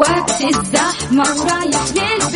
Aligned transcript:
وقت 0.00 0.40
الزحمة 0.44 1.22
ورايح 1.40 1.84
للبيت 1.96 2.29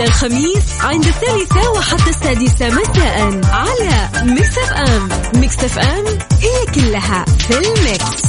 إلى 0.00 0.08
الخميس 0.08 0.80
عند 0.80 1.04
الثالثة 1.04 1.70
وحتى 1.70 2.10
السادسة 2.10 2.68
مساء 2.68 3.40
على 3.52 4.08
Mix 4.24 4.58
FM. 4.58 5.08
Mix 5.40 5.64
FM 5.64 6.04
هي 6.40 6.66
كلها 6.74 7.24
في 7.24 7.58
ال 7.58 7.70
mix. 7.70 8.19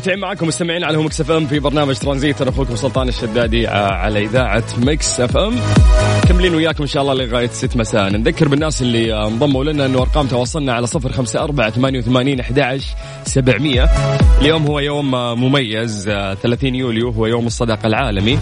مستمرين 0.00 0.18
ومستمتعين 0.18 0.18
معكم 0.20 0.46
مستمعين 0.46 0.84
على 0.84 0.98
Mix 0.98 1.20
FM 1.20 1.46
في 1.46 1.58
برنامج 1.58 1.94
ترانزيت 1.98 2.40
أنا 2.42 2.50
أخوكم 2.50 2.76
سلطان 2.76 3.08
الشدادي 3.08 3.68
آه، 3.68 3.92
على 3.92 4.24
إذاعة 4.24 4.64
Mix 4.78 5.20
FM. 5.20 5.54
مكملين 6.24 6.54
وياكم 6.54 6.82
إن 6.82 6.86
شاء 6.88 7.02
الله 7.02 7.14
لغاية 7.14 7.48
6 7.48 7.76
مساء. 7.78 8.10
نذكر 8.10 8.48
بالناس 8.48 8.82
اللي 8.82 9.14
آه، 9.14 9.26
انضموا 9.28 9.64
لنا 9.64 9.86
إنه 9.86 9.98
أرقام 10.02 10.26
تواصلنا 10.26 10.72
على 10.72 10.86
054 10.86 11.70
88 11.70 12.40
11 12.40 12.86
700 13.24 13.84
اليوم 14.40 14.66
هو 14.66 14.78
يوم 14.80 15.14
آه، 15.14 15.34
مميز 15.34 16.08
آه، 16.08 16.34
30 16.34 16.74
يوليو 16.74 17.10
هو 17.10 17.26
يوم 17.26 17.46
الصداقة 17.46 17.86
العالمي. 17.86 18.38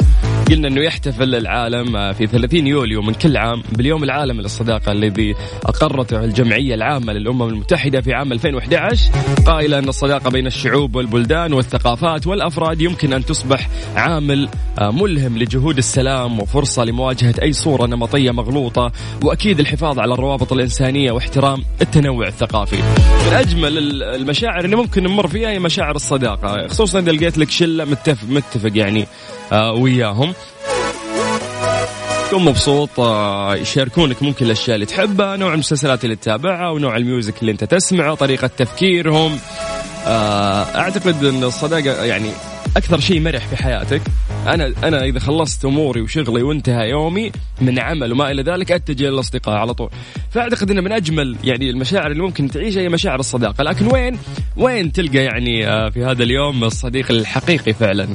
قلنا 0.50 0.68
إنه 0.68 0.80
يحتفل 0.80 1.34
العالم 1.34 1.96
آه، 1.96 2.12
في 2.12 2.26
30 2.26 2.66
يوليو 2.66 3.02
من 3.02 3.14
كل 3.14 3.36
عام 3.36 3.62
باليوم 3.72 4.04
العالمي 4.04 4.42
للصداقة 4.42 4.92
الذي 4.92 5.34
أقرته 5.66 6.24
الجمعية 6.24 6.74
العامة 6.74 7.12
للأمم 7.12 7.42
المتحدة 7.42 8.00
في 8.00 8.12
عام 8.14 8.32
2011 8.32 9.10
قائله 9.46 9.78
أن 9.78 9.88
الصداقة 9.88 10.30
بين 10.30 10.46
الشعوب 10.46 10.94
والبلدان 10.96 11.52
والثقافات 11.52 12.26
والأفراد 12.26 12.80
يمكن 12.80 13.12
أن 13.12 13.24
تصبح 13.24 13.68
عامل 13.96 14.48
آه، 14.78 14.90
ملهم 14.90 15.38
لجهود 15.38 15.78
السلام 15.78 16.40
وفرصة 16.40 16.84
لمواجهة 16.84 17.34
أي 17.42 17.52
صورة 17.52 17.86
نمطية 17.86 18.30
مغلوطة 18.30 18.92
وأكيد 19.24 19.60
الحفاظ 19.60 19.98
على 19.98 20.14
الروابط 20.14 20.52
الإنسانية 20.52 21.12
واحترام 21.12 21.62
التنوع 21.82 22.26
الثقافي. 22.26 22.76
من 23.26 23.32
أجمل 23.32 23.78
ال- 23.78 24.02
المشاعر 24.02 24.64
اللي 24.64 24.76
ممكن 24.76 25.02
نمر 25.02 25.28
فيها 25.28 25.50
هي 25.50 25.58
مشاعر 25.58 25.96
الصداقة 25.96 26.66
خصوصا 26.66 26.98
إذا 26.98 27.12
لقيت 27.12 27.38
لك 27.38 27.50
شلة 27.50 27.84
متفق 27.84 28.28
متفق 28.28 28.70
يعني 28.74 29.06
وياهم. 29.52 30.34
تكون 32.28 32.44
مبسوط 32.44 33.00
آه، 33.00 33.56
يشاركونك 33.56 34.22
ممكن 34.22 34.46
الأشياء 34.46 34.74
اللي 34.74 34.86
تحبها 34.86 35.36
نوع 35.36 35.54
المسلسلات 35.54 36.04
اللي 36.04 36.16
تتابعها 36.16 36.70
ونوع 36.70 36.96
الميوزك 36.96 37.40
اللي 37.40 37.52
أنت 37.52 37.64
تسمعه 37.64 38.14
طريقة 38.14 38.46
تفكيرهم. 38.46 39.38
آه، 40.06 40.62
أعتقد 40.62 41.24
إن 41.24 41.44
الصداقة 41.44 42.04
يعني 42.04 42.30
أكثر 42.76 43.00
شيء 43.00 43.20
مرح 43.20 43.46
في 43.46 43.56
حياتك. 43.56 44.02
أنا 44.46 44.72
أنا 44.84 45.04
إذا 45.04 45.18
خلصت 45.18 45.64
أموري 45.64 46.00
وشغلي 46.00 46.42
وانتهى 46.42 46.90
يومي 46.90 47.32
من 47.60 47.78
عمل 47.78 48.12
وما 48.12 48.30
إلى 48.30 48.42
ذلك 48.42 48.72
أتجه 48.72 49.04
للأصدقاء 49.04 49.56
على 49.56 49.74
طول. 49.74 49.90
فأعتقد 50.30 50.70
ان 50.70 50.84
من 50.84 50.92
أجمل 50.92 51.36
يعني 51.44 51.70
المشاعر 51.70 52.10
اللي 52.10 52.22
ممكن 52.22 52.50
تعيشها 52.50 52.80
هي 52.80 52.88
مشاعر 52.88 53.20
الصداقة. 53.20 53.64
لكن 53.64 53.86
وين 53.86 54.18
وين 54.56 54.92
تلقى 54.92 55.18
يعني 55.18 55.68
آه، 55.68 55.88
في 55.88 56.04
هذا 56.04 56.22
اليوم 56.22 56.64
الصديق 56.64 57.10
الحقيقي 57.10 57.72
فعلا؟ 57.72 58.08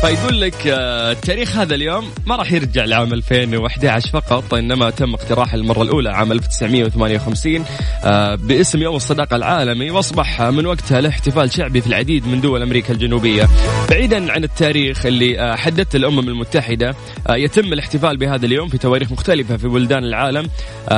فيقول 0.00 0.40
لك 0.40 0.66
آه، 0.66 1.12
تاريخ 1.12 1.56
هذا 1.56 1.74
اليوم 1.74 2.10
ما 2.26 2.36
راح 2.36 2.52
يرجع 2.52 2.84
لعام 2.84 3.12
2011 3.12 4.10
فقط 4.10 4.54
إنما 4.54 4.90
تم 4.90 5.14
اقتراحه 5.14 5.54
المرة 5.54 5.82
الأولى 5.82 6.10
عام 6.10 6.32
1958 6.32 7.64
آه، 8.04 8.34
باسم 8.34 8.82
يوم 8.82 8.96
الصداقة 8.96 9.36
العالمي 9.36 9.90
وأصبح 9.90 10.42
من 10.42 10.66
وقتها 10.66 11.00
له 11.00 11.08
احتفال 11.08 11.52
شعبي 11.52 11.80
في 11.80 11.86
العديد 11.86 12.26
من 12.26 12.40
دول 12.40 12.62
أمريكا 12.62 12.92
الجنوبية. 12.92 13.48
بعيدا 13.90 14.32
عن 14.32 14.44
التاريخ 14.44 15.06
اللي 15.06 15.40
آه، 15.40 15.56
حددته 15.56 15.96
الأمم 15.96 16.28
المتحدة 16.28 16.94
يتم 17.30 17.72
الاحتفال 17.72 18.16
بهذا 18.16 18.46
اليوم 18.46 18.68
في 18.68 18.78
تواريخ 18.78 19.12
مختلفة 19.12 19.56
في 19.56 19.68
بلدان 19.68 20.04
العالم 20.04 20.48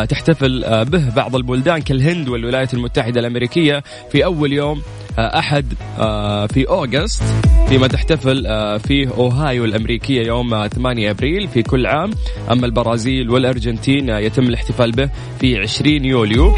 تحتفل 0.09 0.85
به 0.85 1.11
بعض 1.11 1.37
البلدان 1.37 1.83
كالهند 1.83 2.29
والولايات 2.29 2.75
المتحدة 2.75 3.21
الأمريكية 3.21 3.83
في 4.13 4.25
أول 4.25 4.53
يوم 4.53 4.83
أحد 5.19 5.75
آه، 5.99 6.47
في 6.47 6.69
أوغست 6.69 7.23
فيما 7.71 7.87
تحتفل 7.87 8.47
آه، 8.47 8.79
فيه 8.79 9.09
أوهايو 9.09 9.65
الأمريكية 9.65 10.27
يوم 10.27 10.55
آه، 10.55 10.69
8 10.69 11.11
أبريل 11.11 11.49
في 11.49 11.63
كل 11.63 11.87
عام 11.87 12.11
أما 12.51 12.67
البرازيل 12.67 13.31
والأرجنتين 13.31 14.11
آه، 14.11 14.19
يتم 14.19 14.43
الاحتفال 14.43 14.93
به 14.93 15.11
في 15.41 15.59
20 15.59 16.05
يوليو 16.05 16.55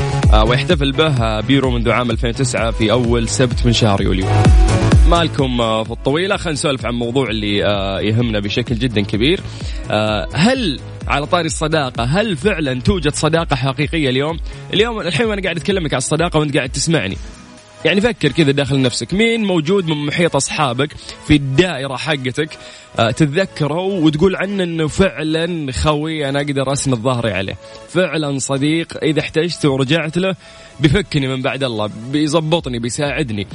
ويحتفل 0.47 0.93
به 0.93 1.41
بيرو 1.41 1.71
منذ 1.71 1.91
عام 1.91 2.11
2009 2.11 2.71
في 2.71 2.93
أول 2.93 3.29
سبت 3.29 3.67
من 3.67 3.73
شهر 3.73 4.03
يوليو 4.03 4.27
مالكم 5.11 5.57
في 5.85 5.91
الطويلة 5.91 6.37
خلينا 6.37 6.53
نسولف 6.53 6.87
عن 6.87 6.95
موضوع 6.95 7.31
اللي 7.31 7.57
يهمنا 8.09 8.41
بشكل 8.41 8.75
جدا 8.75 9.01
كبير 9.01 9.41
هل 10.35 10.81
على 11.09 11.27
طاري 11.27 11.47
الصداقة 11.47 12.05
هل 12.05 12.37
فعلا 12.37 12.81
توجد 12.81 13.15
صداقة 13.15 13.57
حقيقية 13.57 14.11
اليوم؟ 14.11 14.39
اليوم 14.75 15.01
الحين 15.01 15.27
وأنا 15.27 15.43
قاعد 15.43 15.57
أتكلمك 15.57 15.95
عن 15.95 15.99
الصداقة 15.99 16.39
وأنت 16.39 16.57
قاعد 16.57 16.69
تسمعني. 16.69 17.17
يعني 17.85 18.01
فكر 18.01 18.33
كذا 18.33 18.51
داخل 18.53 18.83
نفسك. 18.83 19.15
مين 19.15 19.45
موجود 19.45 19.87
من 19.87 20.07
محيط 20.07 20.37
أصحابك 20.37 20.93
في 21.27 21.37
الدائرة 21.37 21.97
حقتك؟ 21.97 22.59
آه، 22.99 23.11
تتذكره 23.11 23.81
وتقول 23.81 24.37
عنه 24.37 24.63
إنه 24.65 24.89
فعلا 24.89 25.73
خوي 25.73 26.29
أنا 26.29 26.39
أقدر 26.41 26.73
أسند 26.73 26.95
ظهري 26.95 27.33
عليه. 27.33 27.55
فعلا 27.89 28.39
صديق 28.39 29.05
إذا 29.05 29.21
احتجت 29.21 29.67
ورجعت 29.67 30.19
له 30.19 30.35
بيفكني 30.81 31.29
من 31.29 31.43
بعد 31.43 31.65
الله 31.65 31.91
بيظبطني 32.13 32.79
بيساعدني. 32.79 33.47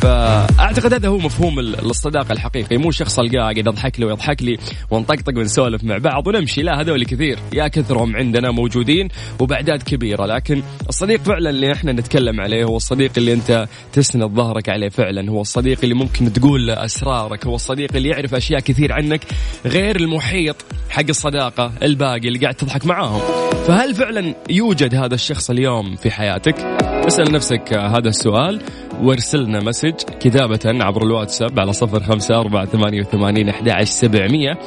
فأعتقد 0.00 0.94
هذا 0.94 1.08
هو 1.08 1.18
مفهوم 1.18 1.58
ال- 1.58 1.90
الصداقه 1.90 2.32
الحقيقي. 2.32 2.76
مو 2.76 2.90
شخص 2.90 3.18
ألقاه 3.18 3.40
قاعد 3.40 3.68
اضحك 3.68 4.00
له 4.00 4.06
ويضحك 4.06 4.42
لي 4.42 4.58
ونطقطق 4.90 5.38
ونسولف 5.38 5.84
مع 5.84 5.98
بعض 5.98 6.26
ونمشي. 6.26 6.62
لا 6.62 6.80
هذول 6.80 7.04
كثير. 7.04 7.38
يا 7.52 7.68
كثرهم 7.68 8.16
عندنا 8.16 8.50
موجودين 8.50 9.08
وباعداد 9.40 9.82
كبيرة. 9.82 10.26
لكن 10.26 10.62
الصديق 10.88 11.20
فعلا 11.22 11.50
اللي 11.50 11.72
إحنا 11.72 11.92
نتكلم 11.92 12.40
عليه 12.40 12.64
هو 12.64 12.76
الصديق 12.76 13.12
اللي 13.16 13.32
أنت 13.32 13.68
تسند 13.92 14.24
ظهرك 14.24 14.68
عليه 14.68 14.88
فعلا. 14.88 15.30
هو 15.30 15.40
الصديق 15.40 15.78
اللي 15.82 15.94
ممكن 15.94 16.32
تقول 16.32 16.66
له 16.66 16.84
أسرارك. 16.84 17.46
هو 17.46 17.54
الصديق 17.54 17.96
اللي 17.96 18.08
يعرف 18.08 18.34
أشياء 18.34 18.60
كثير 18.60 18.92
عنك 18.92 19.20
غير 19.66 19.96
المحيط 19.96 20.56
حق 20.90 21.08
الصداقة 21.08 21.72
الباقي 21.82 22.28
اللي 22.28 22.38
قاعد 22.38 22.54
تضحك 22.54 22.86
معاهم. 22.86 23.20
فهل 23.66 23.94
فعلا 23.94 24.34
يوجد 24.50 24.94
هذا 24.94 25.14
الشخص 25.14 25.50
اليوم 25.50 25.96
في 25.96 26.10
حياتك؟ 26.10 26.54
اسأل 27.06 27.32
نفسك 27.32 27.72
هذا 27.72 28.08
السؤال 28.08 28.62
وارسلنا 29.02 29.60
مسج 29.60 29.94
كتابة 30.20 30.84
عبر 30.84 31.02
الواتساب 31.02 31.60
على 31.60 31.72
صفر 31.72 32.02
خمسة 32.02 32.40
أربعة 32.40 32.64
ثمانية 32.64 33.00
وثمانين 33.00 33.48
أحد 33.48 33.82
سبعمية. 33.84 34.58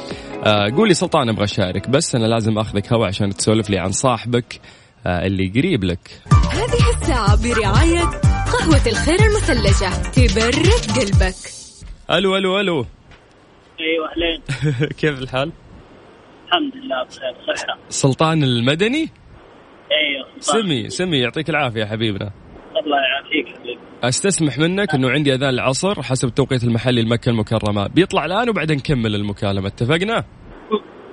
آه، 0.46 0.70
قولي 0.76 0.94
سلطان 0.94 1.28
أبغى 1.28 1.44
أشارك. 1.44 1.90
بس 1.90 2.14
أنا 2.14 2.26
لازم 2.26 2.58
أخذك 2.58 2.92
هوا 2.92 3.06
عشان 3.06 3.34
تسولف 3.34 3.70
لي 3.70 3.78
عن 3.78 3.92
صاحبك 3.92 4.60
آه، 5.06 5.26
اللي 5.26 5.48
قريب 5.48 5.84
لك. 5.84 6.20
هذه 6.52 7.00
الساعة 7.00 7.42
برعاية 7.42 8.29
قهوة 8.52 8.86
الخير 8.86 9.18
المثلجة 9.28 9.90
تبرد 10.10 10.98
قلبك. 10.98 11.34
ألو 12.10 12.36
ألو 12.36 12.60
ألو. 12.60 12.86
أيوه 13.80 14.10
أهلين. 14.12 14.42
كيف 15.00 15.22
الحال؟ 15.22 15.52
الحمد 16.46 16.76
لله 16.76 17.04
بخير 17.04 17.56
صحة 17.56 17.78
سلطان 17.88 18.42
المدني؟ 18.42 19.08
أيوه 19.92 20.26
سلطان. 20.40 20.62
سمي 20.62 20.88
سمي 20.88 21.18
يعطيك 21.18 21.50
العافية 21.50 21.84
حبيبنا. 21.84 22.30
الله 22.84 22.98
يعافيك 22.98 23.58
حبيبي. 23.58 23.78
أستسمح 24.04 24.58
منك 24.58 24.94
إنه 24.94 25.10
عندي 25.10 25.34
أذان 25.34 25.48
العصر 25.48 26.02
حسب 26.02 26.28
التوقيت 26.28 26.64
المحلي 26.64 27.02
لمكة 27.02 27.30
المكرمة. 27.30 27.86
بيطلع 27.86 28.24
الآن 28.24 28.48
وبعدين 28.48 28.76
نكمل 28.76 29.14
المكالمة. 29.14 29.66
اتفقنا؟ 29.68 30.18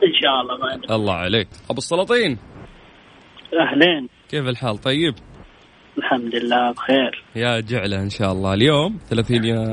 إن 0.03 0.13
شاء 0.21 0.41
الله 0.41 0.57
ما 0.57 0.95
الله 0.95 1.13
عليك. 1.13 1.47
أبو 1.69 1.77
السلاطين. 1.77 2.37
أهلين. 3.59 4.09
كيف 4.29 4.47
الحال؟ 4.47 4.77
طيب؟ 4.77 5.15
الحمد 5.97 6.35
لله 6.35 6.71
بخير. 6.71 7.23
يا 7.35 7.59
جعله 7.59 8.01
إن 8.01 8.09
شاء 8.09 8.31
الله. 8.31 8.53
اليوم 8.53 8.97
30 9.09 9.43
يا 9.43 9.63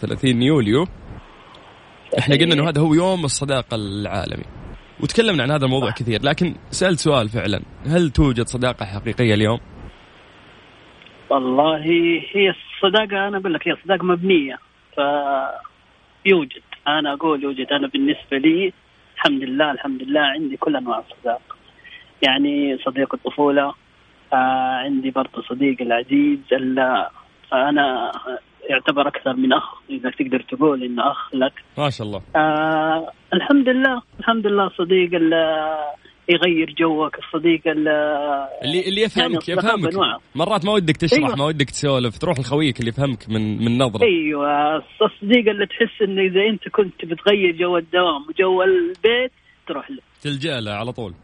30 0.00 0.42
يوليو. 0.42 0.86
إحنا 2.18 2.36
قلنا 2.36 2.54
إنه 2.54 2.68
هذا 2.68 2.80
هو 2.80 2.94
يوم 2.94 3.24
الصداقة 3.24 3.74
العالمي. 3.74 4.44
وتكلمنا 5.00 5.42
عن 5.42 5.50
هذا 5.50 5.64
الموضوع 5.64 5.90
كثير 5.90 6.22
لكن 6.22 6.54
سألت 6.70 6.98
سؤال 6.98 7.28
فعلا. 7.28 7.62
هل 7.86 8.10
توجد 8.10 8.46
صداقة 8.46 8.86
حقيقية 8.86 9.34
اليوم؟ 9.34 9.60
والله 11.30 11.76
هي 12.34 12.50
الصداقة 12.50 13.28
أنا 13.28 13.38
أقول 13.38 13.54
لك 13.54 13.68
هي 13.68 13.76
صداقة 13.84 14.04
مبنية. 14.04 14.58
ف 14.96 15.00
يوجد 16.26 16.62
أنا 16.88 17.12
أقول 17.12 17.42
يوجد. 17.42 17.66
أنا 17.72 17.88
بالنسبة 17.88 18.38
لي 18.38 18.72
الحمد 19.14 19.42
لله 19.42 19.70
الحمد 19.72 20.02
لله 20.02 20.20
عندي 20.20 20.56
كل 20.56 20.76
أنواع 20.76 20.98
الصداقة. 20.98 21.56
يعني 22.22 22.78
صديق 22.84 23.14
الطفولة 23.14 23.74
آه 24.32 24.36
عندي 24.84 25.10
برضه 25.10 25.42
صديق 25.48 25.82
العزيز 25.82 26.38
ال- 26.52 27.06
أنا 27.52 28.12
يعتبر 28.70 29.08
أكثر 29.08 29.36
من 29.36 29.52
أخ 29.52 29.64
إذا 29.90 30.10
تقدر 30.10 30.40
تقول 30.42 30.82
إنه 30.84 31.10
أخ 31.10 31.34
لك. 31.34 31.52
ما 31.78 31.90
شاء 31.90 32.06
الله. 32.06 32.22
آه 32.36 33.12
الحمد 33.34 33.68
لله 33.68 34.02
الحمد 34.20 34.46
لله 34.46 34.68
صديق 34.68 35.14
ال- 35.14 35.76
يغير 36.28 36.74
جوك 36.78 37.18
الصديق 37.18 37.60
ال- 37.66 37.88
اللي 38.64 38.88
اللي 38.88 39.02
يفهمك 39.02 39.48
يعني 39.48 39.60
يفهمك. 39.60 40.20
مرات 40.34 40.64
ما 40.66 40.72
ودك 40.72 40.96
تشرح 40.96 41.24
أيوة. 41.24 41.36
ما 41.36 41.44
ودك 41.44 41.70
تسولف 41.70 42.18
تروح 42.18 42.38
لخويك 42.40 42.80
اللي 42.80 42.88
يفهمك 42.88 43.28
من 43.28 43.64
من 43.64 43.78
نظرة. 43.78 44.04
أيوه. 44.04 44.76
الصديق 44.76 45.48
اللي 45.48 45.66
تحس 45.66 46.02
إنه 46.02 46.22
إذا 46.22 46.40
أنت 46.50 46.68
كنت 46.68 47.04
بتغير 47.04 47.56
جو 47.56 47.76
الدوام 47.76 48.22
وجو 48.28 48.62
البيت 48.62 49.32
تروح 49.68 49.90
له. 49.90 49.98
تلجأ 50.22 50.60
له 50.60 50.72
على 50.72 50.92
طول. 50.92 51.14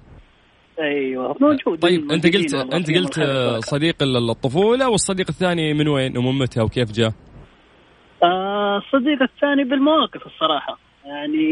أيوه 0.81 1.37
موجود 1.41 1.79
طيب 1.79 2.13
أنت 2.13 2.37
قلت 2.37 2.55
أنت 2.55 2.91
قلت. 2.91 3.21
صديق 3.65 3.97
الطفولة 4.03 4.89
والصديق 4.89 5.27
الثاني 5.29 5.75
من 5.75 5.89
وين 5.89 6.19
ومن 6.19 6.39
متى 6.39 6.61
وكيف 6.61 6.93
جاء؟ 6.93 7.13
آه 8.23 8.79
الصديق 8.79 9.23
الثاني 9.23 9.65
بالمواقف 9.65 10.27
الصراحة 10.27 10.79
يعني 11.05 11.47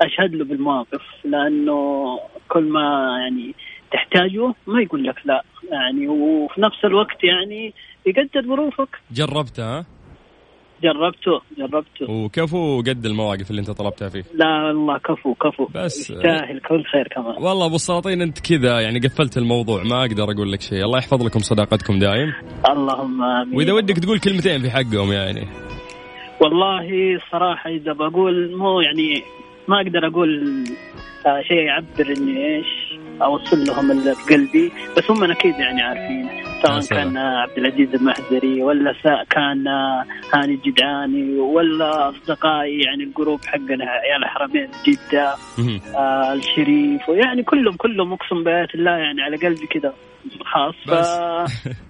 أشهد 0.00 0.34
له 0.34 0.44
بالمواقف 0.44 1.02
لأنه 1.24 2.18
كل 2.48 2.62
ما 2.62 3.16
يعني 3.20 3.54
تحتاجه 3.92 4.54
ما 4.66 4.82
يقول 4.82 5.04
لك 5.04 5.16
لا 5.24 5.44
يعني 5.72 6.08
وفي 6.08 6.60
نفس 6.60 6.84
الوقت 6.84 7.24
يعني 7.24 7.74
يقدر 8.06 8.42
ظروفك 8.46 8.88
جربته 9.10 9.78
ها؟ 9.78 9.84
جربته 10.82 11.40
جربته. 11.58 12.10
وكفو 12.10 12.80
قد 12.80 13.06
المواقف 13.06 13.50
اللي 13.50 13.60
انت 13.60 13.70
طلبتها 13.70 14.08
فيه. 14.08 14.22
لا 14.34 14.64
والله 14.66 14.98
كفو 14.98 15.34
كفو. 15.34 15.68
بس- 15.74 16.10
يستاهل 16.10 16.60
كل 16.68 16.84
خير 16.84 17.08
كمان. 17.08 17.42
والله 17.42 17.66
أبو 17.66 17.74
السلاطين 17.74 18.22
أنت 18.22 18.38
كذا 18.38 18.80
يعني 18.80 18.98
قفلت 18.98 19.36
الموضوع 19.38 19.82
ما 19.82 20.00
أقدر 20.00 20.24
أقول 20.24 20.52
لك 20.52 20.60
شيء. 20.60 20.84
الله 20.84 20.98
يحفظ 20.98 21.22
لكم 21.26 21.38
صداقتكم 21.38 21.98
دايم. 21.98 22.32
اللهم 22.70 23.22
آمين. 23.22 23.56
وإذا 23.56 23.72
ودك 23.72 23.98
تقول 23.98 24.18
كلمتين 24.18 24.60
في 24.62 24.70
حقهم 24.70 25.12
يعني. 25.12 25.46
والله 26.40 27.18
صراحة 27.32 27.70
إذا 27.70 27.92
بقول 27.92 28.56
مو 28.56 28.80
يعني 28.80 29.22
ما 29.68 29.80
أقدر 29.80 30.06
أقول 30.06 30.30
آه 31.26 31.42
شيء 31.42 31.56
يعبر 31.56 32.16
إني 32.18 32.56
إيش 32.56 32.66
أوصل 33.22 33.64
لهم 33.64 33.90
اللي 33.90 34.14
في 34.14 34.34
قلبي. 34.34 34.72
بس 34.96 35.10
هم 35.10 35.24
أكيد 35.24 35.54
يعني 35.54 35.82
عارفين. 35.82 36.49
سواء. 36.62 37.02
كان 37.02 37.16
آه، 37.16 37.38
عبد 37.40 37.58
العزيز 37.58 37.94
المحزري 37.94 38.62
ولا 38.62 38.92
سا 39.02 39.24
كان 39.30 39.68
آه، 39.68 40.04
هاني 40.34 40.54
الجدعاني 40.54 41.38
ولا 41.38 42.08
أصدقائي 42.08 42.80
يعني 42.80 43.04
الجروب 43.04 43.40
حقنا 43.44 43.84
عيال 43.84 44.24
الحرمين 44.24 44.68
جدة 44.86 45.34
مهم. 45.58 45.80
آه 45.96 46.32
الشريف 46.32 47.08
ويعني 47.08 47.42
كلهم 47.42 47.76
كلهم 47.76 48.12
أقسم 48.12 48.44
بآيات 48.44 48.74
الله 48.74 48.90
يعني 48.90 49.22
على 49.22 49.36
قلبي 49.36 49.66
كذا 49.66 49.92
خاص 50.44 50.74
بس. 50.98 51.08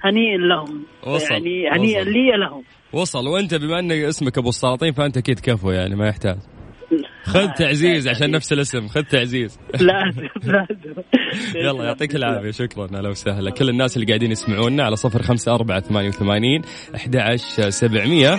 هنيئا 0.04 0.36
لهم 0.38 0.84
وصل، 1.06 1.32
يعني 1.34 1.70
هنيئا. 1.70 2.04
لي 2.04 2.30
لهم 2.36 2.62
وصل 2.92 3.28
وأنت 3.28 3.54
بما 3.54 3.78
إن 3.78 3.92
اسمك 3.92 4.38
أبو 4.38 4.48
السلاطين 4.48 4.92
فأنت 4.92 5.16
أكيد 5.16 5.40
كفو 5.40 5.70
يعني 5.70 5.94
ما 5.96 6.08
يحتاج 6.08 6.36
خذ 7.24 7.48
تعزيز 7.58 8.08
عشان 8.08 8.30
نفس 8.30 8.52
الاسم 8.52 8.88
خذ 8.88 9.02
تعزيز. 9.02 9.58
لازم 9.80 10.28
لازم 10.42 11.00
يلا 11.64 11.84
يعطيك 11.84 12.14
العافية. 12.16 12.50
شكرا 12.50 12.88
أهلا 12.94 13.08
وسهلا. 13.08 13.50
كل 13.50 13.68
الناس 13.68 13.96
اللي 13.96 14.06
قاعدين 14.06 14.30
يسمعونا 14.32 14.84
على 14.84 14.96
صفر 14.96 15.22
خمسة 15.22 15.54
أربعة 15.54 15.80
ثمانية 15.80 16.08
وثمانين 16.08 16.62
أحد 16.94 17.36
سبعمية. 17.68 18.34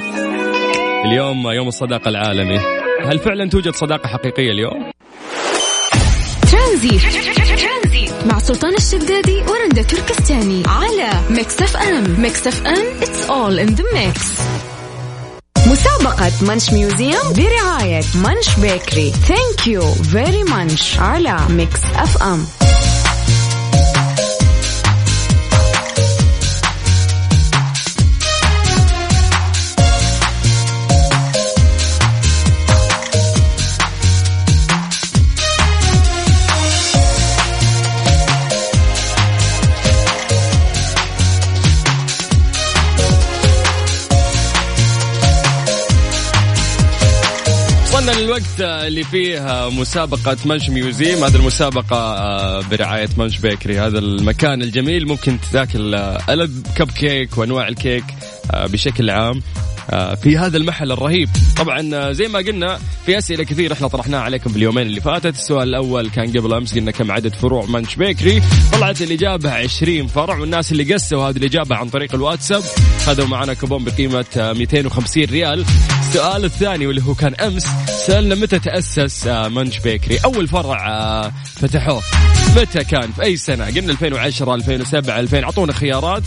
اليوم 1.05 1.47
يوم 1.47 1.67
الصداقة 1.67 2.09
العالمي. 2.09 2.59
هل 3.05 3.19
فعلا 3.19 3.49
توجد 3.49 3.73
صداقة 3.73 4.07
حقيقية 4.07 4.51
اليوم؟ 4.51 4.91
ترانزيت 6.51 7.01
مع 8.25 8.39
سلطان 8.39 8.73
الشدادي 8.73 9.37
ورندا 9.41 9.81
تركستاني. 9.81 10.63
على 10.67 11.09
Mix 11.29 11.61
FM. 11.61 12.21
Mix 12.21 12.47
FM 12.47 12.99
it's 13.01 13.29
all 13.29 13.69
in 13.69 13.75
the 13.75 13.83
mix. 13.93 14.60
مسابقة 15.71 16.31
Munch 16.41 16.69
Museum 16.73 17.33
برعاية 17.33 18.01
Munch 18.15 18.55
Bakery. 18.59 19.11
thank 19.11 19.67
you 19.67 19.93
very 19.93 20.43
Munch 20.43 20.99
على 20.99 21.37
Mix 21.49 21.79
FM 21.95 22.45
وصلنا 48.01 48.19
للوقت 48.19 48.59
اللي 48.61 49.03
فيه 49.03 49.69
مسابقة 49.69 50.37
Munch 50.45 50.69
Museum 50.69 51.23
هذه 51.23 51.35
المسابقة 51.35 51.97
آه، 51.97 52.61
برعاية 52.71 53.09
Munch 53.17 53.37
Bakery. 53.37 53.79
هذا 53.79 53.99
المكان 53.99 54.61
الجميل 54.61 55.07
ممكن 55.07 55.37
تاكل 55.53 55.95
آه، 55.95 56.17
ألذ 56.29 56.61
كب 56.75 56.91
كيك 56.91 57.37
وأنواع 57.37 57.67
الكيك 57.67 58.03
آه، 58.51 58.65
بشكل 58.67 59.09
عام 59.09 59.41
آه، 59.89 60.15
في 60.15 60.37
هذا 60.37 60.57
المحل 60.57 60.91
الرهيب. 60.91 61.29
طبعا 61.57 61.89
آه، 61.95 62.11
زي 62.11 62.27
ما 62.27 62.39
قلنا 62.39 62.79
في 63.05 63.17
أسئلة 63.17 63.43
كثير 63.43 63.73
إحنا 63.73 63.87
طرحناها 63.87 64.21
عليكم 64.21 64.51
باليومين 64.53 64.87
اللي 64.87 65.01
فاتت. 65.01 65.35
السؤال 65.35 65.69
الأول 65.69 66.09
كان 66.09 66.27
قبل 66.37 66.53
أمس 66.53 66.75
قلنا 66.75 66.91
كم 66.91 67.11
عدد 67.11 67.33
فروع 67.33 67.65
Munch 67.65 67.95
Bakery؟ 67.95 68.41
طلعت 68.73 69.01
الإجابة 69.01 69.51
20 69.51 70.07
فرع 70.07 70.37
والناس 70.37 70.71
اللي 70.71 70.93
قسوا 70.93 71.29
هذه 71.29 71.37
الإجابة 71.37 71.75
عن 71.75 71.89
طريق 71.89 72.15
الواتساب. 72.15 72.63
خذوا 73.05 73.27
معنا 73.27 73.53
كوبون 73.53 73.83
بقيمة 73.83 74.25
آه، 74.37 74.53
250 74.53 75.23
ريال. 75.25 75.65
السؤال 76.11 76.45
الثاني 76.45 76.87
واللي 76.87 77.01
هو 77.01 77.13
كان 77.13 77.35
أمس 77.35 77.67
سألنا 78.07 78.35
متى 78.35 78.59
تأسس 78.59 79.27
آه، 79.27 79.47
منش 79.47 79.79
بيكري؟ 79.79 80.17
أول 80.25 80.47
فرع 80.47 80.87
آه، 80.87 81.31
فتحوه. 81.55 82.01
متى 82.55 82.83
كان؟ 82.83 83.11
في 83.11 83.23
أي 83.23 83.37
سنة؟ 83.37 83.65
قلنا 83.65 83.91
2010 83.91 84.55
2007 84.55 85.19
2000 85.19 85.43
أعطونا 85.43 85.73
خيارات. 85.73 86.23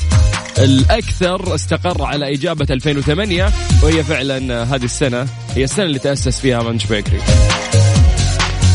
الأكثر 0.59 1.55
استقر 1.55 2.03
على 2.05 2.35
إجابة 2.35 2.67
2008 2.71 3.53
وهي 3.83 4.05
فعلا 4.05 4.55
آه، 4.55 4.65
هذه 4.65 4.85
السنة. 4.85 5.27
هي 5.55 5.65
السنة 5.65 5.85
اللي 5.85 5.99
تأسس 5.99 6.41
فيها 6.41 6.63
منش 6.63 6.87
بيكري. 6.87 7.21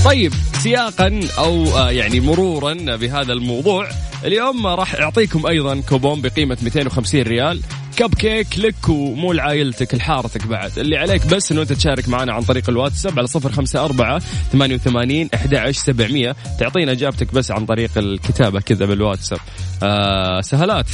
طيب 0.06 0.34
سياقا 0.64 1.20
أو 1.38 1.66
يعني 1.90 2.20
مرورا 2.20 2.74
بهذا 2.74 3.34
الموضوع 3.34 3.90
اليوم 4.26 4.68
راح 4.68 4.96
أعطيكم 4.96 5.46
أيضا 5.46 5.82
كوبون 5.90 6.22
بقيمة 6.22 6.58
250 6.64 7.22
ريال. 7.22 7.62
كب 8.00 8.16
كيك 8.16 8.60
لك 8.60 8.90
ومو 8.90 9.34
لعائلتك 9.34 9.96
لحارتك 9.96 10.48
بعد. 10.48 10.80
اللي 10.80 10.98
عليك 10.98 11.26
بس 11.26 11.52
إنه 11.52 11.62
أنت 11.62 11.74
تشارك 11.74 12.10
معنا 12.10 12.34
عن 12.34 12.42
طريق 12.42 12.70
الواتساب 12.70 13.20
على 13.20 13.28
صفر 13.28 13.52
خمسة 13.52 13.86
أربعة 13.86 14.20
ثمانية 14.52 14.76
وثمانين 14.76 15.30
أحد 15.34 15.72
سبعمية. 15.72 16.36
تعطينا 16.60 16.92
إجابتك 16.92 17.34
بس 17.34 17.52
عن 17.52 17.66
طريق 17.66 17.98
الكتابة 17.98 18.60
كذا 18.60 18.86
بالواتساب. 18.86 19.40
آه 19.84 20.42
سهلات. 20.42 20.86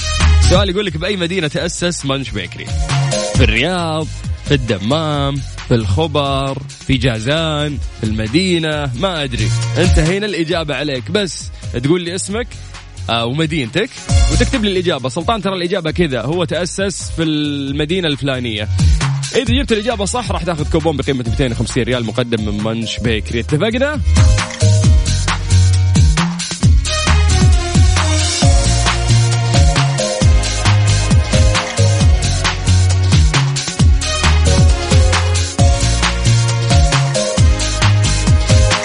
سؤال 0.50 0.70
يقول 0.70 0.86
لك 0.86 0.98
بأي 0.98 1.16
مدينة 1.18 1.48
تأسس 1.48 2.06
Munch 2.06 2.30
Bakery؟ 2.30 2.66
في 3.36 3.44
الرياض 3.44 4.08
في 4.46 4.54
الدمام 4.54 5.36
في 5.68 5.76
الخبر 5.76 6.60
في 6.88 6.98
جازان 6.98 7.78
في 8.02 8.04
المدينة 8.04 8.92
ما 9.00 9.24
أدري. 9.24 9.50
أنت 9.78 10.00
هنا 10.00 10.26
الإجابة 10.26 10.76
عليك. 10.76 11.12
بس 11.12 11.50
تقول 11.84 12.02
لي 12.02 12.16
اسمك 12.16 12.48
ومدينتك 13.10 13.90
وتكتب 14.32 14.64
لي 14.64 14.72
الإجابة. 14.72 15.10
سلطان 15.10 15.42
ترى 15.42 15.56
الإجابة 15.56 15.92
كذا. 15.92 16.22
هو 16.22 16.44
تأسس 16.44 17.12
في 17.12 17.24
المدينة 17.24 18.08
الفلانية. 18.08 18.70
إذا 19.36 19.62
جبت 19.62 19.72
الإجابة 19.72 20.06
صح 20.06 20.32
راح 20.32 20.44
تاخذ 20.44 20.72
كوبون 20.72 20.98
بقيمة 20.98 21.26
250 21.28 21.84
ريال 21.84 22.06
مقدم 22.06 22.46
من 22.46 22.64
منش 22.64 23.00
بيكري 23.00 23.40
اتفقنا؟ 23.40 24.02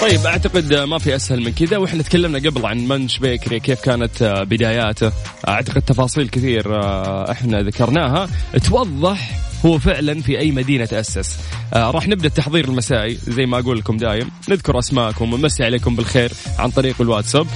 طيب 0.01 0.25
أعتقد 0.25 0.73
ما 0.73 0.97
في 0.97 1.15
أسهل 1.15 1.43
من 1.43 1.51
كذا. 1.51 1.77
وإحنا 1.77 2.03
تكلمنا 2.03 2.49
قبل 2.49 2.65
عن 2.65 2.87
منش 2.87 3.17
بيكري 3.17 3.59
كيف 3.59 3.81
كانت 3.81 4.21
آه، 4.21 4.43
بداياته. 4.43 5.11
أعتقد 5.47 5.81
تفاصيل 5.81 6.29
كثير 6.29 6.75
آه، 6.75 7.31
إحنا 7.31 7.61
ذكرناها. 7.61 8.29
توضح 8.63 9.39
هو 9.65 9.79
فعلا 9.79 10.21
في 10.21 10.39
أي 10.39 10.51
مدينة 10.51 10.85
تأسس. 10.85 11.37
آه 11.73 11.91
راح 11.91 12.07
نبدأ 12.07 12.27
التحضير 12.27 12.65
المسائي 12.65 13.17
زي 13.27 13.45
ما 13.45 13.59
أقول 13.59 13.77
لكم 13.77 13.97
دايم. 13.97 14.31
نذكر 14.49 14.79
أسماءكم 14.79 15.33
ونمسي 15.33 15.63
عليكم 15.63 15.95
بالخير 15.95 16.31
عن 16.59 16.69
طريق 16.69 17.01
الواتساب. 17.01 17.47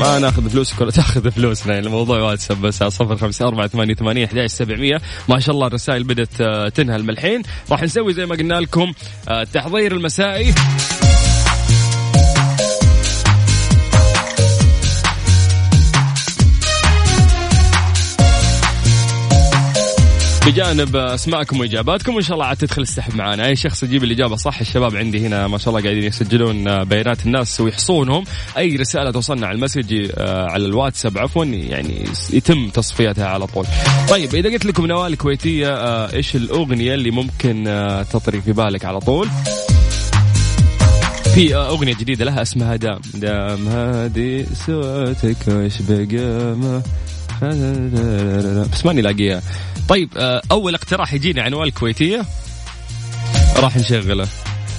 ما 0.00 0.18
ناخذ 0.18 0.50
فلوسك 0.50 0.80
ولا 0.80 0.90
تاخذ 1.00 1.30
فلوسنا 1.30 1.74
يعني 1.74 1.86
الموضوع 1.86 2.20
واتساب 2.20 2.60
بس 2.60 2.82
على 2.82 2.90
صفر 2.90 3.16
خمسة 3.16 3.48
أربعة 3.48 3.66
ثمانية 3.66 3.94
ثمانية 3.94 4.26
أحد 4.26 4.46
سبعمية. 4.46 5.00
ما 5.28 5.40
شاء 5.40 5.54
الله 5.54 5.66
الرسائل 5.66 6.04
بدأت 6.04 6.40
آه، 6.40 6.68
تنهل 6.68 7.02
من 7.02 7.10
الحين. 7.10 7.42
راح 7.70 7.82
نسوي 7.82 8.12
زي 8.12 8.26
ما 8.26 8.34
قلنا 8.34 8.54
لكم 8.54 8.92
التحضير 9.28 9.92
المسائي. 9.92 10.54
بجانب 20.46 20.96
أسماءكم 20.96 21.60
وإجاباتكم 21.60 22.14
وإن 22.14 22.22
شاء 22.22 22.34
الله 22.34 22.46
عاد 22.46 22.56
تدخل 22.56 22.82
السحب 22.82 23.14
معنا 23.14 23.46
أي 23.46 23.56
شخص 23.56 23.82
يجيب 23.82 24.04
الإجابة 24.04 24.36
صح 24.36 24.60
الشباب 24.60 24.96
عندي 24.96 25.26
هنا 25.26 25.46
ما 25.46 25.58
شاء 25.58 25.68
الله 25.68 25.82
قاعدين 25.82 26.04
يسجلون 26.04 26.84
بيانات 26.84 27.26
الناس 27.26 27.60
ويحصونهم. 27.60 28.24
أي 28.56 28.76
رسالة 28.76 29.10
توصلنا 29.10 29.46
على 29.46 29.56
المسج 29.56 30.10
آه، 30.16 30.46
على 30.50 30.66
الواتساب 30.66 31.18
عفوا 31.18 31.44
يعني 31.44 32.04
يتم 32.32 32.68
تصفيتها 32.68 33.26
على 33.26 33.46
طول. 33.46 33.66
طيب 34.10 34.34
إذا 34.34 34.50
قلت 34.50 34.66
لكم 34.66 34.86
نوال 34.86 35.12
الكويتية 35.12 35.68
آه، 35.68 36.12
إيش 36.12 36.36
الأغنية 36.36 36.94
اللي 36.94 37.10
ممكن 37.10 37.68
آه، 37.68 38.02
تطري 38.02 38.40
في 38.40 38.52
بالك 38.52 38.84
على 38.84 39.00
طول؟ 39.00 39.28
في 41.34 41.54
أغنية 41.54 41.94
جديدة 41.94 42.24
لها 42.24 42.42
اسمها 42.42 42.76
دام. 42.76 43.00
دام 43.14 43.68
هادي 43.68 44.46
سواتك 44.66 45.36
وش 45.48 45.82
بقى؟ 45.82 46.56
ما 46.56 46.82
بس 48.72 48.86
ماني 48.86 49.02
لاقيها. 49.02 49.42
طيب 49.88 50.08
آه، 50.16 50.42
أول 50.50 50.74
اقتراح 50.74 51.14
يجيني 51.14 51.40
عن 51.40 51.50
نوال 51.50 51.68
الكويتيه 51.68 52.24
راح 53.56 53.76
نشغله. 53.76 54.28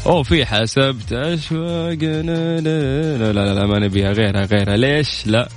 أوه 0.05 0.24
في 0.24 0.45
حسبت 0.45 1.13
اشواقنا 1.13 2.60
لا 2.62 3.17
لا 3.17 3.34
لا, 3.34 3.53
لا 3.53 3.65
ما 3.65 3.79
نبيها. 3.79 4.12
غيرها 4.12 4.45
غيرها. 4.45 4.77
ليش؟ 4.77 5.27
لا 5.27 5.50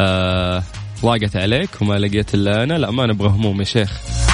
آه 0.00 0.62
ضاقت 1.02 1.36
عليك 1.36 1.70
وما 1.80 1.94
لقيت 1.94 2.34
إلا 2.34 2.62
أنا. 2.62 2.78
لا 2.78 2.90
ما 2.90 3.06
نبغى 3.06 3.28
هموم 3.28 3.58
يا 3.58 3.64
شيخ. 3.64 4.25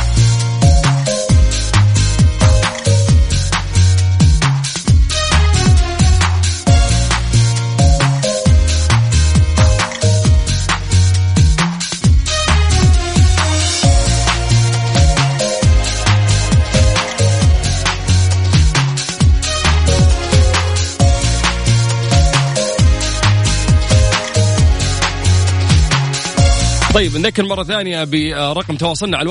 طيب 26.95 27.17
نذكر 27.17 27.45
مرة 27.45 27.65
ثانية 27.65 28.05
برقم 28.05 28.77
تواصلنا 28.77 29.17
على 29.17 29.25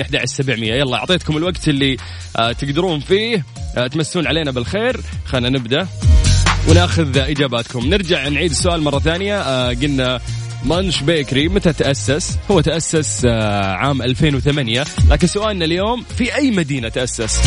أحد 0.00 0.28
سبعمية. 0.28 0.74
يلا 0.74 0.96
أعطيتكم 0.96 1.36
الوقت 1.36 1.68
اللي 1.68 1.96
آه، 2.36 2.52
تقدرون 2.52 3.00
فيه 3.00 3.44
آه، 3.76 3.86
تمسون 3.86 4.26
علينا 4.26 4.50
بالخير. 4.50 5.00
خلينا 5.26 5.48
نبدأ 5.48 5.88
وناخذ 6.68 7.18
إجاباتكم. 7.18 7.86
نرجع 7.86 8.28
نعيد 8.28 8.50
السؤال 8.50 8.82
مرة 8.82 8.98
ثانية. 8.98 9.40
آه، 9.40 9.68
قلنا 9.68 10.20
مانش 10.64 11.02
بيكري 11.02 11.48
متى 11.48 11.72
تأسس؟ 11.72 12.38
هو 12.50 12.60
تأسس 12.60 13.24
عام 13.24 14.02
2008 14.02 14.84
لكن 15.10 15.26
سؤالنا 15.26 15.64
اليوم 15.64 16.04
في 16.18 16.34
أي 16.34 16.50
مدينة 16.50 16.88
تأسس؟ 16.88 17.40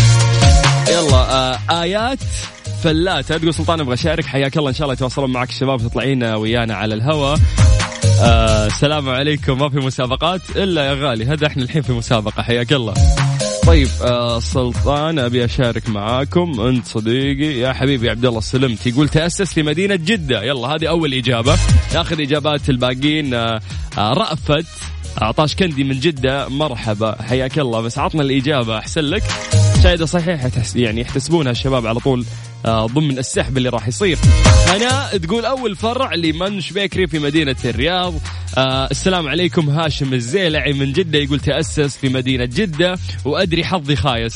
يلا 0.89 1.59
آيات 1.81 2.19
فلاتة. 2.83 3.37
تقول 3.37 3.53
سلطان 3.53 3.79
أبغى 3.79 3.93
أشارك. 3.93 4.25
حياك 4.25 4.57
الله 4.57 4.69
إن 4.69 4.75
شاء 4.75 4.83
الله 4.83 4.93
يتواصلون 4.93 5.31
معك 5.31 5.49
الشباب 5.49 5.79
تطلعين 5.79 6.23
ويانا 6.23 6.75
على 6.75 6.95
الهواء 6.95 7.39
آه 8.25 8.65
السلام 8.65 9.09
عليكم. 9.09 9.57
ما 9.57 9.69
في 9.69 9.77
مسابقات 9.77 10.41
إلا 10.55 10.85
يا 10.85 10.93
غالي. 10.93 11.25
هذا 11.25 11.47
إحنا 11.47 11.63
الحين 11.63 11.81
في 11.81 11.93
مسابقة. 11.93 12.43
حياك 12.43 12.73
الله. 12.73 12.93
طيب 13.67 13.87
آه 14.01 14.39
سلطان 14.39 15.19
أبي 15.19 15.45
أشارك 15.45 15.89
معاكم. 15.89 16.61
أنت 16.61 16.85
صديقي. 16.85 17.59
يا 17.59 17.73
حبيبي 17.73 18.09
عبد 18.09 18.25
الله 18.25 18.39
سلمت 18.39 18.87
يقول 18.87 19.09
تأسس 19.09 19.53
في 19.53 19.63
مدينة 19.63 19.95
جدة. 19.95 20.43
يلا 20.43 20.67
هذه 20.67 20.89
أول 20.89 21.13
إجابة. 21.13 21.57
ناخذ 21.93 22.21
إجابات 22.21 22.69
الباقيين. 22.69 23.33
آه 23.33 23.61
آه 23.97 24.13
رأفت. 24.13 24.65
عطاش 25.17 25.55
كندي 25.55 25.83
من 25.83 25.99
جدة. 25.99 26.49
مرحبا. 26.49 27.21
حياك 27.21 27.59
الله. 27.59 27.81
بس 27.81 27.97
عطنا 27.97 28.21
الإجابة. 28.21 28.77
أحسن 28.77 29.01
لك. 29.01 29.23
شاهدة 29.83 30.05
صحيحة 30.05 30.51
يعني 30.75 31.01
يحتسبونها 31.01 31.51
الشباب 31.51 31.87
على 31.87 31.99
طول. 31.99 32.25
ضمن 32.65 33.17
السحب 33.17 33.57
اللي 33.57 33.69
راح 33.69 33.87
يصير. 33.87 34.17
هنا 34.67 35.17
تقول 35.17 35.45
أول 35.45 35.75
فرع 35.75 36.13
لمنش 36.13 36.71
بيكري 36.71 37.07
في 37.07 37.19
مدينة 37.19 37.55
الرياض. 37.65 38.13
آه 38.57 38.87
السلام 38.91 39.27
عليكم 39.27 39.69
هاشم 39.69 40.13
الزيلعي 40.13 40.73
من 40.73 40.93
جدة. 40.93 41.19
يقول 41.19 41.39
تأسس 41.39 41.97
في 41.97 42.09
مدينة 42.09 42.45
جدة 42.45 42.97
وأدري 43.25 43.65
حظي 43.65 43.95
خايس. 43.95 44.35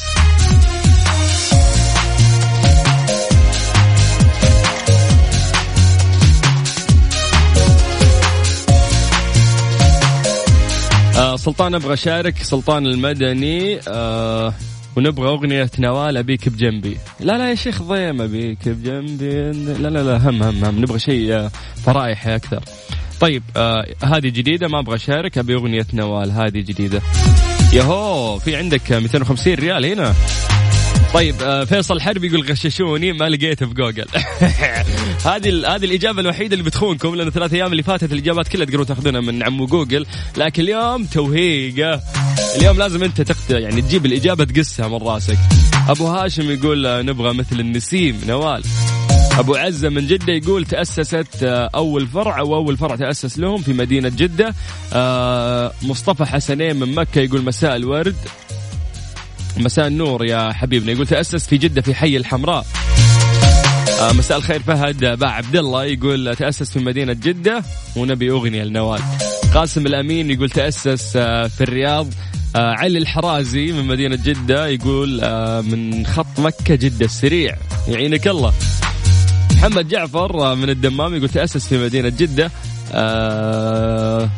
آه 11.18 11.36
سلطان 11.36 11.76
أبغى 11.76 11.94
أشارك. 11.94 12.44
سلطان 12.44 12.86
المدني 12.86 13.80
آه 13.88 14.54
ونبغى 15.00 15.28
أغنية 15.28 15.72
نوال 15.80 16.18
أبيك 16.18 16.50
بجنبي. 16.50 16.98
لا 17.20 17.38
لا 17.38 17.50
يا 17.50 17.56
شيخ 17.56 17.82
ضيم 17.82 18.22
أبيك 18.22 18.70
بجنبي. 18.70 19.52
لا 19.74 19.88
لا 19.88 20.04
لا 20.04 20.18
هم 20.18 20.44
هم 20.44 20.66
هم. 20.66 20.82
نبغى 20.82 21.00
شيء 21.00 21.34
آه، 21.34 21.52
فرايحي 21.86 22.36
أكثر. 22.36 22.64
طيب 23.20 23.44
آه 23.58 23.86
هذه 24.04 24.28
جديدة 24.28 24.68
ما 24.68 24.80
أبغى 24.80 24.96
أشارك. 24.96 25.38
أبي 25.38 25.56
أغنية 25.56 25.86
نوال 25.94 26.32
هذه 26.32 26.60
جديدة. 26.60 27.02
يهو 27.74 28.40
في 28.40 28.56
عندك 28.56 28.94
250 28.94 29.54
ريال 29.54 29.86
هنا. 29.86 30.14
طيب 31.14 31.36
آه، 31.42 31.64
فيصل 31.64 32.02
حرب 32.02 32.24
يقول 32.24 32.52
غششوني 32.52 33.14
ما 33.14 33.30
لقيته 33.30 33.66
في 33.66 33.74
جوجل. 33.74 34.06
هذه 35.32 35.76
هذه 35.76 35.86
الإجابة 35.86 36.22
الوحيدة 36.22 36.54
اللي 36.54 36.66
بتخونكم 36.66 37.16
لأن 37.16 37.28
الثلاث 37.28 37.54
أيام 37.54 37.72
اللي 37.72 37.84
فاتت 37.84 38.12
الإجابات 38.12 38.48
كلها 38.48 38.66
تقدرون 38.66 38.86
تاخذونها 38.86 39.22
من 39.22 39.44
عمو 39.44 39.66
جوجل. 39.66 40.06
لكن 40.38 40.64
اليوم 40.64 41.06
توهيقة. 41.06 42.02
اليوم 42.56 42.78
لازم 42.78 43.04
انت 43.04 43.22
تخت 43.22 43.50
يعني 43.50 43.82
تجيب 43.82 44.06
الإجابة 44.06 44.44
تقسها 44.46 44.88
من 44.88 44.98
راسك. 44.98 45.38
أبو 45.90 46.08
هاشم 46.08 46.52
يقول 46.52 46.86
آه، 46.86 47.02
نبغى 47.02 47.34
مثل 47.34 47.60
النسيم 47.60 48.22
نوال. 48.28 48.64
أبو 49.38 49.56
عزة 49.56 49.90
من 49.90 50.08
جدة 50.08 50.34
يقول 50.34 50.66
تأسست 50.66 51.44
آه، 51.44 51.70
أول 51.76 52.08
فرع 52.08 52.40
أو 52.40 52.56
أول 52.56 52.78
فرع 52.78 52.96
تأسس 52.96 53.40
لهم 53.40 53.62
في 53.62 53.74
مدينة 53.74 54.10
جدة. 54.10 54.56
مصطفى 55.82 56.26
حسنين 56.26 56.76
من 56.76 56.96
مكة 56.96 57.22
يقول 57.22 57.42
مساء 57.42 57.76
الورد. 57.76 58.16
مساء 59.58 59.88
النور 59.88 60.26
يا 60.26 60.54
حبيبنا. 60.54 60.92
يقول 60.92 61.08
تأسس 61.08 61.48
في 61.48 61.58
جدة 61.58 61.82
في 61.82 61.94
حي 61.96 62.18
الحمراء. 62.18 62.66
آه 64.02 64.12
مساء 64.14 64.38
الخير 64.38 64.60
فهد 64.60 65.20
باع 65.20 65.32
عبد 65.32 65.56
الله 65.56 65.86
يقول 65.86 66.36
تأسس 66.36 66.72
في 66.72 66.80
مدينة 66.80 67.14
جدة 67.14 67.64
ونبي 67.96 68.32
أغنية 68.32 68.64
لنوال. 68.64 69.02
قاسم 69.54 69.86
الأمين 69.86 70.32
يقول 70.32 70.50
تأسس 70.50 71.14
آه، 71.16 71.48
في 71.48 71.62
الرياض. 71.62 72.08
آه، 72.56 72.74
علي 72.74 72.98
الحرازي 72.98 73.72
من 73.72 73.86
مدينة 73.86 74.16
جدة 74.16 74.68
يقول 74.68 75.20
آه، 75.24 75.62
من 75.62 76.06
خط 76.06 76.40
مكة 76.40 76.76
جدة 76.76 77.06
السريع. 77.06 77.56
يعينك 77.88 78.28
الله. 78.28 78.54
محمد 79.52 79.88
جعفر 79.88 80.52
آه، 80.52 80.56
من 80.56 80.70
الدمام 80.70 81.16
يقول 81.16 81.30
تأسس 81.30 81.68
في 81.68 81.78
مدينة 81.78 82.10
جدة. 82.10 82.52
آه، 82.92 84.30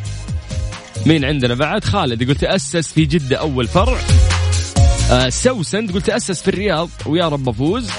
مين 1.06 1.24
عندنا 1.24 1.54
بعد؟ 1.54 1.84
خالد 1.84 2.22
يقول 2.22 2.34
تأسس 2.34 2.92
في 2.92 3.04
جدة 3.04 3.36
أول 3.36 3.68
فرع. 3.68 3.98
آه، 5.10 5.28
سوسن 5.28 5.86
تقول 5.86 6.02
تأسس 6.02 6.42
في 6.42 6.48
الرياض 6.48 6.88
ويا 7.06 7.28
رب 7.28 7.48
أفوز. 7.48 7.90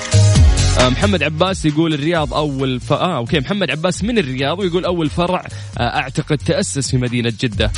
آه، 0.79 0.89
محمد 0.89 1.23
عباس 1.23 1.65
يقول 1.65 1.93
الرياض 1.93 2.33
أول 2.33 2.79
ف... 2.79 2.93
آه 2.93 3.17
أوكي. 3.17 3.39
محمد 3.39 3.71
عباس 3.71 4.03
من 4.03 4.17
الرياض 4.17 4.59
ويقول 4.59 4.85
أول 4.85 5.09
فرع. 5.09 5.43
آه، 5.77 5.81
أعتقد 5.81 6.37
تأسس 6.37 6.91
في 6.91 6.97
مدينة 6.97 7.33
جدة. 7.39 7.71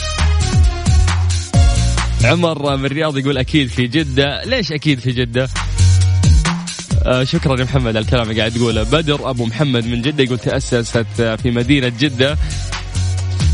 عمر 2.25 2.77
من 2.77 2.85
الرياض 2.85 3.17
يقول 3.17 3.37
أكيد 3.37 3.67
في 3.67 3.87
جدة. 3.87 4.43
ليش 4.43 4.71
أكيد 4.71 4.99
في 4.99 5.11
جدة؟ 5.11 5.49
آه 7.03 7.23
شكرا 7.23 7.59
يا 7.59 7.63
محمد 7.63 7.87
على 7.87 7.99
الكلام 7.99 8.29
اللي 8.29 8.39
قاعد 8.39 8.51
تقوله. 8.51 8.83
بدر 8.83 9.29
أبو 9.29 9.45
محمد 9.45 9.85
من 9.87 10.01
جدة 10.01 10.23
يقول 10.23 10.39
تأسست 10.39 11.05
آه، 11.19 11.35
في 11.35 11.51
مدينة 11.51 11.87
جدة. 11.99 12.37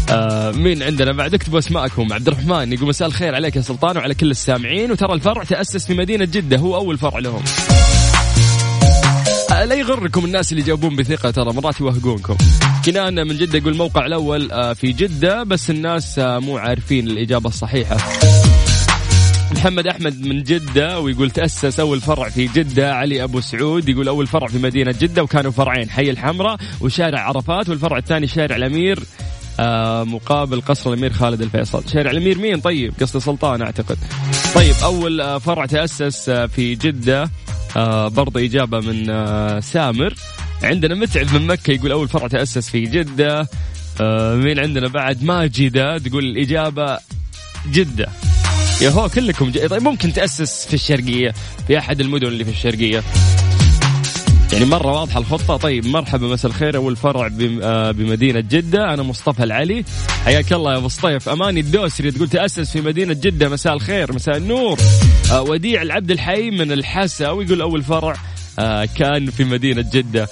آه 0.10 0.52
مين 0.52 0.84
عندنا 0.84 1.12
بعد؟ 1.12 1.34
اكتبوا 1.34 1.60
أسماءكم. 1.60 2.14
عبد 2.14 2.28
الرحمن 2.28 2.74
يقول 2.74 2.88
مساء 2.90 3.08
الخير 3.08 3.36
عليك 3.36 3.56
يا 3.56 3.62
سلطان 3.62 3.98
وعلى 3.98 4.14
كل 4.14 4.32
السامعين. 4.32 4.92
وترى 4.92 5.14
الفرع 5.14 5.44
تأسس 5.44 5.86
في 5.86 5.94
مدينة 5.94 6.26
جدة. 6.26 6.58
هو 6.58 6.76
أول 6.76 6.98
فرع 6.98 7.20
لهم. 7.20 7.44
آه، 9.52 9.66
لا 9.66 9.76
يغركم 9.76 10.26
الناس 10.26 10.52
اللي 10.52 10.64
يجاوبون 10.64 10.96
بثقة. 10.96 11.32
ترى 11.32 11.54
مرات 11.54 11.80
يوهقونكم. 11.80 12.38
كنان 12.86 13.28
من 13.28 13.38
جدة 13.38 13.58
يقول 13.58 13.74
الموقع 13.74 14.06
الأول 14.06 14.52
آه، 14.52 14.74
في 14.74 14.92
جدة 14.92 15.44
بس 15.44 15.70
الناس 15.70 16.20
مو 16.20 16.58
عارفين 16.58 17.08
الإجابة 17.08 17.50
الصحيحة. 17.50 17.98
محمد 19.52 19.88
أحمد 19.88 20.28
من 20.28 20.44
جدة 20.44 21.00
ويقول 21.00 21.32
تأسس 21.32 21.80
أول 21.80 22.02
فرع 22.02 22.30
في 22.30 22.48
جدة 22.48 22.96
علي 22.96 23.24
أبو 23.24 23.42
سعود 23.42 23.90
يقول 23.90 24.08
أول 24.08 24.28
فرع 24.28 24.48
في 24.48 24.58
مدينة 24.58 24.92
جدة 25.00 25.24
وكانوا 25.24 25.52
فرعين 25.52 25.90
حي 25.90 26.10
الحمراء 26.10 26.58
وشارع 26.82 27.20
عرفات 27.20 27.70
والفرع 27.70 27.98
الثاني 27.98 28.28
شارع 28.28 28.56
الأمير 28.56 29.00
آه 29.60 30.04
مقابل 30.04 30.62
قصر 30.62 30.94
الأمير 30.94 31.14
خالد 31.14 31.42
الفيصل. 31.42 31.84
شارع 31.90 32.12
الأمير 32.12 32.38
مين؟ 32.38 32.60
طيب 32.60 32.94
قصد 33.02 33.20
سلطان 33.20 33.62
أعتقد. 33.62 33.98
طيب 34.56 34.76
أول 34.84 35.22
آه 35.22 35.38
فرع 35.38 35.66
تأسس 35.66 36.30
آه 36.30 36.46
في 36.46 36.76
جدة 36.76 37.30
برضه 38.08 38.40
إجابة 38.46 38.80
من 38.80 39.06
سامر. 39.62 40.14
عندنا 40.64 40.96
متعب 40.96 41.34
من 41.34 41.48
مكة 41.48 41.72
يقول 41.72 41.92
أول 41.92 42.08
فرع 42.08 42.28
تأسس 42.28 42.70
في 42.70 42.82
جدة 42.82 43.48
مين 44.36 44.60
عندنا 44.60 44.88
بعد؟ 44.88 45.24
ماجدة 45.24 45.98
تقول 45.98 46.24
الإجابة 46.26 46.98
جدة. 47.72 48.08
يا 48.82 48.90
هو 48.90 49.10
كلكم 49.10 49.52
ج... 49.52 49.68
طيب 49.68 49.82
ممكن 49.82 50.14
تأسس 50.14 50.68
في 50.68 50.74
الشرقية 50.74 51.34
في 51.68 51.78
أحد 51.78 52.02
المدن 52.02 52.28
اللي 52.28 52.46
في 52.46 52.52
الشرقية؟ 52.52 53.04
يعني 54.54 54.66
مرة 54.66 55.00
واضحة 55.00 55.20
الخطة. 55.20 55.58
طيب 55.58 55.86
مرحبا 55.86 56.28
مساء 56.28 56.52
الخير. 56.52 56.76
أول 56.76 56.96
فرع 56.96 57.30
آه، 57.62 57.92
بمدينة 57.92 58.40
جدة. 58.40 58.94
أنا 58.94 59.04
مصطفى 59.04 59.44
العلي. 59.44 59.84
حياك 60.26 60.54
الله 60.54 60.72
يا 60.74 60.78
أبو 60.78 61.32
أماني 61.32 61.60
الدوسري 61.60 62.12
تقول 62.12 62.30
تأسس 62.30 62.72
في 62.72 62.82
مدينة 62.82 63.14
جدة. 63.14 63.50
مساء 63.50 63.74
الخير 63.74 64.14
مساء 64.14 64.38
النور. 64.38 64.80
آه، 65.32 65.42
وديع 65.42 65.82
العبد 65.82 66.12
الحي 66.12 66.52
من 66.52 66.72
الحسا. 66.72 67.30
ويقول 67.30 67.62
أول 67.62 67.84
فرع 67.84 68.16
آه، 68.60 68.86
كان 68.86 69.32
في 69.32 69.44
مدينة 69.44 69.86
جدة. 69.94 70.28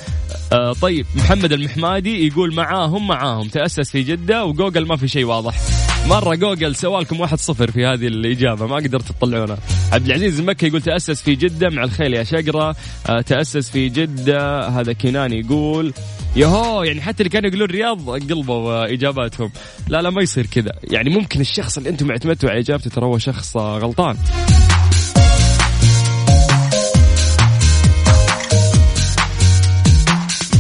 طيب 0.82 1.06
محمد 1.16 1.52
المحمادي 1.52 2.28
يقول 2.28 2.56
معاهم 2.56 3.08
معاهم. 3.08 3.48
تأسس 3.48 3.92
في 3.92 4.04
جدة 4.04 4.46
وجوجل 4.46 4.88
ما 4.88 4.96
في 4.98 5.08
شيء 5.08 5.26
واضح. 5.26 5.89
مرة 6.10 6.36
جوجل 6.36 6.76
سوالكم 6.76 7.20
واحد 7.20 7.38
صفر 7.38 7.72
في 7.72 7.86
هذه 7.86 8.08
الإجابة 8.08 8.68
ما 8.68 8.76
قدرت 8.76 9.12
تطلعونها 9.12 9.58
عبد 9.92 10.06
العزيز 10.06 10.40
المكي 10.40 10.68
يقول 10.68 10.82
تأسس 10.82 11.22
في 11.22 11.36
جدة 11.36 11.70
مع 11.70 11.84
الخيل 11.84 12.14
يا 12.14 12.24
شقرة. 12.24 12.76
آه، 13.10 13.22
تأسس 13.22 13.70
في 13.70 13.90
جدة 13.90 14.68
هذا 14.68 14.94
كنان 14.94 15.34
يقول 15.34 15.94
يهو 16.36 16.84
يعني 16.84 17.02
حتى 17.02 17.24
اللي 17.24 17.30
كانوا 17.30 17.50
يقولون 17.50 17.70
الرياض 17.70 18.10
قلبوا 18.10 18.72
آه، 18.72 18.94
إجاباتهم. 18.94 19.52
لا 19.88 20.02
لا 20.02 20.10
ما 20.10 20.22
يصير 20.22 20.46
كذا. 20.46 20.72
يعني 20.84 21.10
ممكن 21.10 21.42
الشخص 21.42 21.78
اللي 21.78 21.90
أنتم 21.90 22.12
اعتمدتوا 22.12 22.50
على 22.50 22.60
إجابته 22.60 22.90
ترى 22.90 23.06
هو 23.06 23.18
شخص 23.18 23.58
آه، 23.58 23.78
غلطان. 23.80 24.18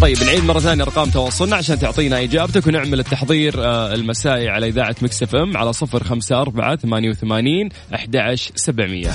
طيب 0.01 0.23
نعيد 0.23 0.43
مرة 0.43 0.59
ثانية 0.59 0.83
أرقام 0.83 1.09
تواصلنا 1.09 1.55
عشان 1.55 1.79
تعطينا 1.79 2.23
إجابتك 2.23 2.67
ونعمل 2.67 2.99
التحضير 2.99 3.65
آه، 3.65 3.93
المسائي 3.93 4.49
على 4.49 4.67
إذاعة 4.67 4.95
Mix 5.01 5.23
FM 5.23 5.57
على 5.57 5.73
صفر 5.73 6.03
خمسة 6.03 6.41
أربعة 6.41 6.75
ثمانية 6.75 7.09
وثمانين 7.09 7.69
أحد 7.95 8.35
سبعمية. 8.55 9.11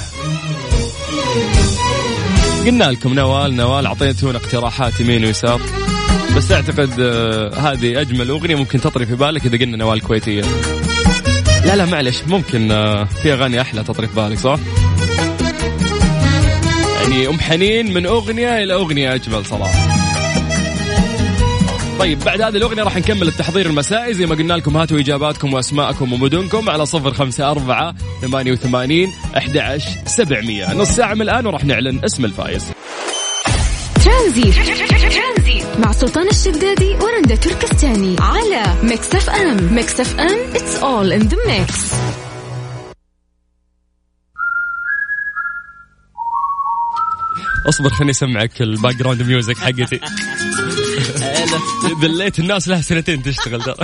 قلنا 2.67 2.85
لكم 2.85 3.15
نوال 3.15 3.57
نوال 3.57 3.87
أعطيتونا 3.87 4.39
اقتراحات 4.39 5.01
يمين 5.01 5.25
ويسار. 5.25 5.61
بس 6.37 6.53
أعتقد 6.53 7.01
آه، 7.01 7.55
هذه 7.55 8.01
أجمل 8.01 8.29
أغنية 8.29 8.55
ممكن 8.55 8.81
تطري 8.81 9.07
في 9.07 9.17
بالك 9.17 9.47
إذا 9.47 9.59
قلنا 9.59 9.77
نوال 9.77 10.01
كويتية. 10.01 10.43
لا 11.65 11.77
لا 11.77 11.85
معلش 11.85 12.23
ممكن 12.27 12.71
آه، 12.71 13.05
في 13.05 13.33
أغاني 13.33 13.61
أحلى 13.61 13.85
تطري 13.85 14.07
في 14.07 14.15
بالك 14.17 14.39
صح؟ 14.39 14.59
يعني 17.03 17.29
أم 17.29 17.41
حنين 17.41 17.95
من 17.95 18.07
أغنية 18.07 18.63
إلى 18.63 18.75
أغنية 18.75 19.15
أجمل 19.15 19.47
صراحة. 19.47 19.84
طيب 21.99 22.19
بعد 22.25 22.41
هذه 22.41 22.57
الأغنية 22.57 22.83
راح 22.83 22.97
نكمل 22.97 23.29
التحضير 23.29 23.67
المسائي. 23.67 24.15
زي 24.15 24.27
ما 24.27 24.35
قلنا 24.35 24.55
لكم 24.55 24.77
هاتوا 24.77 24.99
إجاباتكم 24.99 25.55
وأسماءكم 25.55 26.13
ومدنكم 26.13 26.71
على 26.71 26.87
صفر 26.87 27.15
خمسة 27.15 27.51
أربعة 27.51 27.95
ثمانية 28.23 28.53
وثمانين 28.53 29.13
أحد 29.37 29.57
عشر 29.57 29.91
سبعمية. 30.07 30.75
نص 30.75 30.89
ساعة 30.89 31.15
من 31.15 31.23
الآن 31.23 31.47
وراح 31.47 31.65
نعلن 31.65 32.05
اسم 32.05 32.25
الفائز. 32.25 32.65
ترانزيت. 34.05 34.55
مع 35.79 35.93
سلطان 35.93 36.29
الشدادي 36.29 36.95
ورندا 36.95 37.37
تركستاني 37.37 38.17
على 38.21 38.63
Mix 38.83 39.15
FM. 39.15 39.75
Mix 39.75 40.01
FM 40.01 40.53
it's 40.55 40.83
all 40.83 41.23
in 41.23 41.29
the 41.29 41.37
mix. 41.37 41.95
اصبر 47.69 47.89
خليني 47.91 48.11
اسمعك 48.11 48.63
ال 48.63 48.95
background 48.95 49.23
music 49.23 49.57
حقتي. 49.57 50.01
دليت 52.03 52.39
الناس 52.39 52.69
لها 52.69 52.81
سنتين 52.81 53.23
تشتغل 53.23 53.63
ترى. 53.63 53.75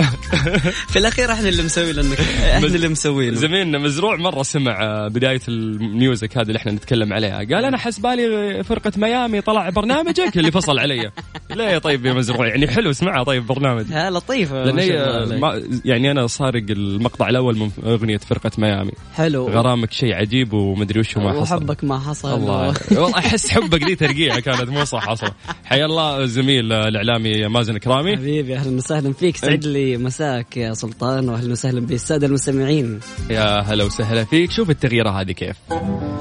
في 0.91 0.99
الأخير 0.99 1.31
إحنا 1.31 1.49
اللي 1.49 1.63
مسوي 1.63 1.93
لانك 1.93 2.19
إحنا 2.19 2.67
اللي 2.67 2.87
مسوينه 2.87 3.35
زميلنا 3.35 3.77
مزروع 3.77 4.15
مرة 4.15 4.43
سمع 4.43 5.07
بداية 5.07 5.41
الميوزك 5.47 6.37
هذه 6.37 6.47
اللي 6.47 6.57
إحنا 6.57 6.71
نتكلم 6.71 7.13
عليها. 7.13 7.37
قال 7.37 7.65
أنا 7.65 7.77
حس 7.77 7.99
بالي 7.99 8.63
فرقة 8.63 8.91
ميامي 8.97 9.41
طلع 9.41 9.69
برنامجك 9.69 10.37
اللي 10.37 10.51
فصل 10.51 10.79
علي. 10.79 11.11
ليه 11.51 11.77
طيب 11.77 12.05
يا 12.05 12.13
مزروع 12.13 12.47
يعني 12.47 12.67
حلو 12.67 12.89
اسمعها 12.89 13.23
طيب 13.23 13.47
برنامج. 13.47 13.85
ها 13.91 14.09
لطيفه 14.09 14.63
لأن 14.63 15.59
يعني 15.85 16.11
أنا 16.11 16.27
سارق 16.27 16.63
المقطع 16.69 17.29
الأول 17.29 17.57
من 17.57 17.71
أغنية 17.85 18.17
فرقة 18.17 18.51
ميامي. 18.57 18.91
حلو. 19.15 19.47
غرامك 19.49 19.91
شيء 19.91 20.13
عجيب 20.13 20.53
ومدري 20.53 20.99
وش 20.99 21.17
ما 21.17 21.31
حصل. 21.31 21.55
وحبك 21.55 21.83
ما 21.83 21.99
حصل. 21.99 22.33
الله. 22.33 22.73
والله 22.91 23.17
أحس 23.17 23.49
حبك 23.49 23.83
دي 23.83 23.95
ترقيعه 23.95 24.39
كانت 24.39 24.69
مو 24.69 24.85
صح 24.85 25.09
أصلا. 25.09 25.31
حيا 25.65 25.85
الله 25.85 26.23
الزميل 26.23 26.71
آه، 26.71 26.87
الاعلامي 26.87 27.47
مازن 27.51 27.77
كرامي 27.77 28.17
حبيبي 28.17 28.55
أهلا 28.55 28.77
وسهلا 28.77 29.13
فيك. 29.13 29.37
سعد 29.37 29.65
لي 29.65 29.97
مساك 29.97 30.57
يا 30.57 30.73
سلطان 30.73 31.29
واهلا 31.29 31.51
وسهلا 31.51 31.79
بالساده 31.79 32.27
المستمعين. 32.27 32.99
يا 33.29 33.61
هلا 33.61 33.83
وسهلا 33.83 34.23
فيك. 34.23 34.51
شوف 34.51 34.69
التغييرة 34.69 35.09
هذه 35.09 35.31
كيف. 35.31 35.55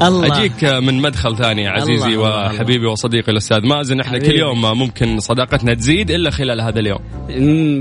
الله. 0.02 0.38
أجيك 0.38 0.64
من 0.64 1.02
مدخل 1.02 1.36
ثاني 1.36 1.62
يا 1.62 1.70
عزيزي 1.70 2.06
الله، 2.06 2.14
الله، 2.14 2.54
وحبيبي 2.54 2.86
وصديقي 2.86 3.32
الأستاذ 3.32 3.66
مازن. 3.66 4.00
إحنا 4.00 4.18
كل 4.18 4.24
حبيبي. 4.24 4.40
يوم 4.40 4.78
ممكن 4.78 5.20
صداقتنا 5.20 5.74
تزيد 5.74 6.10
إلا 6.10 6.30
خلال 6.30 6.60
هذا 6.60 6.80
اليوم. 6.80 7.00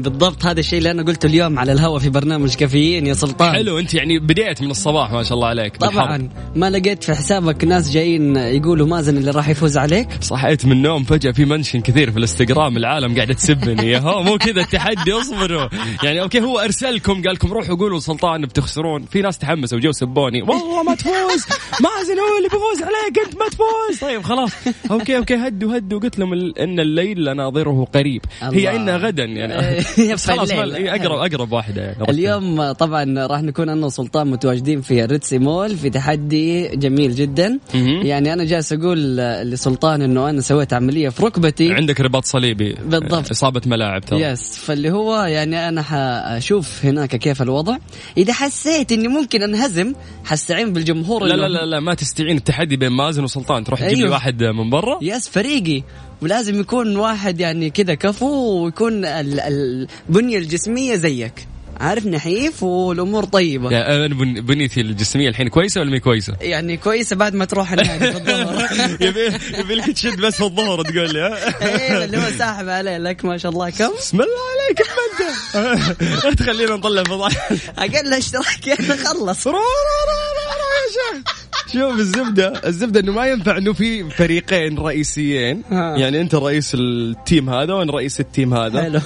بالضبط. 0.02 0.46
هذا 0.46 0.60
الشيء 0.60 0.78
اللي 0.78 0.92
أنا 0.92 1.04
قلته 1.04 1.28
اليوم 1.28 1.60
على 1.60 1.72
الهواء 1.72 2.00
في 2.00 2.10
برنامج 2.10 2.56
كافيين 2.56 3.08
يا 3.08 3.14
سلطان. 3.14 3.52
حلو 3.52 3.80
أنت 3.80 3.94
يعني 3.94 4.20
بديت 4.20 4.62
من 4.62 4.72
الصباح 4.72 5.12
ما 5.12 5.24
شاء 5.24 5.34
الله 5.34 5.48
عليك. 5.48 5.78
طبعا. 5.78 6.30
ما 6.56 6.70
لقيت 6.70 7.04
في 7.04 7.14
حسابك 7.14 7.64
ناس 7.64 7.92
جايين 7.92 8.36
يقولوا 8.36 8.88
مازن 8.88 9.18
اللي 9.18 9.32
راح 9.32 9.50
يفوز 9.50 9.78
عليك؟ 9.78 10.08
صحيت 10.22 10.66
من 10.66 10.72
النوم 10.72 11.04
فجأة 11.04 11.32
في 11.32 11.46
منشن 11.46 11.82
كثير 11.82 12.12
في 12.12 12.18
الإنستغرام 12.18 12.78
العالم 12.78 13.16
قاعدة 13.16 13.36
تسبني 13.39 13.91
يا 13.91 13.99
هو 13.99 14.23
مو 14.23 14.38
كذا 14.38 14.62
التحدي 14.62 15.12
اصبروا. 15.13 15.67
يعني 16.04 16.21
أوكي 16.21 16.41
هو 16.41 16.60
أرسلكم 16.60 17.13
قال 17.13 17.34
لكم 17.34 17.52
روحوا 17.54 17.75
قولوا 17.75 17.99
سلطان 17.99 18.41
بتخسرون. 18.41 19.06
في 19.06 19.21
ناس 19.21 19.38
تحمسوا 19.38 19.78
وجو 19.78 19.91
سبوني. 19.91 20.41
والله 20.41 20.84
ما 20.84 20.95
تفوز. 20.95 21.45
مازن 21.82 22.19
هو 22.19 22.38
اللي 22.38 22.49
بيفوز 22.49 22.82
عليك 22.84 23.19
أنت 23.28 23.38
ما 23.39 23.45
تفوز. 23.49 23.99
طيب 24.02 24.21
خلاص. 24.21 24.52
أوكي 24.91 25.17
أوكي 25.17 25.36
هدوا 25.36 25.78
هدوا. 25.78 25.99
قلت 25.99 26.19
لهم 26.19 26.34
ال- 26.34 26.60
إن 26.60 26.80
الليل 26.80 27.36
ناظره 27.36 27.88
قريب. 27.93 28.21
هي. 28.41 28.75
ان 28.75 28.89
غدا 28.89 29.23
يعني. 29.23 29.82
خلاص. 30.17 30.52
اقرب 30.52 31.19
أقرب 31.19 31.52
واحدة. 31.52 31.82
يعني 31.82 32.10
اليوم 32.12 32.71
طبعا 32.71 33.28
راح 33.28 33.41
نكون 33.41 33.69
أنا 33.69 33.86
وسلطان 33.86 34.28
متواجدين 34.28 34.82
في 34.82 35.06
ريتسي 35.06 35.38
مول 35.39 35.78
في 35.78 35.89
تحدي 35.89 36.67
جميل 36.67 37.15
جدا. 37.15 37.60
يعني 38.04 38.34
أنا 38.34 38.43
جالس 38.43 38.73
أقول 38.73 39.17
لسلطان 39.17 40.02
إنه 40.02 40.30
أنا 40.30 40.41
سويت 40.41 40.73
عملية 40.73 41.10
في 41.10 41.25
ركبتي. 41.25 41.73
عندك 41.73 42.02
رباط 42.02 42.25
صليبي. 42.25 42.75
بالضبط. 42.86 43.29
إصابة 43.32 43.62
ملاعب 43.65 44.02
ترى. 44.02 44.22
yes 44.22 44.58
فاللي 44.58 44.92
هو 44.92 45.22
يعني 45.24 45.70
أنا 45.70 45.82
حأشوف 45.82 46.86
هناك 46.86 47.15
كيف 47.15 47.42
الوضع. 47.42 47.78
إذا 48.18 48.34
حسيت 48.34 48.92
إني 48.92 49.08
ممكن 49.08 49.44
أنهزم 49.44 49.94
حستعين 50.26 50.74
بالجمهور 50.74 51.24
لا 51.26 51.34
لا 51.34 51.48
لا 51.48 51.65
لا 51.65 51.80
ما 51.80 51.94
تستعين. 51.94 52.38
التحدي 52.38 52.78
بين 52.78 52.92
مازن 52.92 53.24
وسلطان. 53.24 53.63
تروح 53.63 53.80
تجيب 53.80 53.98
لي 53.98 54.04
أيوه. 54.04 54.12
واحد 54.12 54.44
من 54.44 54.70
برا. 54.70 55.00
yes 55.02 55.30
فريقي. 55.30 55.84
ولازم 56.22 56.60
يكون 56.60 56.96
واحد 56.96 57.39
يعني 57.39 57.70
كذا 57.70 57.94
كفو 57.94 58.63
ويكون 58.63 59.06
ال- 59.06 59.39
ال- 59.39 59.88
البنية 60.10 60.38
الجسمية 60.38 60.96
زيك. 60.96 61.48
عارف 61.80 62.06
نحيف 62.06 62.63
والأمور 62.63 63.24
طيبة. 63.24 63.72
يعني 63.72 63.96
أنا 64.06 64.15
بن- 64.15 64.42
بنيتي 64.42 64.82
الجسمية 64.82 65.30
الحين 65.30 65.48
كويسة 65.48 65.82
ولا 65.82 65.92
مي 65.92 66.00
كويسة؟ 66.00 66.34
يعني 66.42 66.78
كويسة 66.78 67.15
بعد 67.15 67.34
ما 67.34 67.46
تروح 67.46 67.72
النادي 67.72 68.12
في 68.12 68.18
الظهر. 68.18 68.68
يبي 69.08 69.26
يبي 69.58 69.76
لك 69.76 69.92
تشد 69.92 70.22
بس 70.22 70.36
في 70.36 70.44
الظهر 70.44 70.82
تقول 70.82 71.13
لي 71.13 71.20
ها؟ 71.20 71.62
أيوه 71.62 72.06
اللي 72.06 72.18
هو 72.18 72.32
ساحب 72.38 72.70
عليه 72.70 72.98
لك 72.98 73.26
ما 73.26 73.38
شاء 73.38 73.52
الله. 73.52 73.70
كم؟ 73.70 73.89
بسم 73.98 74.22
الله 74.22 74.36
عليك 74.63 74.82
أنت؟ 74.82 76.26
لا 76.26 76.34
تخلينا 76.46 76.76
نطلع 76.76 77.04
فضايح 77.04 77.50
أقل 77.78 78.13
اشتراك. 78.13 78.82
خلص. 79.08 79.48
رو- 79.48 79.52
رو- 79.52 80.06
رو- 80.10 80.34
رو- 80.38 80.60
رو 80.60 80.70
يا 80.80 80.89
شيخ. 81.24 81.38
شوف 81.74 82.00
الزبدة 82.00 82.54
الزبدة 82.66 83.00
إنه 83.00 83.12
ما 83.12 83.26
ينفع 83.28 83.58
إنه 83.58 83.74
في 83.74 84.10
فريقين 84.10 84.78
رئيسيين 84.80 85.62
ها. 85.72 85.98
يعني 85.98 86.22
أنت 86.22 86.36
رئيس 86.36 86.76
ال 86.76 86.90
team 86.90 87.50
هذا 87.50 87.74
وأنا 87.74 87.92
رئيس 87.92 88.20
ال 88.20 88.26
team 88.26 88.54
هذا 88.54 88.82
حلو. 88.82 89.00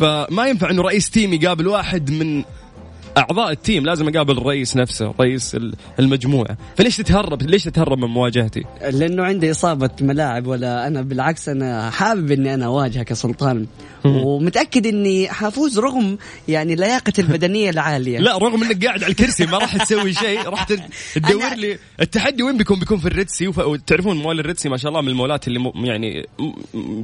فما 0.00 0.46
ينفع 0.46 0.70
إنه 0.70 0.82
رئيس 0.82 1.10
team 1.10 1.32
يقابل 1.32 1.68
واحد 1.68 2.10
من 2.10 2.44
أعضاء 3.18 3.50
ال 3.52 3.58
team 3.58 3.84
لازم 3.86 4.08
أقابل 4.08 4.38
الرئيس 4.38 4.76
نفسه 4.76 5.14
رئيس 5.20 5.54
ال- 5.54 5.74
المجموعة. 5.98 6.56
فليش 6.76 6.96
تتهرب 6.96 7.42
ليش 7.42 7.64
تتهرب 7.64 7.98
من 7.98 8.08
مواجهتي؟ 8.08 8.64
لأنه 8.90 9.22
عندي 9.24 9.50
إصابة 9.50 9.90
ملاعب 10.00 10.46
ولا 10.46 10.86
أنا 10.86 11.02
بالعكس 11.02 11.48
أنا 11.48 11.90
حابب 11.90 12.30
إني 12.30 12.54
أنا 12.54 12.66
أواجهك 12.66 13.10
يا 13.10 13.14
سلطان. 13.14 13.66
ومتأكد 14.04 14.86
إني 14.86 15.28
حافوز 15.28 15.78
رغم 15.78 16.18
يعني 16.48 16.74
لياقتي 16.74 17.22
البدنية 17.22 17.70
العالية. 17.70 18.18
لا 18.28 18.38
رغم 18.38 18.64
إنك 18.64 18.84
قاعد 18.86 19.02
على 19.04 19.10
الكرسي 19.12 19.46
ما 19.46 19.58
راح 19.58 19.76
تسوي 19.84 20.12
شيء 20.12 20.42
راح 20.48 20.64
تد- 20.64 20.82
تدور 21.14 21.54
لي 21.54 21.78
التحدي 22.00 22.42
وين 22.42 22.56
بيكون؟ 22.56 22.78
بيكون 22.78 22.98
في 22.98 23.06
ال 23.06 23.12
Red 23.12 23.30
Sea 23.30 23.48
وف- 23.48 23.58
وتعرفون 23.58 24.16
مول 24.16 24.40
ال 24.40 24.44
Red 24.44 24.56
Sea 24.56 24.68
ما 24.68 24.76
شاء 24.76 24.88
الله 24.88 25.00
من 25.02 25.08
المولات 25.08 25.48
اللي 25.48 25.58
م- 25.58 25.84
يعني 25.84 26.26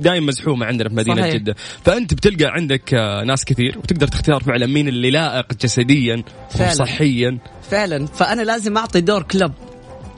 دائما 0.01 0.27
مزحومة 0.27 0.66
عندنا 0.66 0.88
في 0.88 0.95
مدينة 0.95 1.21
صحيح. 1.23 1.35
جدة. 1.35 1.55
فأنت 1.85 2.14
بتلقى 2.14 2.45
عندك 2.53 2.95
آه، 2.95 3.25
ناس 3.25 3.45
كثير 3.45 3.79
وتقدر 3.79 4.07
تختار 4.09 4.42
فعلا 4.42 4.66
مين 4.66 4.88
اللي 4.88 5.11
لائق 5.11 5.47
جسديا 5.62 6.06
فعلا. 6.51 6.71
وصحيا 6.71 7.38
فعلا. 7.71 8.07
فأنا 8.07 8.42
لازم 8.42 8.77
أعطي 8.77 9.01
دور 9.01 9.23
كلب 9.23 9.53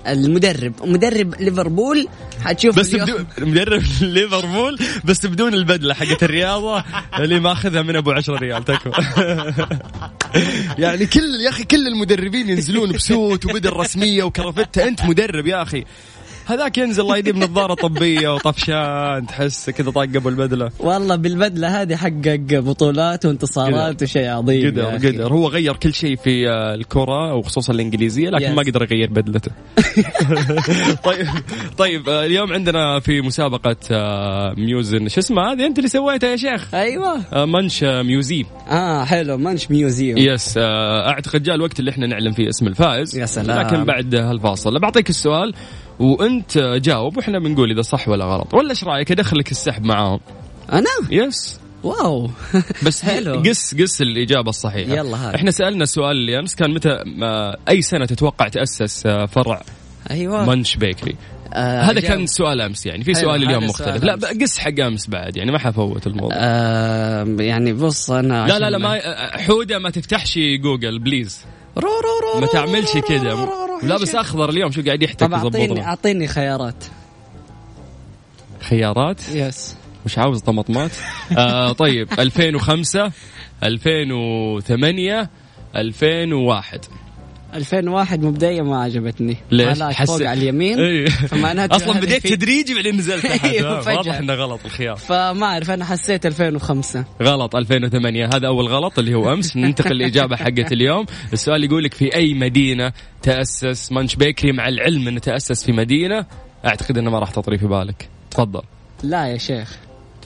المدرب. 0.07 0.73
مدرب 0.85 1.35
ليفربول 1.41 2.09
حتشوف 2.45 2.79
بس 2.79 2.95
بدون 2.95 3.27
مدرب 3.39 3.83
ليفربول 4.01 4.79
بس 5.05 5.27
بدون 5.27 5.55
البدلة 5.55 5.95
حقت 5.95 6.23
الرياضة 6.23 6.85
اللي 7.19 7.41
ماخذها 7.41 7.83
من 7.83 7.97
أبو 7.97 8.11
10 8.11 8.37
ريال 8.37 8.65
تكفى. 8.65 8.91
يعني 10.79 11.07
كل 11.07 11.41
يا 11.45 11.49
أخي 11.49 11.65
كل 11.65 11.87
المدربين 11.87 12.49
ينزلون 12.49 12.93
بسوت 12.93 13.47
وبدل 13.47 13.73
رسمية 13.73 14.23
وكرافته. 14.23 14.89
أنت 14.89 15.05
مدرب 15.05 15.47
يا 15.47 15.63
أخي. 15.63 15.85
هذاك 16.49 16.79
ينزل 16.79 17.03
الله 17.03 17.17
يديم 17.17 17.39
نظارة 17.39 17.75
طبية 17.75 18.35
وطفشان 18.35 19.27
تحس 19.27 19.71
كذا 19.71 19.91
طاق 19.91 20.03
ابو 20.03 20.29
البدله 20.29 20.71
والله 20.79 21.17
بالبدلة 21.17 21.83
هذه 21.83 21.97
حقق 21.97 22.39
بطولات 22.51 23.27
وانتصارات 23.27 24.03
وشيء 24.03 24.29
عظيم 24.29 24.71
قدر. 24.71 24.85
قدر. 24.85 25.33
هو 25.33 25.49
غير 25.49 25.77
كل 25.77 25.95
شيء 25.95 26.17
في 26.17 26.49
آه، 26.49 26.75
الكرة 26.75 27.35
وخصوصا 27.35 27.73
الإنجليزية 27.73 28.31
لكن 28.31 28.47
Yes. 28.47 28.51
ما 28.51 28.63
قدر 28.63 28.83
يغير 28.83 29.11
بدلته. 29.11 29.51
طيب 31.05 31.27
طيب 31.79 32.09
آه، 32.09 32.25
اليوم 32.27 32.53
عندنا 32.53 33.01
في 33.01 33.21
مسابقة 33.21 33.77
آه، 33.91 34.55
museum. 34.57 35.09
شو 35.09 35.21
اسمها 35.21 35.53
هذه 35.53 35.67
أنت 35.67 35.79
اللي 35.79 35.89
سويتها 35.89 36.31
يا 36.31 36.37
شيخ؟ 36.37 36.75
أيوه. 36.75 37.45
Munch 37.47 37.85
Museum. 37.85 38.47
آه 38.71 39.05
حلو. 39.05 39.37
Munch 39.37 39.71
Museum 39.71 40.19
yes 40.19 40.55
أعتقد 40.59 41.43
جاء 41.43 41.55
الوقت 41.55 41.81
اللي 41.81 41.91
إحنا 41.91 42.07
نعلم 42.07 42.33
فيه 42.33 42.49
اسم 42.49 42.67
الفائز. 42.67 43.17
يا 43.19 43.27
سلام. 43.27 43.67
لكن 43.67 43.85
بعد 43.85 44.15
هالفاصل. 44.15 44.79
بعطيك 44.79 45.11
السؤال. 45.11 45.55
وانت 45.99 46.59
جاوب 46.59 47.17
وإحنا 47.17 47.39
بنقول 47.39 47.71
اذا 47.71 47.83
صح 47.83 48.09
ولا 48.09 48.25
غلط. 48.25 48.55
ولا 48.55 48.71
إيش 48.71 48.85
رأيك؟ 48.85 49.13
أدخلك 49.13 49.51
السحب 49.51 49.85
معاهم. 49.85 50.21
أنا؟ 50.73 50.91
yes 51.11 51.61
wow. 51.83 52.31
بس 52.87 53.03
حلو. 53.03 53.43
guess 53.43 53.75
guess 53.75 54.03
الإجابة 54.03 54.49
الصحيحة. 54.49 54.95
يلا 54.95 55.29
هات. 55.29 55.35
إحنا 55.35 55.51
سألنا 55.51 55.83
السؤال 55.83 56.17
اللي 56.17 56.39
امس 56.39 56.55
كان 56.55 56.75
متى 56.75 57.05
أي 57.69 57.83
سنة 57.83 58.07
تتوقع 58.07 58.49
تأسس 58.49 59.07
آه، 59.07 59.27
فرع 59.27 59.63
أيوه. 60.11 60.45
Munch 60.45 60.77
Bakery؟ 60.77 61.17
آه 61.55 61.83
هذا 61.83 62.01
جاوب. 62.01 62.05
كان 62.05 62.27
سؤال 62.27 62.61
أمس 62.61 62.87
يعني. 62.87 63.05
في 63.05 63.15
سؤال 63.15 63.43
اليوم 63.43 63.65
مختلف. 63.65 64.05
لا. 64.05 64.15
guess 64.43 64.59
حق 64.59 64.81
أمس 64.81 65.09
بعد 65.09 65.37
يعني 65.37 65.53
ما 65.53 65.59
حفوت 65.59 66.07
الموضوع. 66.07 66.37
آه 66.41 67.37
يعني 67.39 67.73
بص 67.73 68.11
أنا 68.11 68.47
لا 68.47 68.59
لا 68.59 68.71
لا 68.71 68.79
ما 68.79 69.01
حودة 69.39 69.79
ما 69.79 69.91
تفتحش 69.91 70.39
جوجل 70.39 70.99
please. 70.99 71.45
رو 71.77 71.83
رو 71.83 72.35
رو 72.35 72.41
ما 72.41 72.47
تعملش 72.47 72.97
رو 72.97 73.68
لابس. 73.83 74.15
أخضر 74.15 74.51
اليوم 74.51 74.71
شو 74.71 74.83
قاعد 74.83 75.03
يحتك 75.03 75.21
طب 75.27 75.33
اعطيني 75.35 75.87
أعطيني 75.87 76.27
خيارات. 76.27 76.85
خيارات؟ 78.61 79.29
يس 79.29 79.77
مش 80.07 80.19
عاوز 80.19 80.41
طماطمات 80.41 80.91
آه 81.39 81.73
طيب 81.73 82.09
2005 82.19 83.13
2008 83.63 85.31
2001 85.77 86.85
2001 87.59 88.25
مبدئيا 88.25 88.63
ما 88.63 88.83
عجبتني. 88.83 89.37
ليش؟ 89.51 89.83
حس- 89.83 90.07
فوق 90.07 90.23
على 90.23 90.33
اليمين 90.43 90.79
إيه. 90.81 91.07
فمعناته 91.09 91.77
أصلا 91.77 92.01
بديت 92.01 92.23
في- 92.23 92.37
تدريجي 92.37 92.75
بعدين 92.75 92.97
نزلت 92.97 93.25
أيوه، 93.45 93.89
آه،. 93.91 93.97
واضح 93.97 94.15
إنه 94.19 94.35
غلط 94.35 94.61
الخيار. 94.65 94.97
فما 94.97 95.47
أعرف 95.47 95.71
أنا 95.71 95.85
حسيت 95.85 96.27
2005 96.27 97.05
غلط 97.23 97.57
2008 97.57 98.27
هذا 98.35 98.47
أول 98.47 98.69
غلط 98.69 98.99
اللي 98.99 99.15
هو 99.15 99.33
أمس. 99.33 99.57
ننتقل 99.57 99.95
للإجابة 99.97 100.37
حقت 100.37 100.73
اليوم. 100.73 101.07
السؤال 101.33 101.65
يقول 101.65 101.85
لك 101.85 101.95
في 101.95 102.15
أي 102.15 102.35
مدينة 102.35 102.93
تأسس 103.23 103.93
مانش 103.93 104.17
بيكري 104.17 104.53
مع 104.53 104.69
العلم 104.69 105.09
إنه 105.09 105.21
تأسس 105.21 105.65
في 105.65 105.73
مدينة؟ 105.73 106.27
أعتقد 106.67 106.99
إنه 106.99 107.11
ما 107.11 107.19
راح 107.19 107.31
تطري 107.31 107.59
في 107.59 107.67
بالك. 107.67 108.09
تفضل. 108.31 108.63
لا 109.03 109.27
يا 109.27 109.37
شيخ. 109.39 109.77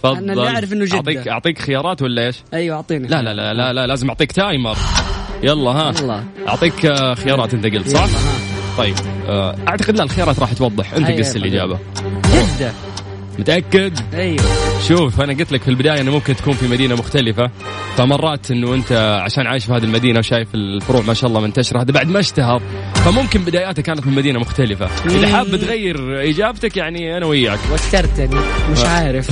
تفضل 0.03 0.17
أنا 0.17 0.33
اللي 0.33 0.49
أعرف 0.49 0.73
إنه 0.73 0.85
جدة. 0.85 0.97
اعطيك 0.97 1.29
أعطيك 1.29 1.59
خيارات 1.59 2.03
ولا 2.03 2.27
إيش؟ 2.27 2.37
أيوه 2.55 2.77
أعطيني 2.77 3.09
لا 3.09 3.23
لا 3.23 3.35
لا 3.35 3.55
لا, 3.55 3.73
لا 3.73 3.87
لازم 3.87 4.09
أعطيك 4.09 4.33
تايمر 4.33 4.77
يلا 5.43 5.71
ها 5.71 5.93
يلا. 6.03 6.25
أعطيك 6.49 6.87
آه، 6.87 7.15
خيارات 7.15 7.55
أنت 7.55 7.67
قلت 7.67 7.88
صح؟ 7.88 8.07
طيب 8.79 8.95
آه، 9.29 9.57
أعتقد 9.69 9.97
لا 9.97 10.03
الخيارات 10.05 10.38
راح 10.38 10.53
توضح 10.53 10.95
أنت 10.95 11.07
أيوة، 11.07 11.23
طبيعي. 11.31 11.37
الإجابة 11.49 11.79
جدة 12.35 12.73
متأكد؟ 13.38 13.99
أيوه. 14.14 14.45
شوف 14.88 15.21
أنا 15.21 15.33
قلت 15.33 15.53
لك 15.53 15.62
في 15.62 15.68
البداية 15.68 16.01
إنه 16.01 16.11
ممكن 16.12 16.37
تكون 16.37 16.55
في 16.55 16.68
مدينة 16.68 16.95
مختلفة. 16.95 17.51
فمرات 17.97 18.51
إنه 18.51 18.75
أنت 18.75 19.21
عشان 19.25 19.47
عايش 19.47 19.64
في 19.64 19.73
هذه 19.73 19.85
المدينة 19.85 20.18
وشايف 20.18 20.49
الفروع 20.55 21.03
ما 21.03 21.14
شاء 21.14 21.29
الله 21.31 21.40
منتشرة 21.40 21.81
هذا 21.83 21.92
بعد 21.92 22.09
ما 22.09 22.21
اشتهر. 22.21 22.62
فممكن 22.95 23.45
بداياته 23.45 23.83
كانت 23.83 24.07
من 24.07 24.14
مدينة 24.14 24.38
مختلفة. 24.38 24.88
إذا 25.07 25.29
حاب 25.29 25.57
تغير 25.57 26.23
إجابتك 26.31 26.77
يعني 26.77 27.16
أنا 27.16 27.27
وياك. 27.27 27.59
وترتني 27.73 28.40
مش 28.73 28.85
عارف. 28.95 29.31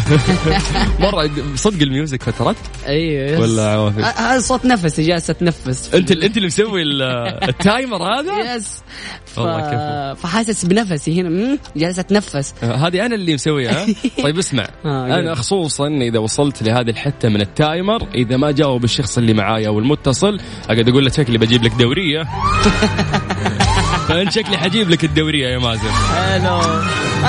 مرة 1.00 1.30
صدق 1.54 1.82
ال 1.82 1.89
music 1.89 2.22
فترت؟ 2.22 2.56
أيوه 2.86 3.40
ولا 3.40 3.76
هذا 4.16 4.40
صوت 4.40 4.64
نفسي 4.64 5.02
جالسه 5.02 5.30
أتنفس. 5.30 5.94
أنت 5.94 6.10
أنت 6.10 6.36
اللي 6.36 6.46
مسوي 6.46 6.82
ال- 6.82 7.02
ال 7.48 7.57
timer 7.57 8.02
هذا؟ 8.02 8.54
yes. 8.56 8.82
ف... 9.26 9.40
فحاسس 10.20 10.64
بنفسي 10.64 11.20
هنا. 11.20 11.28
مم، 11.28 11.58
جالسه 11.76 12.00
أتنفس. 12.00 12.54
هذه 12.62 13.06
أنا 13.06 13.14
اللي 13.14 13.34
مسويها. 13.34 13.86
طيب 14.24 14.38
اسمع 14.38 14.68
آه، 14.85 15.07
أنا. 15.07 15.35
خصوصا 15.35 15.88
إذا 15.88 16.18
وصلت 16.18 16.62
لهذه 16.62 16.90
الحتة 16.90 17.29
من 17.29 17.40
التايمر 17.40 18.09
إذا 18.14 18.37
ما 18.37 18.50
جاوب 18.50 18.85
الشخص 18.85 19.18
اللي 19.18 19.35
معايا 19.35 19.68
أو 19.68 19.79
المتصل 19.79 20.40
أقعد 20.68 20.88
أقول 20.88 21.05
له 21.05 21.11
شكلي 21.11 21.38
بجيب 21.38 21.62
لك 21.64 21.72
دورية. 21.72 22.24
فأنت 24.09 24.33
شكلي 24.33 24.59
حجيب 24.59 24.90
لك 24.90 25.05
الدورية 25.05 25.46
يا 25.48 25.59
مازن. 25.59 25.90
حلو. 25.90 26.61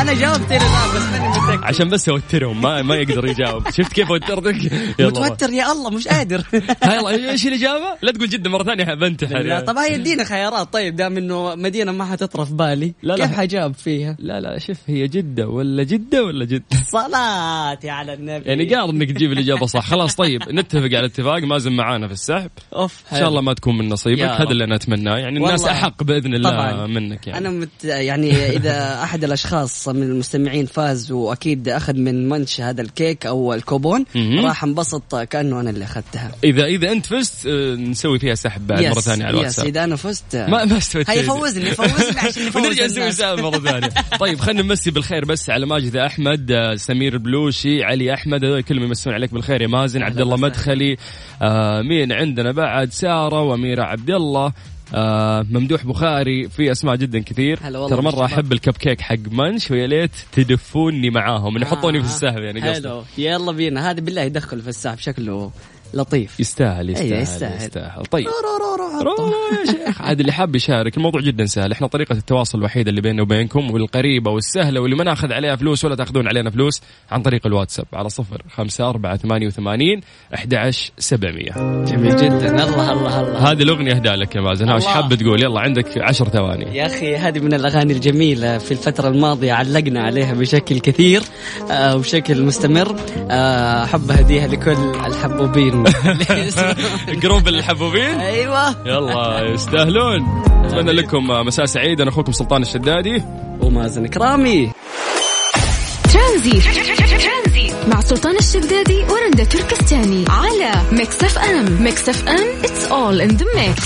أنا 0.02 0.14
جاوبت 0.14 0.52
إلى 0.52 0.58
الآن 0.58 0.90
بس 0.96 1.02
ماني 1.12 1.28
متأكد. 1.30 1.64
عشان 1.64 1.90
بس 1.90 2.10
أوترهم 2.10 2.62
ما 2.62 2.82
ما 2.82 2.96
يقدر 2.96 3.26
يجاوب. 3.28 3.70
شفت 3.78 3.94
كيف 3.94 4.12
أوترتك؟ 4.12 4.72
يلا. 5.00 5.10
متوتر 5.10 5.50
يا 5.50 5.72
الله 5.72 5.90
مش 5.90 6.08
قادر. 6.08 6.44
يلا 6.86 7.32
إيش 7.32 7.48
الاجابه 7.48 7.86
لا 8.02 8.12
تقول 8.12 8.30
جده 8.30 8.50
مرة 8.50 8.64
ثانية 8.64 8.94
بنتحر 8.94 9.40
لا 9.42 9.60
طب 9.60 9.78
هاي 9.78 9.94
يدينا 9.94 10.24
خيارات. 10.24 10.74
طيب 10.74 10.96
دام 10.96 11.18
إنه 11.18 11.56
مدينة 11.56 11.92
ما 11.92 12.06
حتطرى 12.06 12.46
في 12.46 12.54
بالي 12.54 12.94
لا، 13.04 13.14
لا. 13.14 13.26
كيف 13.26 13.38
حجاوب 13.38 13.74
فيها؟ 13.74 14.16
لا 14.20 14.40
لا 14.40 14.60
شوف 14.60 14.78
هي 14.88 15.08
جدة 15.08 15.48
ولا 15.48 15.84
جدة 15.84 16.24
ولا 16.24 16.46
جده 16.52 16.84
صلاتي 16.92 17.90
على 17.90 18.14
النبي. 18.14 18.50
يعني 18.50 18.66
قاعد 18.76 18.90
إنك 18.90 19.12
تجيب 19.12 19.32
الإجابة 19.32 19.66
صح. 19.66 19.86
خلاص 19.86 20.16
طيب 20.16 20.42
نتفق 20.50 20.98
على 20.98 21.06
اتفاق. 21.06 21.44
مازن 21.44 21.72
معانا 21.72 22.08
في 22.08 22.14
السحب. 22.14 22.50
أوف 22.76 23.04
إن 23.14 23.18
شاء 23.20 23.28
الله 23.30 23.42
ما 23.42 23.54
تكون 23.54 23.78
من 23.78 23.90
نصيبك. 23.90 24.22
هذا. 24.22 24.52
اللي 24.52 24.64
أنا 24.64 24.76
أتمناه. 24.76 25.18
يعني 25.18 25.38
الناس. 25.38 25.66
أحق 25.66 26.04
بإذن 26.04 26.34
الله 26.34 26.50
طبعاً. 26.50 26.88
منك 26.88 27.28
يعني. 27.28 27.40
أنا 27.40 27.50
مت 27.50 27.84
يعني 27.84 28.32
إذا 28.50 28.94
أحد 29.04 29.24
الأشخاص 29.24 29.88
من 29.88 30.04
المستمعين 30.04 30.66
فاز 30.66 31.12
وأكيد 31.12 31.70
أخذ 31.70 31.94
من 31.94 32.30
منش 32.30 32.62
هذا 32.62 32.82
الكيك 32.82 33.26
أو 33.26 33.54
الكوبون. 33.54 34.06
راح 34.44 34.64
انبسط 34.64 35.16
كأنه 35.16 35.60
أنا 35.60 35.70
اللي 35.70 35.86
أخذتها. 35.86 36.32
إذا 36.44 36.66
إذا 36.66 36.92
أنت 36.92 37.06
فزت 37.06 37.48
آه، 37.48 37.76
نسوي 37.76 38.20
فيها 38.20 38.36
سحب 38.36 38.68
بعد 38.68 38.84
مرة 38.86 38.94
ثانية 39.00 39.26
على 39.26 39.38
الواتساب. 39.38 39.66
إذا 39.66 39.84
أنا 39.84 39.96
فزت. 39.96 40.36
ما 40.36 40.66
ما 40.66 40.78
استويت 40.78 41.12
شيء. 41.12 41.22
فوزني 41.24 41.72
فوزني 41.72 42.20
عشان 42.20 42.46
نفوز 42.48 42.66
ونرجع 42.66 42.86
نسوي. 42.86 43.12
سالفه 43.12 43.50
مرة 43.50 43.60
ثانية. 43.60 43.90
طيب 44.20 44.40
خلينا 44.40 44.62
نمسي 44.62 44.92
بالخير 44.92 45.26
بس 45.26 45.50
على 45.50 45.66
ماجد 45.66 45.96
أحمد. 45.96 46.41
آه، 46.52 46.76
سمير 46.76 47.18
بلوشي 47.18 47.84
علي 47.84 48.14
أحمد 48.14 48.46
هذول 48.46 48.62
كلهم 48.62 48.84
يمسون 48.84 49.14
عليك 49.14 49.34
بالخير 49.34 49.62
يا 49.62 49.68
مازن 49.68 50.04
عبد 50.04 50.22
الله. 50.22 50.38
مدخلي 50.38 50.98
آه 51.42 51.82
مين 51.82 52.12
عندنا 52.12 52.52
بعد؟ 52.52 52.92
سارة 52.92 53.42
وأميرة 53.42 53.84
عبد 53.84 54.10
الله 54.10 54.54
آه 54.96 55.46
ممدوح 55.52 55.86
بخاري 55.86 56.50
في 56.50 56.72
أسماء 56.72 56.96
جدا 56.96 57.20
كثير. 57.20 57.58
ترى 57.58 58.02
مرة. 58.02 58.26
أحب 58.26 58.52
الكب 58.52 58.74
كيك 58.74 59.02
حق 59.02 59.16
منش 59.32 59.72
ويا 59.72 59.88
ليت 59.88 60.12
تدفوني 60.32 61.10
معاهم 61.10 61.56
إن 61.56 61.62
يحطوني 61.62 62.00
في 62.00 62.06
السحب 62.06 62.42
يعني 62.42 62.62
قصدي 62.62 62.90
حلو. 62.90 63.04
يلا 63.18 63.52
بينا. 63.52 63.92
هذا 63.92 64.00
بالله 64.00 64.22
يدخل 64.22 64.62
في 64.62 64.70
السحب 64.70 64.98
شكله. 65.00 65.52
لطيف. 65.94 66.40
يستاهل 66.40 66.90
يستاهل 66.90 67.08
أيوة، 67.08 67.22
يستاهل, 67.22 67.56
يستاهل. 67.58 68.06
طيب. 68.06 68.26
يا 68.26 69.72
شيخ. 69.72 70.02
عاد 70.02 70.20
اللي 70.20 70.32
حاب 70.32 70.56
يشارك 70.56 70.98
الموضوع 70.98 71.22
جدا 71.22 71.46
سهل. 71.46 71.72
إحنا 71.72 71.88
طريقة 71.88 72.14
التواصل 72.14 72.58
الوحيدة 72.58 72.90
اللي 72.90 73.02
بيننا 73.02 73.22
وبينكم 73.22 73.72
والقريبة 73.72 74.32
والسهلة 74.32 74.82
واللي 74.82 74.96
ما 74.96 75.04
ناخذ 75.04 75.34
عليها 75.34 75.56
فلوس 75.56 75.86
ولا 75.86 75.96
تاخذون 75.96 76.28
علينا 76.28 76.50
فلوس 76.50 76.82
عن 77.12 77.22
طريق 77.22 77.48
الواتساب 77.48 77.86
على 77.94 78.10
صفر 78.10 78.42
خمسة 78.50 78.90
أربعة 78.90 79.18
ثمانية 79.18 79.48
وثمانين 79.48 80.02
أحد 80.36 80.54
عشر 80.54 80.92
سبعمية. 80.98 81.52
جميل 81.86 82.16
جدا. 82.16 82.64
الله 82.64 82.92
الله 82.92 83.22
الله. 83.22 83.52
هذه 83.52 83.64
الأغنية 83.64 83.92
أهدى 83.92 84.10
لك 84.10 84.36
يا 84.36 84.42
مازن. 84.42 84.72
وش. 84.72 84.86
حاب 84.86 85.14
تقول؟ 85.14 85.44
يلا 85.44 85.60
عندك 85.60 85.98
عشر 85.98 86.30
ثواني. 86.30 86.78
يا 86.78 86.86
أخي 86.86 87.16
هذه 87.16 87.40
من 87.40 87.54
الأغاني 87.54 87.94
الجميلة 87.94 88.58
في 88.58 88.72
الفترة 88.72 89.08
الماضية 89.08 89.54
علقنا 89.54 90.04
عليها 90.04 90.34
بشكل 90.34 90.80
كثير 90.80 91.22
آه 91.72 91.96
وبشكل 91.96 92.44
مستمر. 92.44 92.96
آه 93.32 93.84
أحب 93.84 94.12
اهديها 94.12 94.48
لكل 94.48 94.92
الحبوبين. 95.06 95.81
group 97.24 97.48
الحبوبين. 97.48 98.20
أيوه. 98.20 98.88
يلا 98.88 99.42
يستاهلون. 99.54 100.44
أتمنى 100.66 100.92
لكم 100.92 101.28
مساء 101.28 101.66
سعيد. 101.66 102.02
أنا 102.02 102.10
أخوكم 102.10 102.32
سلطان 102.32 102.62
الشدادي. 102.62 103.24
ومازن 103.60 104.08
كرامي 104.08 104.72
ترانزيت. 106.14 106.64
مع 107.88 108.02
سلطان 108.02 108.36
الشدادي 108.38 109.04
ورندا 109.04 109.44
تركستاني 109.44 110.26
على 110.30 110.72
Mix 110.92 111.24
FM. 111.24 111.84
Mix 111.84 112.10
FM 112.10 112.62
it's 112.64 112.92
all 112.92 113.30
in 113.30 113.38
the 113.38 113.46
mix. 113.46 113.84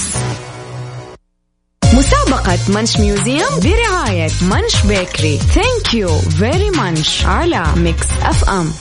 مسابقة 1.93 2.59
Munch 2.69 2.97
Museum 2.97 3.59
برعاية 3.63 4.29
Munch 4.41 4.85
Bakery. 4.85 5.37
Thank 5.37 5.93
you 5.93 6.19
very 6.19 6.69
Munch 6.69 7.25
على 7.25 7.63
Mix 7.75 8.07
FM. 8.21 8.71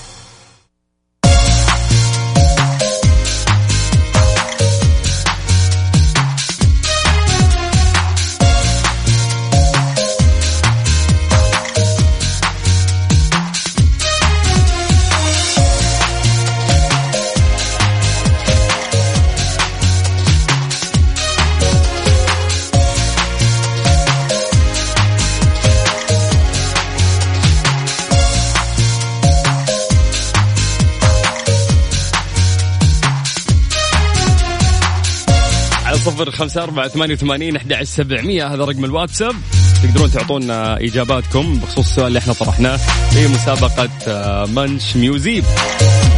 خمسة 36.34 36.62
أربعة 36.62 36.88
ثمانية 36.88 37.14
وثمانين 37.14 37.56
أحد 37.56 37.72
عشر 37.72 37.84
سبعمية. 37.84 38.46
هذا 38.54 38.64
رقم 38.64 38.84
الواتساب. 38.84 39.34
تقدرون 39.82 40.10
تعطونا 40.10 40.80
إجاباتكم 40.80 41.58
بخصوص 41.58 41.86
السؤال 41.88 42.06
اللي 42.06 42.18
إحنا 42.18 42.32
طرحناه 42.32 42.76
في 43.10 43.28
مسابقة 43.28 43.88
آه، 44.08 44.46
Munch 44.46 44.96
Museum 44.96 45.44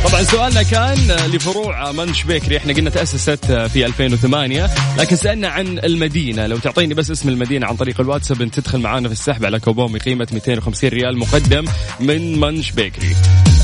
طبعا 0.06 0.22
سؤالنا 0.22 0.62
كان 0.62 0.98
لفروع 1.34 1.92
Munch 1.92 2.22
Bakery 2.22 2.56
إحنا 2.56 2.72
قلنا 2.72 2.90
تأسست 2.90 3.50
آه، 3.50 3.66
في 3.66 3.86
2008 3.86 4.70
لكن 4.98 5.16
سألنا 5.16 5.48
عن 5.48 5.78
المدينة. 5.78 6.46
لو 6.46 6.58
تعطيني 6.58 6.94
بس 6.94 7.10
اسم 7.10 7.28
المدينة 7.28 7.66
عن 7.66 7.76
طريق 7.76 8.00
الواتساب 8.00 8.42
أنت 8.42 8.60
تدخل 8.60 8.78
معانا 8.78 9.08
في 9.08 9.14
السحب 9.14 9.44
على 9.44 9.60
كوبون 9.60 9.92
بقيمة 9.92 10.26
250 10.32 10.90
ريال 10.90 11.18
مقدم 11.18 11.64
من 12.00 12.40
Munch 12.40 12.70
Bakery 12.70 13.16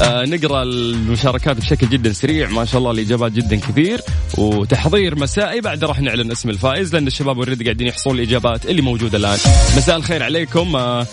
آه 0.03 0.25
نقرأ 0.25 0.63
المشاركات 0.63 1.57
بشكل 1.57 1.89
جدا 1.89 2.13
سريع. 2.13 2.49
ما 2.49 2.65
شاء 2.65 2.79
الله 2.79 2.91
الإجابات 2.91 3.33
جدا 3.33 3.57
كثير. 3.57 4.01
وتحضير 4.39 5.19
مسائي. 5.19 5.61
بعد 5.61 5.85
راح 5.85 6.01
نعلن 6.01 6.31
اسم 6.31 6.51
الفائز 6.51 6.95
لأن 6.95 7.07
الشباب 7.07 7.37
اوريدي 7.37 7.65
قاعدين 7.65 7.87
يحصلون 7.87 8.17
الإجابات 8.17 8.67
اللي 8.67 8.83
موجودة 8.83 9.19
الآن. 9.19 9.39
مساء 9.77 9.97
الخير 9.97 10.23
عليكم. 10.23 10.77
آه 10.77 11.07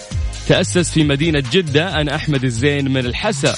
تأسس 0.48 0.92
في 0.92 1.04
مدينة 1.04 1.44
جدة. 1.52 2.02
أنا 2.02 2.16
أحمد 2.16 2.44
الزين 2.44 2.92
من 2.92 3.06
الحسا. 3.06 3.56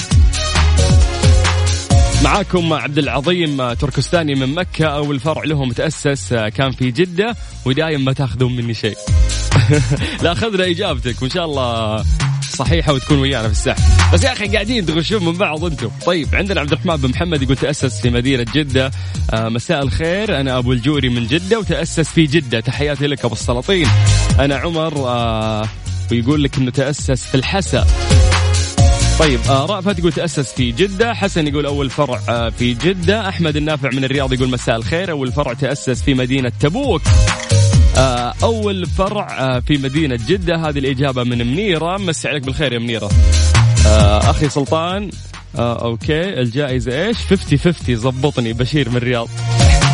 معاكم 2.23 2.73
عبد 2.73 2.97
العظيم 2.97 3.73
تركستاني 3.73 4.35
من 4.35 4.55
مكة. 4.55 4.85
أول 4.85 5.19
فرع 5.19 5.43
لهم 5.43 5.71
تأسس 5.71 6.33
كان 6.33 6.71
في 6.71 6.91
جدة 6.91 7.35
ودايم 7.65 8.05
ما 8.05 8.13
تاخذون 8.13 8.55
مني 8.55 8.73
شيء. 8.73 8.97
لا 10.23 10.31
أخذنا 10.31 10.65
إجابتك 10.65 11.21
وإن 11.21 11.29
شاء 11.31 11.45
الله 11.45 12.03
صحيحة 12.53 12.93
وتكون 12.93 13.19
ويانا 13.19 13.47
في 13.47 13.53
السحب 13.53 14.13
بس 14.13 14.23
يا 14.23 14.31
أخي 14.31 14.47
قاعدين 14.47 14.85
تغشون 14.85 15.25
من 15.25 15.33
بعض 15.33 15.65
أنتم. 15.65 15.89
طيب 16.05 16.27
عندنا 16.33 16.61
عبد 16.61 16.71
الرحمن 16.71 16.95
بن 16.95 17.09
محمد 17.09 17.41
يقول 17.41 17.55
تأسس 17.55 18.01
في 18.01 18.09
مدينة 18.09 18.45
جدة. 18.55 18.91
آه 19.33 19.49
مساء 19.49 19.83
الخير 19.83 20.39
أنا 20.39 20.57
أبو 20.57 20.71
الجوري 20.71 21.09
من 21.09 21.27
جدة 21.27 21.59
وتأسس 21.59 22.09
في 22.09 22.23
جدة. 22.23 22.59
تحياتي 22.59 23.07
لك 23.07 23.25
أبو 23.25 23.33
السلاطين. 23.33 23.87
أنا 24.39 24.55
عمر 24.55 24.93
آه 24.97 25.67
ويقول 26.11 26.43
لك 26.43 26.57
أنه 26.57 26.71
تأسس 26.71 27.25
في 27.25 27.35
الحسا. 27.35 27.87
طيب 29.19 29.39
آه 29.49 29.65
رأفت 29.65 29.99
يقول 29.99 30.13
تأسس 30.13 30.53
في 30.53 30.71
جدة 30.71 31.13
حسن 31.13 31.47
يقول 31.47 31.65
أول 31.65 31.89
فرع 31.89 32.19
آه 32.29 32.49
في 32.49 32.73
جدة 32.73 33.29
أحمد 33.29 33.55
النافع 33.55 33.89
من 33.93 34.03
الرياض 34.03 34.33
يقول 34.33 34.49
مساء 34.49 34.75
الخير 34.75 35.11
أول 35.11 35.31
فرع 35.31 35.53
تأسس 35.53 36.01
في 36.01 36.13
مدينة 36.13 36.51
تبوك. 36.59 37.01
آه 37.97 38.33
أول 38.43 38.85
فرع 38.85 39.37
آه 39.39 39.59
في 39.59 39.77
مدينة 39.77 40.19
جدة 40.27 40.55
هذه 40.55 40.79
الإجابة 40.79 41.23
من 41.23 41.37
منيرة. 41.37 41.97
مسي 41.97 42.27
عليك 42.27 42.43
بالخير 42.43 42.73
يا 42.73 42.79
منيرة. 42.79 43.09
آه 43.87 44.29
أخي 44.29 44.49
سلطان 44.49 45.09
آه 45.57 45.85
okay 45.85 46.39
الجائزة 46.41 47.05
إيش؟ 47.05 47.17
50 47.17 47.59
50 47.59 47.95
زبطني 47.95 48.53
بشير 48.53 48.89
من 48.89 48.97
الرياض. 48.97 49.29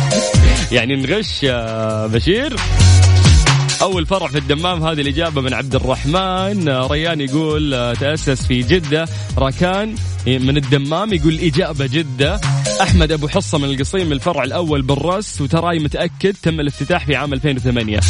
يعني 0.72 0.96
نغش 0.96 1.44
بشير. 2.12 2.56
أول 3.82 4.06
فرع 4.06 4.26
في 4.26 4.38
الدمام 4.38 4.82
هذه 4.84 5.00
الإجابة 5.00 5.40
من 5.40 5.54
عبد 5.54 5.74
الرحمن. 5.74 6.68
آه، 6.68 6.86
ريان 6.86 7.20
يقول 7.20 7.74
آه، 7.74 7.94
تأسس 7.94 8.46
في 8.46 8.62
جدة. 8.62 9.08
راكان 9.38 9.94
من 10.26 10.56
الدمام 10.56 11.12
يقول 11.12 11.38
إجابة 11.38 11.86
جدة. 11.86 12.40
أحمد 12.82 13.12
أبو 13.12 13.28
حصة 13.28 13.58
من 13.58 13.64
القصيم 13.70 14.12
الفرع 14.12 14.44
الأول 14.44 14.82
بالرس 14.82 15.40
وتراي 15.40 15.78
متأكد 15.78 16.36
تم 16.42 16.60
الافتتاح 16.60 17.06
في 17.06 17.16
عام 17.16 17.32
2008 17.32 18.00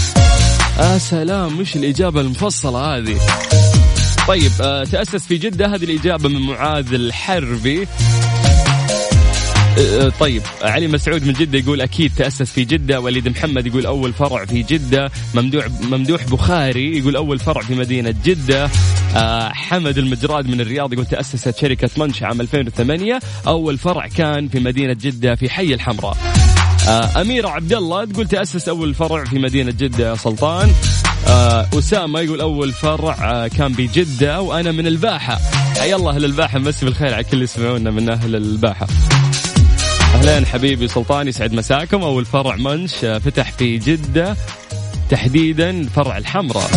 آه 0.78 0.98
سلام 0.98 1.58
مش 1.58 1.76
الإجابة 1.76 2.20
المفصلة 2.20 2.96
هذه؟ 2.96 3.16
طيب 4.28 4.52
آه 4.60 4.84
تأسس 4.84 5.26
في 5.26 5.36
جدة 5.36 5.66
هذه 5.66 5.84
الإجابة 5.84 6.28
من 6.28 6.40
معاذ 6.40 6.94
الحربي. 6.94 7.86
طيب 10.20 10.42
علي 10.62 10.88
مسعود 10.88 11.26
من 11.26 11.32
جدة 11.32 11.58
يقول 11.58 11.80
أكيد 11.80 12.12
تأسس 12.16 12.50
في 12.50 12.64
جدة 12.64 13.00
وليد 13.00 13.28
محمد 13.28 13.66
يقول 13.66 13.86
أول 13.86 14.12
فرع 14.12 14.44
في 14.44 14.62
جدة 14.62 15.10
ممدوح 15.34 15.66
ممدوح 15.82 16.24
بخاري 16.24 16.98
يقول 16.98 17.16
أول 17.16 17.38
فرع 17.38 17.62
في 17.62 17.74
مدينة 17.74 18.14
جدة 18.24 18.70
آه، 19.16 19.48
حمد 19.48 19.98
المجراد 19.98 20.46
من 20.46 20.60
الرياض 20.60 20.92
يقول 20.92 21.06
تأسست 21.06 21.58
شركة 21.60 21.90
منش 21.96 22.22
عام 22.22 22.40
2008 22.40 23.20
أول 23.46 23.78
فرع 23.78 24.06
كان 24.06 24.48
في 24.48 24.60
مدينة 24.60 24.92
جدة 24.92 25.34
في 25.34 25.50
حي 25.50 25.74
الحمراء. 25.74 26.16
آه، 26.88 27.20
أميرة 27.20 27.48
عبد 27.48 27.72
الله 27.72 28.04
تقول 28.04 28.28
تأسس 28.28 28.68
أول 28.68 28.94
فرع 28.94 29.24
في 29.24 29.38
مدينة 29.38 29.70
جدة 29.70 30.14
سلطان. 30.16 30.70
آه، 31.26 31.66
أسامة 31.78 32.20
يقول 32.20 32.40
أول 32.40 32.72
فرع 32.72 33.14
آه، 33.44 33.48
كان 33.48 33.72
بجدة 33.72 34.40
وأنا 34.40 34.72
من 34.72 34.86
الباحة. 34.86 35.38
حيا 35.78 35.96
الله 35.96 36.10
أهل 36.10 36.24
الباحة 36.24 36.58
مسي 36.58 36.84
بالخير 36.84 37.14
على 37.14 37.24
كل 37.24 37.42
يسمعونا 37.42 37.90
من 37.90 38.10
أهل 38.10 38.36
الباحة. 38.36 38.86
أهلين 40.14 40.46
حبيبي 40.46 40.88
سلطان 40.88 41.28
يسعد 41.28 41.52
مساكم. 41.52 42.02
أول 42.02 42.24
فرع 42.24 42.56
منش 42.56 43.04
آه، 43.04 43.18
فتح 43.18 43.52
في 43.52 43.78
جدة. 43.78 44.36
تحديدا 45.10 45.88
فرع 45.88 46.18
الحمراء. 46.18 46.70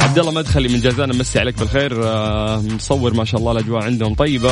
عبد 0.00 0.18
الله 0.18 0.32
مدخلي 0.32 0.68
من 0.68 0.80
جازان 0.80 1.18
مسي 1.18 1.38
عليك 1.38 1.58
بالخير. 1.58 2.04
آه، 2.04 2.62
مصور 2.70 3.14
ما 3.14 3.24
شاء 3.24 3.40
الله 3.40 3.52
الأجواء 3.52 3.82
عندهم 3.82 4.14
طيبة. 4.14 4.50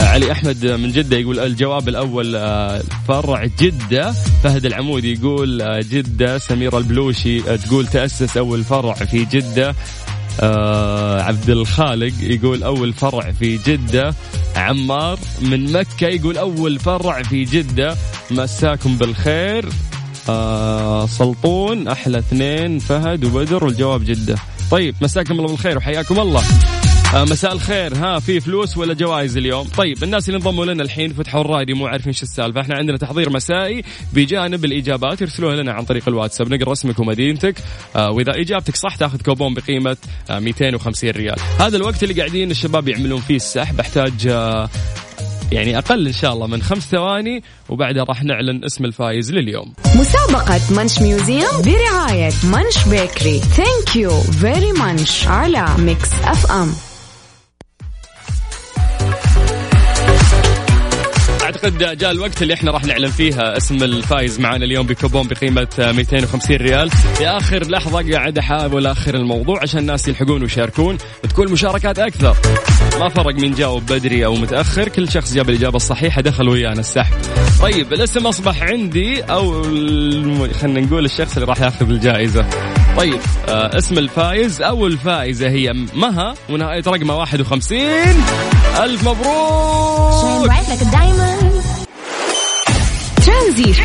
آه، 0.00 0.08
علي 0.08 0.32
أحمد 0.32 0.66
من 0.66 0.92
جدة 0.92 1.16
يقول 1.16 1.38
الجواب 1.38 1.88
الأول 1.88 2.32
فرع 3.08 3.44
جدة. 3.60 4.12
فهد 4.42 4.66
العمودي 4.66 5.12
يقول 5.12 5.80
جدة. 5.90 6.38
سميره 6.38 6.78
البلوشي 6.78 7.40
تقول 7.40 7.86
تأسس 7.86 8.36
أول 8.36 8.64
فرع 8.64 8.94
في 8.94 9.24
جدة. 9.24 9.74
آه 10.40 11.22
عبد 11.22 11.50
الخالق 11.50 12.12
يقول 12.20 12.62
أول 12.62 12.92
فرع 12.92 13.32
في 13.32 13.56
جدة. 13.56 14.14
عمار 14.56 15.18
من 15.40 15.72
مكة 15.72 16.06
يقول 16.06 16.38
أول 16.38 16.78
فرع 16.78 17.22
في 17.22 17.44
جدة. 17.44 17.96
مساكم 18.30 18.96
بالخير. 18.96 19.68
آه 20.28 21.06
سلطون 21.06 21.88
أحلى 21.88 22.18
اثنين 22.18 22.78
فهد 22.78 23.24
وبدر 23.24 23.64
والجواب 23.64 24.04
جدة. 24.04 24.36
طيب 24.70 24.94
مساكم 25.00 25.34
الله 25.34 25.46
بالخير 25.46 25.76
وحياكم 25.78 26.20
الله. 26.20 26.42
مساء 27.14 27.52
الخير. 27.52 27.94
ها 27.96 28.18
في 28.18 28.40
فلوس 28.40 28.76
ولا 28.76 28.94
جوائز 28.94 29.36
اليوم؟ 29.36 29.68
طيب 29.76 30.04
الناس 30.04 30.28
اللي 30.28 30.38
انضموا 30.38 30.64
لنا 30.64 30.82
الحين 30.82 31.12
فتحوا 31.12 31.40
الراديو 31.40 31.76
مو 31.76 31.86
عارفين 31.86 32.12
شو 32.12 32.22
السالفة. 32.22 32.60
إحنا 32.60 32.74
عندنا 32.74 32.96
تحضير 32.96 33.30
مسائي 33.30 33.84
بجانب 34.12 34.64
الإجابات 34.64 35.20
يرسلوها 35.20 35.56
لنا 35.56 35.72
عن 35.72 35.84
طريق 35.84 36.08
الواتساب. 36.08 36.54
نقرأ 36.54 36.72
اسمك 36.72 36.98
ومدينتك. 36.98 37.54
آه 37.96 38.10
وإذا 38.10 38.32
إجابتك 38.40 38.76
صح 38.76 38.96
تاخذ 38.96 39.20
كوبون 39.22 39.54
بقيمة 39.54 39.96
آه 40.30 40.38
250 40.38 41.10
ريال. 41.10 41.36
هذا 41.58 41.76
الوقت 41.76 42.02
اللي 42.02 42.14
قاعدين 42.14 42.50
الشباب 42.50 42.88
يعملون 42.88 43.20
فيه 43.20 43.36
السحب. 43.36 43.80
احتاج 43.80 44.26
آه 44.26 44.68
يعني 45.52 45.78
أقل 45.78 46.06
إن 46.06 46.12
شاء 46.12 46.32
الله 46.32 46.46
من 46.46 46.62
خمس 46.62 46.90
ثواني. 46.90 47.42
وبعدها 47.68 48.04
راح 48.04 48.24
نعلن 48.24 48.64
اسم 48.64 48.84
الفايز 48.84 49.32
لليوم. 49.32 49.74
مسابقة 49.96 50.60
Munch 50.70 50.98
Museum 50.98 51.62
برعاية 51.64 52.32
Munch 52.44 52.88
Bakery 52.88 53.38
thank 53.38 53.96
you 53.96 54.20
very 54.20 54.72
Munch 54.72 55.26
على 55.26 55.66
Mix 55.78 56.12
FM 56.24 56.72
أعتقد 61.56 61.98
جاء 61.98 62.10
الوقت 62.10 62.42
اللي 62.42 62.54
إحنا 62.54 62.70
راح 62.70 62.84
نعلن 62.84 63.10
فيها 63.10 63.56
اسم 63.56 63.82
الفايز 63.82 64.40
معنا 64.40 64.64
اليوم 64.64 64.86
بكوبون 64.86 65.28
بقيمة 65.28 65.68
250 65.78 66.56
ريال. 66.56 66.90
في 66.90 67.28
آخر 67.28 67.70
لحظة 67.70 68.12
قاعد 68.12 68.38
أحاول 68.38 68.86
آخر 68.86 69.14
الموضوع 69.14 69.62
عشان 69.62 69.80
الناس 69.80 70.08
يلحقون 70.08 70.42
ويشاركون 70.42 70.98
وتكون 71.24 71.52
مشاركات 71.52 71.98
أكثر. 71.98 72.36
ما 73.00 73.08
فرق 73.08 73.34
مين 73.34 73.54
جاوب 73.54 73.86
بدري 73.86 74.24
أو 74.24 74.34
متأخر 74.34 74.88
كل 74.88 75.10
شخص 75.10 75.34
جاب 75.34 75.50
الإجابة 75.50 75.76
الصحيحة 75.76 76.22
دخل 76.22 76.48
ويانا 76.48 76.80
السحب. 76.80 77.14
طيب 77.60 77.92
الاسم 77.92 78.26
أصبح 78.26 78.62
عندي 78.62 79.22
أو 79.22 79.62
خلينا 80.52 80.80
نقول 80.80 81.04
الشخص 81.04 81.34
اللي 81.34 81.46
راح 81.46 81.60
ياخذ 81.60 81.90
الجائزة. 81.90 82.46
طيب 82.96 83.20
آه 83.48 83.78
اسم 83.78 83.98
الفايز 83.98 84.62
أو 84.62 84.86
الفائزه 84.86 85.48
هي 85.48 85.72
مها 85.94 86.34
ونهايه 86.50 86.82
رقمها 86.86 87.16
51 87.16 87.78
ألف 88.78 89.08
مبروك! 89.08 90.46
ترانزيت. 93.26 93.76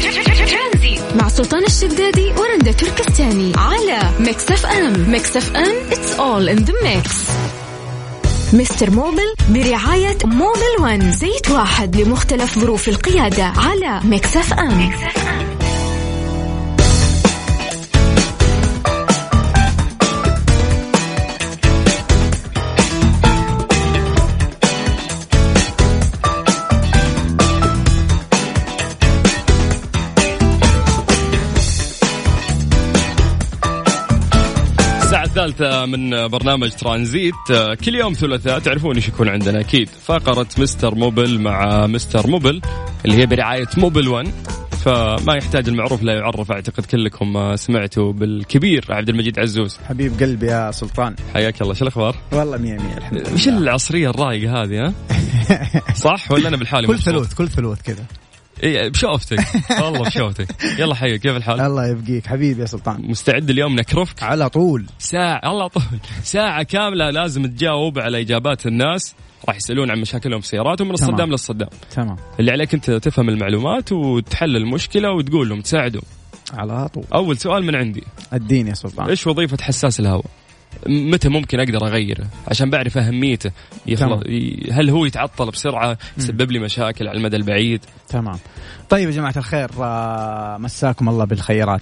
مع 1.16 1.28
سلطان 1.28 1.64
الشدادي 1.64 2.32
ورندا 2.38 2.72
تركستاني 2.72 3.52
على 3.58 4.00
Mix 4.20 4.52
FM. 4.52 5.10
Mix 5.12 5.38
FM 5.38 5.76
it's 5.92 6.14
all 6.20 6.50
in 6.50 6.58
the 6.58 6.74
mix 6.84 7.16
Mister 8.54 8.92
Mobil 8.92 9.34
برعاية 9.50 10.18
Mobil 10.26 10.76
One 10.82 11.12
زيت 11.12 11.52
واحد 11.52 11.96
لمختلف 11.96 12.60
ظروف 12.60 12.90
القيادة 12.90 13.44
على 13.44 14.00
Mix 14.04 14.38
FM. 14.38 14.80
الساعة 14.94 15.51
من 35.64 36.28
برنامج 36.28 36.72
ترانزيت. 36.72 37.34
كل 37.86 37.96
يوم 37.96 38.14
ثلاثاء 38.14 38.60
تعرفون 38.60 38.96
إيش 38.96 39.08
يكون 39.08 39.30
عندنا 39.30 39.60
أكيد. 39.60 39.90
فقرة 39.90 40.48
مستر 40.58 40.96
موبل 40.96 41.40
مع 41.40 41.88
مستر 41.88 42.28
موبل 42.28 42.62
اللي 43.06 43.18
هي 43.18 43.26
برعاية 43.26 43.68
موبل 43.78 44.08
1 44.08 44.28
فما 44.86 45.36
يحتاج 45.36 45.68
المعروف 45.70 46.04
لا 46.04 46.14
يعرف 46.14 46.52
أعتقد 46.52 46.86
كلكم 46.86 47.56
سمعتوا 47.56 48.14
بالكبير 48.14 48.86
عبد 48.90 49.10
المجيد 49.10 49.40
عزوز. 49.40 49.78
حبيب 49.90 50.20
قلبي 50.20 50.48
يا 50.48 50.72
سلطان. 50.72 51.16
حياك 51.34 51.62
الله. 51.62 51.74
شو 51.74 51.84
الأخبار؟ 51.84 52.16
والله 52.32 52.58
مية 52.58 52.78
مية 52.78 52.98
الحمد 52.98 53.20
لله. 53.20 53.34
وش 53.34 53.48
العصرية 53.48 54.10
الرايقة 54.10 54.64
هذه 54.64 54.86
ها؟ 54.86 54.94
صح 56.06 56.32
ولا 56.32 56.48
أنا 56.48 56.58
بالحالي 56.58 56.88
كل؟ 56.88 57.00
ثلوث 57.00 57.34
كل 57.34 57.48
ثلوث 57.48 57.82
كذا. 57.82 58.04
اي 58.64 58.90
بشوفتك. 58.90 59.40
والله 59.82 60.04
بشوفتك. 60.04 60.48
يلا 60.80 60.96
حي 60.96 61.18
كيف 61.18 61.36
الحال؟ 61.36 61.62
الله 61.62 61.88
يبقيك. 61.88 62.28
حبيبي 62.28 62.62
يا 62.62 62.66
سلطان. 62.66 63.02
مستعد 63.10 63.50
اليوم 63.50 63.76
نكرفك؟ 63.76 64.24
على 64.24 64.50
طول. 64.50 64.86
ساعة 65.00 65.52
الله 65.52 65.68
طول. 65.68 65.84
ساعة 66.24 66.64
كاملة 66.64 67.10
لازم 67.10 67.46
تجاوب 67.46 68.00
على 68.00 68.22
إجابات 68.22 68.66
الناس. 68.68 69.16
راح 69.48 69.56
يسألون 69.56 69.92
عن 69.92 70.00
مشاكلهم 70.02 70.42
في 70.42 70.48
سياراتهم 70.48 70.88
من 70.88 70.96
تمام. 70.96 71.10
الصدام 71.10 71.32
للصدام. 71.32 71.70
تمام. 71.96 72.16
اللي 72.40 72.52
عليك 72.52 72.74
أنت 72.74 72.92
تفهم 72.92 73.30
المعلومات 73.30 73.92
وتحل 73.92 74.56
المشكلة 74.56 75.12
وتقول 75.12 75.50
لهم 75.50 75.62
تساعدهم. 75.62 76.04
على 76.54 76.88
طول. 76.90 77.04
أول 77.14 77.38
سؤال 77.38 77.66
من 77.66 77.76
عندي. 77.76 78.04
الدين 78.34 78.68
يا 78.68 78.74
سلطان. 78.74 79.10
إيش 79.10 79.28
وظيفة 79.28 79.58
حساس 79.62 80.00
الهواء؟ 80.00 80.26
متى 80.88 81.30
ممكن 81.30 81.60
أقدر 81.60 81.88
أغيره؟ 81.88 82.28
عشان 82.48 82.70
بعرف 82.70 82.98
أهميته. 82.98 83.52
يخلص 83.88 84.24
تمام. 84.24 84.34
ي- 84.36 84.70
هل 84.72 84.90
هو 84.90 85.06
يتعطل 85.06 85.52
بسرعة 85.52 85.98
يسبب 86.18 86.52
لي 86.52 86.60
مشاكل 86.60 87.08
على 87.08 87.18
المدى 87.18 87.36
البعيد؟ 87.36 87.82
تمام. 88.10 88.40
طيب 88.90 89.10
يا 89.10 89.16
جماعة 89.16 89.34
الخير 89.38 89.70
آه، 89.80 90.58
مساكم 90.58 91.10
الله 91.10 91.26
بالخيرات. 91.26 91.82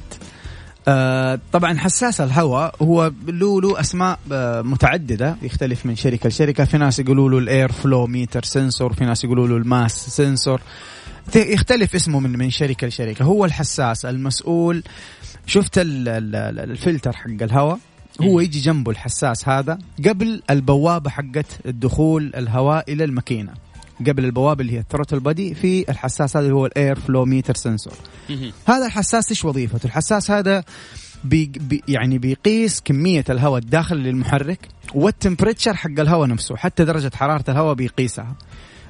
آه، 0.87 1.39
طبعا 1.51 1.77
حساس 1.77 2.21
الهواء 2.21 2.75
هو 2.81 3.11
له 3.27 3.61
له 3.61 3.79
أسماء 3.79 4.19
آه، 4.31 4.61
متعددة 4.61 5.35
يختلف 5.41 5.85
من 5.85 5.95
شركة 5.95 6.27
لشركة. 6.29 6.65
في 6.65 6.77
ناس 6.77 6.99
يقولوا 6.99 7.29
له 7.29 7.37
ال 7.37 7.46
air 7.46 7.71
flow 7.71 8.07
meter 8.07 8.43
sensor 8.43 8.93
في 8.93 9.05
ناس 9.05 9.23
يقولوا 9.23 9.47
له 9.47 9.57
ال 9.57 9.64
mass 9.64 9.91
sensor. 10.09 10.61
يختلف 11.35 11.95
اسمه 11.95 12.19
من 12.19 12.31
من 12.37 12.49
شركة 12.49 12.87
لشركة. 12.87 13.25
هو 13.25 13.45
الحساس 13.45 14.05
المسؤول. 14.05 14.83
شفت 15.45 15.77
ال- 15.77 16.09
ال- 16.09 16.35
ال- 16.35 16.71
الفلتر 16.71 17.13
حق 17.13 17.27
الهواء؟ 17.41 17.79
هو 18.21 18.39
يجي 18.39 18.59
جنبه 18.59 18.91
الحساس 18.91 19.49
هذا 19.49 19.79
قبل 20.07 20.41
البوابة 20.49 21.09
حقت 21.09 21.45
الدخول 21.65 22.31
الهواء 22.35 22.91
إلى 22.93 23.03
الماكينة. 23.03 23.53
قبل 24.07 24.25
البوابة 24.25 24.61
اللي 24.61 24.73
هي 24.73 24.79
ال 24.79 24.83
throttle 24.83 25.19
body 25.19 25.55
في 25.55 25.89
الحساس 25.91 26.37
هذا 26.37 26.45
اللي 26.45 26.55
هو 26.55 26.65
ال 26.65 26.73
air 26.73 26.95
flow 26.99 27.25
meter 27.25 27.55
sensor 27.55 27.93
هذا 28.67 28.85
الحساس 28.85 29.29
إيش 29.29 29.45
وظيفته؟ 29.45 29.85
الحساس 29.87 30.31
هذا 30.31 30.63
بي 31.23 31.45
بي 31.45 31.83
يعني 31.87 32.17
بيقيس 32.17 32.81
كمية 32.81 33.23
الهواء 33.29 33.61
الداخل 33.61 33.95
للمحرك 33.95 34.67
وال 34.95 35.07
temperature 35.07 35.73
حق 35.75 35.99
الهواء 35.99 36.27
نفسه 36.29 36.55
حتى 36.55 36.85
درجة 36.85 37.11
حرارة 37.15 37.43
الهواء 37.49 37.73
بيقيسها. 37.73 38.35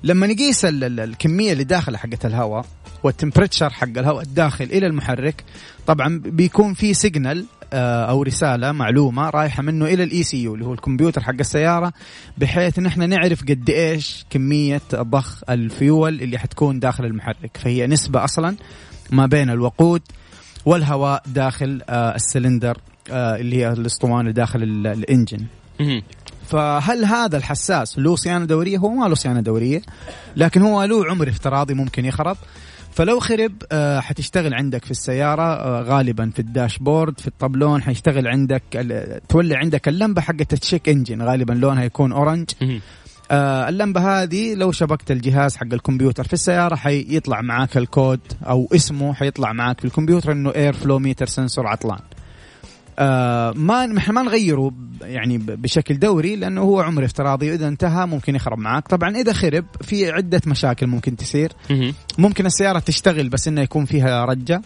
لما 0.03 0.27
نقيس 0.27 0.65
ال- 0.65 0.83
ال- 0.83 0.99
الكمية 0.99 1.51
اللي 1.53 1.63
داخلة 1.63 1.97
حقت 1.97 2.25
الهواء 2.25 2.65
وال 3.03 3.14
temperature 3.14 3.69
حق 3.69 3.87
الهواء 3.97 4.23
الداخل 4.23 4.65
إلى 4.65 4.87
المحرك 4.87 5.43
طبعا 5.87 6.21
بيكون 6.25 6.73
في 6.73 6.93
signal 6.93 7.45
أو 7.73 8.23
رسالة 8.23 8.71
معلومة 8.71 9.29
رايحة 9.29 9.63
منه 9.63 9.86
إلى 9.86 10.03
ال 10.03 10.23
ECU 10.23 10.53
اللي 10.53 10.65
هو 10.65 10.73
الكمبيوتر 10.73 11.21
حق 11.23 11.34
السيارة 11.39 11.93
بحيث 12.38 12.79
ان 12.79 12.86
إحنا 12.86 13.05
نعرف 13.05 13.41
قد 13.43 13.69
إيش 13.69 14.25
كمية 14.29 14.82
ضخ 14.95 15.41
الفيول 15.49 16.21
اللي 16.21 16.38
حتكون 16.38 16.79
داخل 16.79 17.05
المحرك 17.05 17.58
فهي 17.58 17.88
نسبة 17.88 18.23
أصلا 18.23 18.55
ما 19.12 19.25
بين 19.25 19.49
الوقود 19.49 20.01
والهواء 20.65 21.23
داخل 21.27 21.82
آه، 21.89 22.15
السلندر 22.15 22.77
آه، 23.12 23.36
اللي 23.36 23.55
هي 23.58 23.69
الأسطوانة 23.69 24.32
داخل 24.32 24.63
ال- 24.63 24.88
ال 24.88 24.95
engine. 24.95 25.45
فهل 26.47 27.05
هذا 27.05 27.38
الحساس 27.38 27.99
له 27.99 28.15
صيانة 28.15 28.45
دورية؟ 28.45 28.77
هو 28.77 28.89
ما 28.89 29.08
له 29.08 29.15
صيانة 29.15 29.41
دورية 29.41 29.82
لكن 30.36 30.62
هو 30.62 30.84
له 30.84 31.05
عمر 31.12 31.29
افتراضي 31.29 31.73
ممكن 31.73 32.05
يخرب 32.05 32.38
فلو 32.91 33.19
خرب 33.19 33.52
آه، 33.71 33.99
حتشتغل 33.99 34.54
عندك 34.54 34.86
في 34.86 34.91
السيارة 34.91 35.41
آه، 35.43 35.82
غالبا 35.82 36.32
في 36.34 36.39
ال 36.39 36.47
dashboard 36.47 37.19
في 37.19 37.28
الطبلون 37.28 37.82
حيشتغل 37.82 38.28
عندك 38.28 38.63
تولي 39.30 39.56
عندك 39.56 39.88
اللمبة 39.88 40.21
حقت 40.21 40.54
ال 40.53 40.60
check 40.60 40.89
engine 40.89 41.21
غالبا 41.21 41.54
لونها 41.54 41.84
يكون 41.84 42.12
orange. 42.12 42.49
آه 43.32 43.69
اللمبة 43.69 44.21
هذه 44.21 44.56
لو 44.56 44.71
شبكت 44.71 45.12
الجهاز 45.12 45.56
حق 45.56 45.73
الكمبيوتر 45.73 46.23
في 46.23 46.34
السيارة 46.34 46.75
حيطلع 46.75 47.41
معاك 47.41 47.78
الكود 47.78 48.19
أو 48.43 48.69
اسمه 48.75 49.13
حيطلع 49.13 49.54
معاك 49.54 49.80
في 49.80 49.86
الكمبيوتر 49.86 50.32
إنه 50.32 50.56
air 50.55 50.73
flow 50.73 50.99
meter 50.99 51.25
sensor 51.25 51.67
عطلان 51.67 51.99
آه 52.99 53.51
ما 53.51 53.97
إحنا 53.97 54.13
ما 54.13 54.21
نغيره 54.21 54.71
يعني 55.01 55.38
بشكل 55.38 55.99
دوري 55.99 56.35
لأنه 56.35 56.62
هو 56.62 56.79
عمر 56.81 57.05
افتراضي 57.05 57.51
وإذا 57.51 57.67
انتهى 57.67 58.05
ممكن 58.05 58.35
يخرب 58.35 58.57
معاك 58.59 58.88
طبعا 58.88 59.15
إذا 59.15 59.33
خرب 59.33 59.65
في 59.81 60.12
عدة 60.12 60.41
مشاكل 60.47 60.88
ممكن 60.88 61.15
تصير. 61.15 61.51
ممكن 62.17 62.45
السيارة 62.45 62.79
تشتغل 62.79 63.29
بس 63.29 63.47
إنه 63.47 63.62
يكون 63.62 63.85
فيها 63.85 64.25
رجة. 64.25 64.62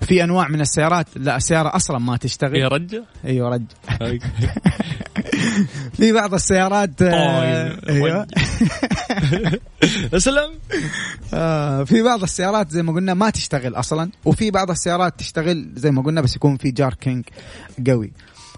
في 0.00 0.24
أنواع 0.24 0.48
من 0.48 0.60
السيارات 0.60 1.06
لا 1.16 1.36
السياره 1.36 1.76
أصلا 1.76 1.98
ما 1.98 2.16
تشتغل. 2.16 2.56
يا 2.56 2.68
رجة؟ 2.68 3.04
أيوه 3.24 3.48
رج 3.48 3.62
في 5.98 6.12
بعض 6.12 6.34
السيارات 6.34 7.02
آه، 7.02 7.78
أيوه. 7.88 8.26
أسلم. 10.14 10.50
آه 11.34 11.84
في 11.84 12.02
بعض 12.02 12.22
السيارات 12.22 12.70
زي 12.70 12.82
ما 12.82 12.92
قلنا 12.92 13.14
ما 13.14 13.30
تشتغل 13.30 13.74
أصلا 13.74 14.10
وفي 14.24 14.50
بعض 14.50 14.70
السيارات 14.70 15.18
تشتغل 15.18 15.70
زي 15.74 15.90
ما 15.90 16.02
قلنا 16.02 16.20
بس 16.20 16.36
يكون 16.36 16.56
في 16.56 16.70
جاركينج 16.70 17.24
قوي. 17.86 18.12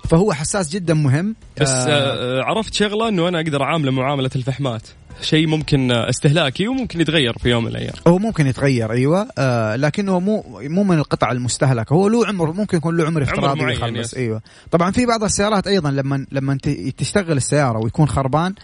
فهو 0.09 0.33
حساس 0.33 0.69
جدا 0.69 0.95
مهم. 0.95 1.37
بس 1.61 1.69
آه 1.71 2.43
عرفت 2.43 2.75
شغلة 2.75 3.09
إنه 3.09 3.29
أنا 3.29 3.41
أقدر 3.41 3.63
أعامله 3.63 3.91
معاملة 3.93 4.31
الفحمات. 4.37 4.83
شيء 5.23 5.47
ممكن 5.47 5.93
استهلاكي 5.93 6.69
وممكن 6.69 7.01
يتغير 7.01 7.39
في 7.39 7.49
يوم 7.51 7.65
من 7.65 7.71
الأيام. 7.71 7.93
هو 8.09 8.19
ممكن 8.19 8.47
يتغير 8.47 8.93
أيوه. 8.93 9.29
آه 9.39 9.77
لكنه 9.77 10.21
مو 10.21 10.45
مو 10.61 10.83
من 10.85 10.99
القطع 10.99 11.33
المستهلكة. 11.33 11.95
هو 11.95 12.09
له 12.09 12.27
عمر 12.27 12.53
ممكن 12.53 12.77
يكون 12.77 12.97
له 12.97 13.07
عمر 13.07 13.23
افتراضي 13.23 13.61
معين، 13.61 13.77
يخلص. 13.97 14.15
أيوه. 14.15 14.43
طبعا 14.71 14.91
في 14.91 15.07
بعض 15.07 15.25
السيارات 15.25 15.67
أيضا 15.67 15.91
لما 15.91 16.27
لما 16.33 16.59
تشتغل 16.97 17.37
السيارة 17.37 17.79
ويكون 17.79 18.09
خربان 18.09 18.55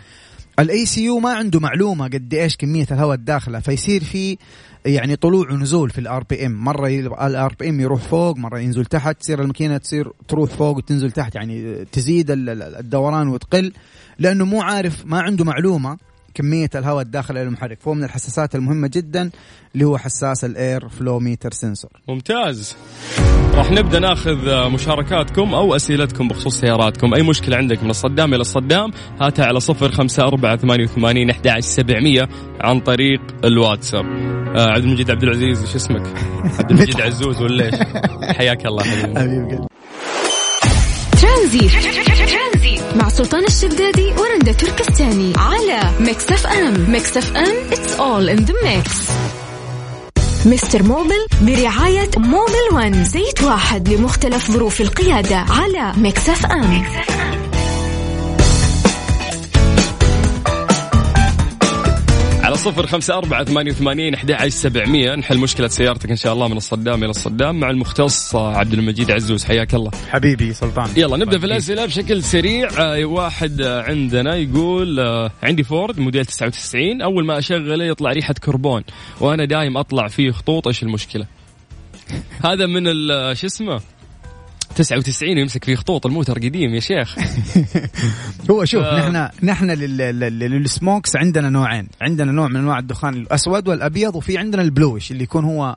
ال 0.58 0.86
ECU 0.86 1.18
ما 1.18 1.30
عنده 1.34 1.60
معلومة 1.60 2.04
قد 2.04 2.34
إيش 2.34 2.56
كمية 2.56 2.86
الهواء 2.90 3.14
الداخلة 3.14 3.60
فيصير 3.60 4.04
في 4.04 4.38
يعني 4.86 5.16
طلوع 5.16 5.50
ونزول 5.50 5.90
في 5.90 5.98
ال 5.98 6.24
RPM 6.30 6.52
مرة 6.64 6.88
ال 7.26 7.54
RPM 7.60 7.80
يروح 7.80 8.02
فوق 8.02 8.36
مرة 8.36 8.58
ينزل 8.58 8.84
تحت 8.84 9.20
تصير 9.20 9.40
الماكينة 9.42 9.76
تصير 9.78 10.08
تروح 10.28 10.50
فوق 10.50 10.76
وتنزل 10.76 11.10
تحت 11.10 11.34
يعني 11.34 11.84
تزيد 11.92 12.30
ال- 12.30 12.48
ال- 12.50 12.62
الدوران 12.76 13.28
وتقل 13.28 13.72
لأنه 14.18 14.44
مو 14.44 14.62
عارف 14.62 15.06
ما 15.06 15.20
عنده 15.20 15.44
معلومة 15.44 15.98
كمية 16.36 16.70
الهواء 16.74 17.02
الداخل 17.02 17.36
إلى 17.36 17.42
المحرك. 17.42 17.80
فهو 17.80 17.94
من 17.94 18.04
الحساسات 18.04 18.54
المهمة 18.54 18.90
جدا 18.92 19.30
اللي 19.74 19.84
هو 19.84 19.98
حساس 19.98 20.44
الإير 20.44 20.88
فلو 20.88 21.18
ميتر 21.18 21.52
سنسور. 21.52 21.90
ممتاز. 22.08 22.76
راح 23.54 23.70
نبدأ 23.70 23.98
ناخذ 23.98 24.68
مشاركاتكم 24.70 25.54
أو 25.54 25.76
أسئلتكم 25.76 26.28
بخصوص 26.28 26.60
سياراتكم. 26.60 27.14
أي 27.14 27.22
مشكلة 27.22 27.56
عندك 27.56 27.82
من 27.82 27.90
الصدام 27.90 28.34
إلى 28.34 28.40
الصدام 28.40 28.90
هاتها 29.20 29.46
على 29.46 29.60
صفر 29.60 29.92
خمسة 29.92 30.22
أربعة 30.22 30.56
ثمانية 30.56 30.84
وثمانين 30.84 31.30
أحد 31.30 31.60
سبعمية 31.60 32.28
عن 32.60 32.80
طريق 32.80 33.20
الواتساب. 33.44 34.04
آه 34.56 34.70
عبد 34.70 34.84
المجيد 34.84 35.10
عبد 35.10 35.22
العزيز 35.22 35.62
وش 35.62 35.74
اسمك؟ 35.74 36.06
عبد 36.58 36.70
المجيد 36.70 37.00
عزوز 37.00 37.42
ولا 37.42 37.64
إيش؟ 37.64 37.74
حياك 38.36 38.66
الله. 38.66 38.82
حبيبي 38.90 39.18
حبيبي 39.20 39.58
ترانزيت. 41.20 42.35
مع 42.96 43.08
سلطان 43.08 43.44
الشدادي 43.44 44.12
ورندا 44.18 44.52
تركستاني 44.52 45.32
على 45.36 45.80
ميكس 46.00 46.32
اف 46.32 46.46
ام 46.46 46.90
ميكس 46.90 47.16
اف 47.16 47.36
ام 47.36 47.56
it's 47.72 47.94
all 47.94 48.28
in 48.28 48.36
the 48.44 48.54
mix 48.64 48.90
مستر 50.46 50.82
موبل 50.82 51.26
برعاية 51.42 52.10
موبل 52.16 52.66
ون 52.72 53.04
زيت 53.04 53.42
واحد 53.42 53.88
لمختلف 53.88 54.50
ظروف 54.50 54.80
القيادة 54.80 55.36
على 55.36 55.92
ميكس 55.96 56.28
اف 56.28 56.46
ام 56.46 56.62
على 56.72 57.45
صفر 62.56 62.86
خمسة 62.86 63.18
أربعة 63.18 63.44
ثمانية 63.44 63.70
وثمانين 63.70 64.14
أحد 64.14 64.46
سبعمية. 64.48 65.14
نحل 65.14 65.38
مشكلة 65.38 65.68
سيارتك 65.68 66.10
إن 66.10 66.16
شاء 66.16 66.32
الله 66.32 66.48
من 66.48 66.56
الصدام 66.56 67.02
إلى 67.02 67.10
الصدام 67.10 67.60
مع 67.60 67.70
المختص 67.70 68.34
عبد 68.36 68.72
المجيد 68.72 69.10
عزوز. 69.10 69.44
حياك 69.44 69.74
الله. 69.74 69.90
حبيبي 70.10 70.52
سلطان. 70.52 70.90
يلا 70.96 71.16
نبدأ 71.16 71.38
في 71.38 71.46
الأسئلة 71.46 71.86
بشكل 71.86 72.22
سريع. 72.22 72.68
آه، 72.78 73.04
واحد 73.04 73.62
عندنا 73.62 74.34
يقول 74.36 75.00
آه، 75.00 75.30
عندي 75.42 75.64
فورد 75.64 75.98
موديل 76.00 76.26
99 76.26 77.02
أول 77.02 77.24
ما 77.24 77.38
أشغله 77.38 77.84
يطلع 77.84 78.12
ريحة 78.12 78.34
كربون 78.34 78.84
وأنا 79.20 79.44
دايم 79.44 79.76
أطلع 79.76 80.08
فيه 80.08 80.30
خطوط. 80.30 80.66
إيش 80.66 80.82
المشكلة؟ 80.82 81.26
هذا 82.44 82.66
من 82.66 82.88
ال- 82.88 83.10
آه، 83.10 83.34
شو 83.34 83.46
اسمه؟ 83.46 83.80
99 84.76 85.38
يمسك 85.38 85.64
فيه 85.64 85.74
خطوط 85.74 86.06
الموتر 86.06 86.34
قديم 86.34 86.74
يا 86.74 86.80
شيخ 86.80 87.16
هو 88.50 88.64
شوف 88.64 88.82
آه. 88.82 89.08
نحن 89.10 89.28
نحن 89.46 89.70
لل- 89.70 89.96
لل- 89.96 90.38
لل 90.38 90.58
smokes 90.58 91.16
عندنا 91.16 91.48
نوعين 91.50 91.88
عندنا 92.02 92.32
نوع 92.32 92.48
من 92.48 92.56
أنواع 92.56 92.78
الدخان 92.78 93.14
الأسود 93.14 93.68
والأبيض 93.68 94.16
وفي 94.16 94.38
عندنا 94.38 94.62
ال 94.62 94.69
bluish 94.69 95.10
اللي 95.10 95.22
يكون 95.22 95.44
هو 95.44 95.76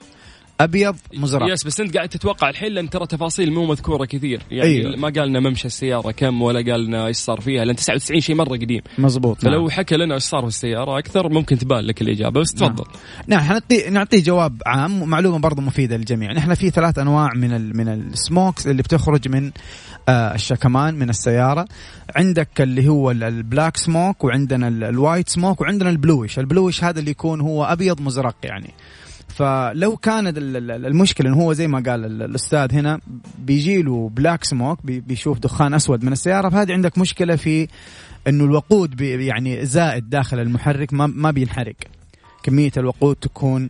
أبيض 0.59 0.95
مزرق 1.13 1.53
yes 1.53 1.63
بس 1.63 1.79
أنت 1.79 1.95
قاعد 1.97 2.09
تتوقع 2.09 2.49
الحين 2.49 2.71
لأن 2.71 2.89
ترى 2.89 3.07
تفاصيل 3.07 3.51
مو 3.53 3.65
مذكورة 3.65 4.05
كثير. 4.05 4.41
يعني 4.51 4.63
أيوه. 4.69 4.95
ما 4.95 5.09
قال 5.09 5.29
لنا 5.29 5.39
ممشى 5.39 5.65
السيارة 5.67 6.11
كم 6.11 6.41
ولا 6.41 6.71
قال 6.71 6.85
لنا 6.85 7.07
إيش 7.07 7.17
صار 7.17 7.41
فيها 7.41 7.65
لأن 7.65 7.75
99 7.75 8.21
شيء 8.21 8.35
مرة 8.35 8.49
قديم. 8.49 8.81
مزبوط 8.97 9.41
فلو 9.41 9.59
نعم. 9.61 9.69
حكى 9.69 9.95
لنا 9.97 10.15
إيش 10.15 10.23
صار 10.23 10.41
في 10.41 10.47
السيارة 10.47 10.99
أكثر 10.99 11.29
ممكن 11.29 11.57
تبان 11.57 11.79
لك 11.85 12.01
الإجابة 12.01 12.41
بس 12.41 12.53
تفضل. 12.53 12.83
نعم 13.27 13.39
حنعطي 13.39 13.89
نعطيه 13.89 14.23
جواب 14.23 14.61
عام 14.65 15.01
ومعلومة 15.01 15.39
برضه 15.39 15.61
مفيدة 15.61 15.97
للجميع. 15.97 16.33
نحن 16.33 16.53
في 16.53 16.69
ثلاث 16.69 16.99
أنواع 16.99 17.29
من 17.35 17.53
ال 17.53 17.77
من 17.77 17.87
ال 17.89 18.01
smokes 18.01 18.67
اللي 18.67 18.81
بتخرج 18.83 19.27
من 19.27 19.51
آه 20.09 20.35
الشكمان 20.35 20.95
من 20.95 21.09
السيارة. 21.09 21.67
عندك 22.15 22.61
اللي 22.61 22.87
هو 22.87 23.11
ال- 23.11 23.23
ال 23.23 23.32
black 23.32 23.77
smoke 23.77 24.23
وعندنا 24.23 24.67
ال- 24.67 24.83
ال 24.83 24.91
white 24.91 25.29
smoke 25.29 25.61
وعندنا 25.61 25.89
ال 25.89 25.97
bluish 25.97 26.39
ال 26.39 26.46
bluish 26.46 26.83
هذا 26.83 26.99
اللي 26.99 27.11
يكون 27.11 27.41
هو 27.41 27.63
أبيض 27.65 28.01
مزرق 28.01 28.35
يعني. 28.43 28.73
فلو 29.39 29.97
كانت 29.97 30.37
ال- 30.37 30.57
ال- 30.57 30.85
المشكلة 30.85 31.29
إنه 31.29 31.37
هو 31.43 31.53
زي 31.53 31.67
ما 31.67 31.83
قال 31.87 32.05
ال- 32.05 32.21
الأستاذ 32.23 32.73
هنا 32.73 32.99
بيجي 33.39 33.81
له 33.81 34.09
black 34.09 34.43
smoke 34.43 34.79
بي- 34.85 34.99
بيشوف 34.99 35.39
دخان 35.39 35.73
أسود 35.73 36.03
من 36.03 36.11
السيارة 36.11 36.49
فهذه 36.49 36.73
عندك 36.73 36.97
مشكلة 36.97 37.35
في 37.35 37.67
إنه 38.27 38.43
الوقود 38.43 39.01
يعني 39.01 39.65
زائد 39.65 40.09
داخل 40.09 40.39
المحرك 40.39 40.93
ما 40.93 41.07
ما 41.07 41.31
بينحرق 41.31 41.75
كمية 42.43 42.71
الوقود 42.77 43.15
تكون 43.15 43.69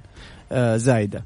آه 0.51 0.77
زايدة. 0.77 1.25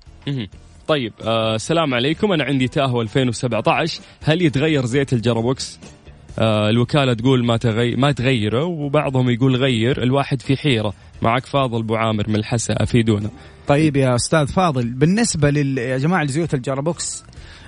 طيب 0.88 1.14
آه 1.22 1.56
السلام 1.56 1.94
عليكم. 1.94 2.32
أنا 2.32 2.44
عندي 2.44 2.68
تاهو 2.68 3.02
2017 3.02 4.02
هل 4.24 4.42
يتغير 4.42 4.86
زيت 4.86 5.14
ال 5.14 5.21
gearbox؟ 5.21 5.80
آه 6.40 6.70
الوكالة 6.70 7.14
تقول 7.14 7.46
ما 7.46 7.58
تغي... 7.58 7.96
ما 7.96 8.12
تغيره 8.12 8.64
وبعضهم 8.64 9.30
يقول 9.30 9.56
غير 9.56 10.04
الواحد 10.04 10.42
في 10.42 10.58
حيرة. 10.58 10.94
معك 11.22 11.46
فاضل 11.46 11.80
أبو 11.80 11.96
عامر 11.96 12.30
من 12.30 12.36
الحسا 12.36 12.74
أفيدونا. 12.74 13.30
طيب 13.68 13.96
يا 13.96 14.16
أستاذ 14.16 14.48
فاضل 14.48 14.90
بالنسبة 14.90 15.50
لل 15.50 15.78
يا 15.78 15.98
جماعة 15.98 16.24
لزيوت 16.24 16.54
الجرابوكس 16.54 17.24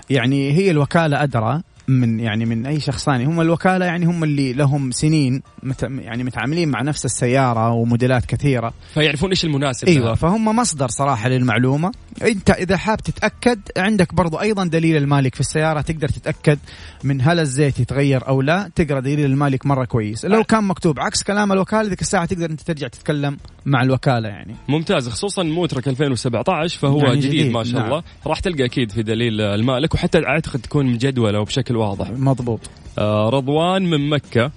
يعني 0.10 0.52
هي 0.52 0.72
الوكالة 0.72 1.24
أدرى 1.24 1.62
من 1.88 2.20
يعني 2.20 2.46
من 2.46 2.66
أي 2.66 2.80
شخص 2.80 3.06
ثاني. 3.06 3.26
هم 3.26 3.42
الوكالة 3.42 3.86
يعني 3.86 4.06
هم 4.06 4.24
اللي 4.24 4.54
لهم 4.54 4.92
سنين 4.92 5.42
مت 5.64 5.84
يعني 5.84 6.24
متعاملين 6.24 6.70
مع 6.70 6.82
نفس 6.82 7.06
السيارة 7.06 7.72
وموديلات 7.72 8.26
كثيرة. 8.26 8.74
فيعرفون 8.94 9.30
إيش 9.30 9.46
المناسب 9.46 9.88
أيوه 9.88 10.06
لها. 10.06 10.16
فهم 10.16 10.46
مصدر 10.46 10.88
صراحة 10.88 11.30
للمعلومة. 11.30 11.92
أنت 12.22 12.50
إذا 12.50 12.78
حاب 12.78 12.98
تتأكد 12.98 13.60
عندك 13.78 14.14
برضو 14.14 14.38
أيضا 14.38 14.66
دليل 14.66 14.98
المالك 14.98 15.36
في 15.36 15.42
السيارة 15.42 15.82
تقدر 15.82 16.08
تتأكد 16.08 16.60
من 17.04 17.22
هل 17.22 17.40
الزيت 17.40 17.80
يتغير 17.80 18.28
أو 18.28 18.42
لا. 18.42 18.72
تقرأ 18.76 19.00
دليل 19.00 19.26
المالك 19.26 19.66
مرة 19.66 19.86
كويس. 19.86 20.26
لو 20.26 20.44
كان 20.44 20.64
مكتوب 20.64 21.00
عكس 21.00 21.24
كلام 21.24 21.52
الوكالة 21.52 21.90
ذيك 21.90 22.02
الساعة 22.02 22.26
تقدر 22.26 22.50
أنت 22.50 22.62
ترجع 22.62 22.88
تتكلم 22.88 23.38
مع 23.66 23.82
الوكالة 23.82 24.30
يعني. 24.30 24.56
ممتاز 24.70 25.10
خصوصا 25.10 25.44
موترك 25.44 25.88
2017 25.88 26.80
فهو 26.80 27.00
يعني 27.00 27.20
جديد, 27.20 27.32
جديد، 27.32 27.52
ما 27.52 27.64
شاء 27.64 27.74
نعم. 27.74 27.86
الله. 27.86 28.04
راح 28.28 28.40
تلقى 28.40 28.66
أكيد 28.66 28.92
في 28.92 29.04
دليل 29.04 29.42
المالك 29.42 29.94
وحتى 29.94 30.26
أعتقد 30.26 30.60
تكون 30.60 30.86
مجدولة 30.86 31.40
وبشكل 31.40 31.75
واضح. 31.78 32.10
مضبوط. 32.10 32.60
آه 32.98 33.30
رضوان 33.30 33.90
من 33.90 34.10
مكة. 34.10 34.52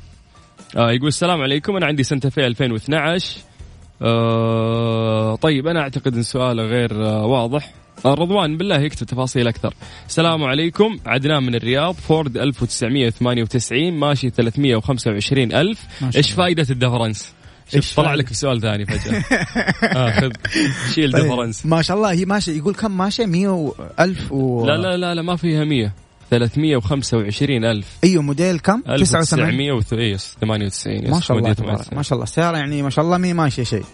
آه 0.76 0.90
يقول 0.90 1.08
السلام 1.08 1.40
عليكم. 1.42 1.76
أنا 1.76 1.86
عندي 1.86 2.02
سنتفي 2.02 2.46
2012 2.46 3.40
آه 4.02 5.34
طيب 5.36 5.66
أنا 5.66 5.80
أعتقد 5.80 6.14
أن 6.14 6.22
سؤاله 6.22 6.62
غير 6.62 7.06
آه 7.06 7.26
واضح. 7.26 7.72
آه 8.06 8.14
رضوان 8.14 8.56
بالله 8.56 8.80
يكتب 8.80 9.06
تفاصيل 9.06 9.48
أكثر. 9.48 9.74
السلام 10.08 10.44
عليكم. 10.44 10.98
عدنان 11.06 11.42
من 11.42 11.54
الرياض. 11.54 11.94
فورد 11.94 12.36
1998 12.36 13.92
ماشي 13.92 14.30
325 14.30 15.52
ألف. 15.52 15.84
ما 16.00 16.10
شاء 16.10 16.16
إيش 16.16 16.26
الله. 16.32 16.36
فائدة 16.36 16.66
الدفرنس؟ 16.70 17.32
شوف 17.74 17.96
طلع؟ 17.96 18.14
لك 18.14 18.30
بسؤال 18.30 18.60
ثاني 18.60 18.86
فجأة. 18.86 19.24
آه 19.96 20.20
خذ 20.20 20.30
شيل 20.94 21.12
طيب، 21.12 21.24
دفرنس 21.24 21.66
ما 21.66 21.82
شاء 21.82 21.96
الله. 21.96 22.12
هي 22.12 22.24
ماشي 22.24 22.58
يقول 22.58 22.74
كم 22.74 22.96
ماشي؟ 22.96 23.26
100 23.26 23.48
و 23.48 23.74
1000 24.00 24.32
و 24.32 24.66
لا 24.66 24.76
لا 24.76 24.96
لا 24.96 25.14
لا 25.14 25.22
ما 25.22 25.36
فيها 25.36 25.64
100 25.64 25.92
325 26.30 27.64
ألف. 27.64 27.86
أيوه 28.04 28.22
موديل 28.22 28.58
كم؟ 28.58 28.80
79 28.80 29.44
1998 29.44 31.10
ما 31.10 31.20
شاء 31.20 31.36
الله 31.36 31.48
موديل 31.48 31.64
تبارك 31.64 31.78
98. 31.78 31.96
ما 31.96 32.02
شاء 32.02 32.14
الله. 32.14 32.24
السياره 32.24 32.56
يعني 32.56 32.82
ما 32.82 32.90
شاء 32.90 33.04
الله 33.04 33.18
ما 33.18 33.26
هي 33.26 33.34
ماشيه 33.34 33.62
شيء. 33.62 33.84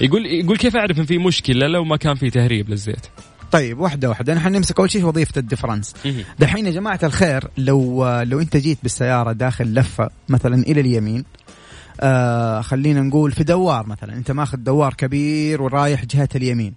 يقول 0.00 0.26
يقول 0.26 0.56
كيف 0.56 0.76
أعرف 0.76 0.98
إن 0.98 1.04
في 1.04 1.18
مشكلة 1.18 1.66
لو 1.66 1.84
ما 1.84 1.96
كان 1.96 2.14
في 2.14 2.30
تهريب 2.30 2.70
للزيت؟ 2.70 3.06
طيب 3.52 3.80
واحدة 3.80 4.08
واحدة. 4.08 4.34
نحن 4.34 4.52
نمسك 4.52 4.78
أول 4.78 4.90
شيء 4.90 5.04
وظيفة 5.04 5.38
الديفرنس. 5.38 5.94
مهم. 6.04 6.24
دحين 6.38 6.66
يا 6.66 6.70
جماعة 6.70 7.00
الخير 7.02 7.44
لو 7.58 8.06
لو 8.22 8.40
أنت 8.40 8.56
جيت 8.56 8.78
بالسيارة 8.82 9.32
داخل 9.32 9.74
لفة 9.74 10.10
مثلا 10.28 10.62
إلى 10.62 10.80
اليمين 10.80 11.24
آه 12.00 12.60
خلينا 12.60 13.00
نقول 13.00 13.32
في 13.32 13.44
دوار 13.44 13.86
مثلا. 13.86 14.12
أنت 14.12 14.30
ماخذ 14.30 14.58
دوار 14.58 14.94
كبير 14.94 15.62
ورايح 15.62 16.04
جهة 16.04 16.28
اليمين. 16.34 16.74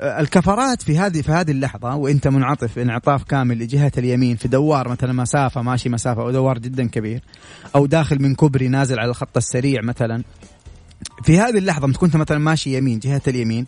الكفرات 0.00 0.82
في 0.82 0.98
هذه 0.98 1.22
في 1.22 1.32
هذه 1.32 1.50
اللحظة 1.50 1.94
وإنت 1.94 2.28
منعطف 2.28 2.78
انعطاف 2.78 3.24
كامل 3.24 3.58
لجهة 3.58 3.92
اليمين 3.98 4.36
في 4.36 4.48
دوار 4.48 4.88
مثلا 4.88 5.12
مسافة 5.12 5.62
ماشي 5.62 5.88
مسافة 5.88 6.22
أو 6.22 6.30
دوار 6.30 6.58
جدا 6.58 6.88
كبير 6.88 7.20
أو 7.74 7.86
داخل 7.86 8.22
من 8.22 8.34
كوبري 8.34 8.68
نازل 8.68 8.98
على 8.98 9.10
الخط 9.10 9.36
السريع 9.36 9.82
مثلا. 9.82 10.22
في 11.22 11.40
هذه 11.40 11.58
اللحظة 11.58 11.92
كنت 11.92 12.16
مثلا 12.16 12.38
ماشي 12.38 12.76
يمين 12.76 12.98
جهة 12.98 13.22
اليمين 13.28 13.66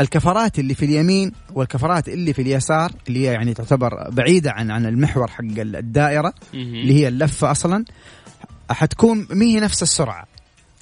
الكفرات 0.00 0.58
اللي 0.58 0.74
في 0.74 0.84
اليمين 0.84 1.32
والكفرات 1.54 2.08
اللي 2.08 2.32
في 2.32 2.42
اليسار 2.42 2.92
اللي 3.08 3.18
هي 3.18 3.32
يعني 3.32 3.54
تعتبر 3.54 4.10
بعيدة 4.10 4.50
عن 4.50 4.70
عن 4.70 4.86
المحور 4.86 5.28
حق 5.28 5.44
الدائرة 5.58 6.32
اللي 6.54 6.94
هي 6.94 7.08
اللفة 7.08 7.50
أصلا 7.50 7.84
حتكون 8.70 9.26
ما 9.30 9.44
هي 9.44 9.60
نفس 9.60 9.82
السرعة. 9.82 10.29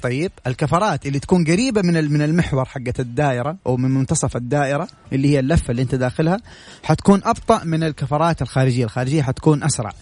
طيب 0.02 0.32
الكفرات 0.46 1.06
اللي 1.06 1.18
تكون 1.18 1.44
قريبة 1.44 1.82
من 1.82 2.12
من 2.12 2.22
المحور 2.22 2.64
حقة 2.64 2.94
الدائرة 2.98 3.56
أو 3.66 3.76
من 3.76 3.90
منتصف 3.90 4.36
الدائرة 4.36 4.88
اللي 5.12 5.28
هي 5.28 5.38
اللفة 5.40 5.70
اللي 5.70 5.82
أنت 5.82 5.94
داخلها 5.94 6.40
حتكون 6.82 7.20
أبطأ 7.24 7.64
من 7.64 7.82
الكفرات 7.82 8.42
الخارجية. 8.42 8.84
الخارجية 8.84 9.22
حتكون 9.22 9.62
أسرع. 9.62 9.92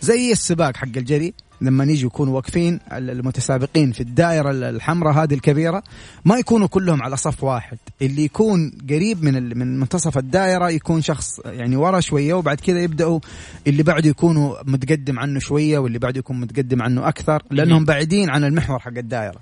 زي 0.00 0.32
السباق 0.32 0.76
حق 0.76 0.84
الجري. 0.96 1.34
لما 1.62 1.84
يجوا 1.84 2.06
يكونوا 2.10 2.34
واقفين 2.36 2.80
المتسابقين 2.92 3.92
في 3.92 4.00
الدائرة 4.00 4.50
الحمراء 4.50 5.14
هذه 5.14 5.34
الكبيرة 5.34 5.82
ما 6.24 6.36
يكونوا 6.38 6.66
كلهم 6.66 7.02
على 7.02 7.16
صف 7.16 7.44
واحد. 7.44 7.78
اللي 8.02 8.24
يكون 8.24 8.72
قريب 8.90 9.24
من 9.24 9.58
من 9.58 9.80
منتصف 9.80 10.18
الدائرة 10.18 10.70
يكون 10.70 11.02
شخص 11.02 11.38
يعني 11.44 11.76
ورا 11.76 12.00
شوية 12.00 12.34
وبعد 12.34 12.60
كذا 12.60 12.82
يبدأوا 12.82 13.20
اللي 13.66 13.82
بعده 13.82 14.10
يكونوا 14.10 14.56
متقدم 14.66 15.18
عنه 15.18 15.38
شوية 15.40 15.78
واللي 15.78 15.98
بعده 15.98 16.18
يكون 16.18 16.40
متقدم 16.40 16.82
عنه 16.82 17.08
أكثر 17.08 17.42
لأنهم 17.50 17.84
بعيدين 17.84 18.30
عن 18.30 18.44
المحور 18.44 18.78
حق 18.78 18.98
الدائرة. 18.98 19.38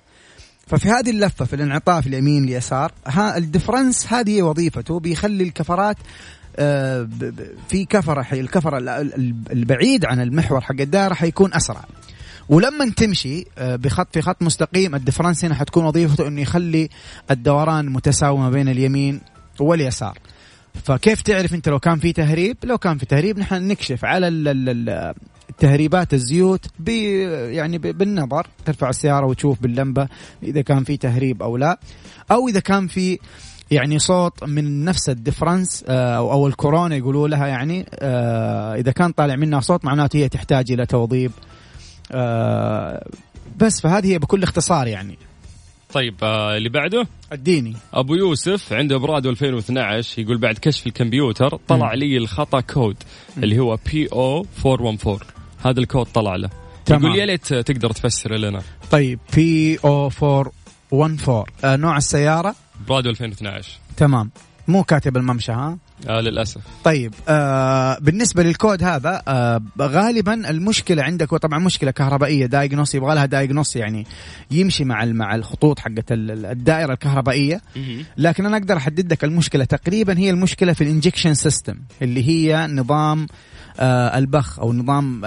ففي 0.67 0.89
هذه 0.89 1.11
اللفة 1.11 1.45
في 1.45 1.57
الانعطاف 1.57 2.07
اليمين 2.07 2.45
اليسار 2.45 2.93
ها 3.07 3.37
الدفرنس 3.37 4.13
هذه 4.13 4.43
وظيفته 4.43 5.01
بيخلي 5.01 5.45
الكفرات 5.45 5.97
آه، 6.57 7.09
في 7.69 7.85
كفرة 7.85 8.23
حي 8.23 8.41
الكفر 8.41 8.79
ال- 8.79 8.89
ال- 8.89 9.35
البعيد 9.53 10.05
عن 10.05 10.21
المحور 10.21 10.61
حق 10.61 10.81
الدائرة 10.81 11.15
حيكون 11.15 11.55
أسرع. 11.55 11.85
ولما 12.51 12.91
تمشي 12.97 13.45
آه، 13.59 13.77
بخط 13.77 14.09
في 14.13 14.23
خط 14.23 14.43
مستقيم 14.43 14.95
الدفرنس 14.95 15.45
هنا 15.45 15.55
حتكون 15.55 15.85
وظيفته 15.85 16.29
إنه 16.29 16.41
يخلي 16.41 16.89
الدوران 17.31 17.87
متساوي 17.87 18.51
بين 18.51 18.69
اليمين 18.69 19.21
واليسار. 19.61 20.19
فكيف 20.85 21.23
تعرف 21.23 21.55
أنت 21.55 21.69
لو 21.69 21.79
كان 21.79 21.99
في 21.99 22.13
تهريب؟ 22.13 22.57
لو 22.65 22.79
كان 22.79 22.99
في 22.99 23.07
تهريب 23.07 23.39
نحن 23.39 23.69
نكشف 23.69 24.05
على 24.05 24.29
ال- 24.29 24.49
ال- 24.49 24.69
ال- 24.69 25.15
التهريبات 25.51 26.15
الزيوت 26.15 26.67
ب 26.79 26.89
يعني 26.89 27.79
بالنظر. 27.79 28.47
ترفع 28.65 28.89
السيارة 28.89 29.27
وتشوف 29.27 29.63
باللمبة 29.63 30.09
إذا 30.43 30.63
كان 30.63 30.85
في 30.85 30.97
تهريب 30.97 31.43
أو 31.43 31.57
لا. 31.57 31.79
أو 32.31 32.49
إذا 32.49 32.61
كان 32.61 32.87
في 32.87 33.19
يعني 33.71 33.99
صوت 33.99 34.45
من 34.45 34.85
نفس 34.85 35.09
الدفرنس 35.09 35.85
آه، 35.89 36.17
أو 36.17 36.33
أو 36.33 36.47
الكورونا 36.47 36.97
يقولوا 36.97 37.29
لها 37.29 37.47
يعني 37.47 37.87
آه، 37.95 38.75
إذا 38.75 38.93
كان 38.93 39.13
طالع 39.13 39.37
منها 39.37 39.61
صوت 39.61 39.85
معناته 39.85 40.17
هي 40.17 40.29
تحتاج 40.29 40.73
إلى 40.73 40.87
توظيف. 40.87 41.33
آه، 42.13 43.07
بس 43.57 43.81
فهذه 43.81 44.07
هي 44.13 44.19
بكل 44.19 44.43
اختصار 44.43 44.87
يعني. 44.87 45.19
طيب 45.93 46.15
آه 46.23 46.57
اللي 46.57 46.69
بعده؟ 46.69 47.07
اديني. 47.33 47.77
أبو 47.95 48.15
يوسف 48.15 48.73
عنده 48.73 48.97
برادو 48.97 49.31
2012 49.31 50.23
يقول 50.23 50.39
بعد 50.39 50.59
كشف 50.59 50.87
الكمبيوتر 50.87 51.57
طلع 51.69 51.95
لي 51.95 52.17
الخطأ 52.17 52.61
كود 52.61 52.97
اللي 53.37 53.59
هو 53.59 53.79
P 53.93 54.09
O 54.13 54.47
414 54.67 55.27
هذا 55.65 55.81
الكود 55.81 56.07
طلع 56.07 56.37
له. 56.37 56.51
تمام. 56.87 57.05
يقول 57.07 57.19
يا 57.19 57.27
ليت 57.27 57.55
تقدر 57.55 57.91
تفسر 57.93 58.37
لنا. 58.37 58.63
طيب 58.91 59.19
P 59.35 59.79
O 59.85 60.11
414 60.23 61.51
آه، 61.65 61.77
نوع 61.77 61.97
السيارة؟ 61.97 62.55
برادو 62.89 63.11
2012 63.11 63.79
تمام. 63.97 64.31
مو 64.71 64.85
كاتب 64.85 65.17
الممشى 65.17 65.53
ها؟ 65.53 65.79
آه 66.09 66.21
للأسف. 66.21 66.61
طيب 66.85 67.15
آه 67.29 67.99
بالنسبة 68.01 68.43
للكود 68.43 68.83
هذا 68.83 69.23
آه 69.29 69.63
غالبا 69.81 70.51
المشكلة 70.51 71.03
عندك 71.03 71.33
وطبعا 71.33 71.59
مشكلة 71.59 71.91
كهربائية 71.91 72.47
diagnose 72.47 72.95
يبغى 72.95 73.15
لها 73.15 73.27
diagnose 73.27 73.77
يعني 73.77 74.07
يمشي 74.51 74.85
مع 74.85 75.05
مع 75.05 75.35
الخطوط 75.35 75.79
حقت 75.79 76.13
ال- 76.13 76.31
ال- 76.31 76.47
الدائرة 76.47 76.93
الكهربائية. 76.93 77.61
لكن 78.17 78.47
أنا 78.47 78.57
أقدر 78.57 78.77
احدد 78.77 79.13
لك 79.13 79.25
المشكلة 79.25 79.65
تقريبا 79.65 80.19
هي 80.19 80.31
المشكلة 80.31 80.73
في 80.73 80.85
ال 80.85 80.90
injection 80.90 81.35
system 81.35 81.75
اللي 82.03 82.29
هي 82.29 82.67
نظام 82.67 83.27
آه 83.81 84.19
البخ 84.19 84.59
أو 84.61 84.73
نظام 84.73 85.25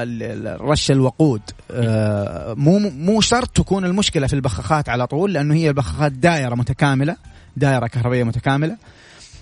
رش 0.62 0.92
الوقود. 0.92 1.42
آه 1.72 2.54
مو 2.54 2.80
مو 2.80 3.22
شرط 3.22 3.48
تكون 3.50 3.86
المشكلة 3.86 4.28
في 4.28 4.34
البخاخات 4.34 4.90
على 4.90 5.08
طول 5.08 5.34
لأنه 5.34 5.54
هي 5.54 5.70
البخاخات 5.70 6.12
دائرة 6.12 6.56
متكاملة 6.56 7.16
دائرة 7.58 7.88
كهربائية 7.88 8.24
متكاملة. 8.24 8.78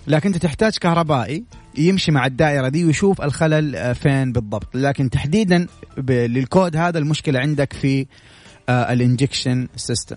لكن 0.06 0.32
أنت 0.32 0.42
تحتاج 0.42 0.76
كهربائي 0.78 1.44
يمشي 1.78 2.12
مع 2.12 2.26
الدائرة 2.26 2.68
دي 2.68 2.84
ويشوف 2.84 3.22
الخلل 3.22 3.76
آه، 3.76 3.92
فين 3.92 4.32
بالضبط. 4.32 4.76
لكن 4.76 5.10
تحديدا 5.10 5.66
للكود 6.08 6.76
هذا 6.76 6.98
المشكلة 6.98 7.38
عندك 7.40 7.72
في 7.72 8.06
ال 8.68 8.78
injection 8.78 9.68
system. 9.76 10.16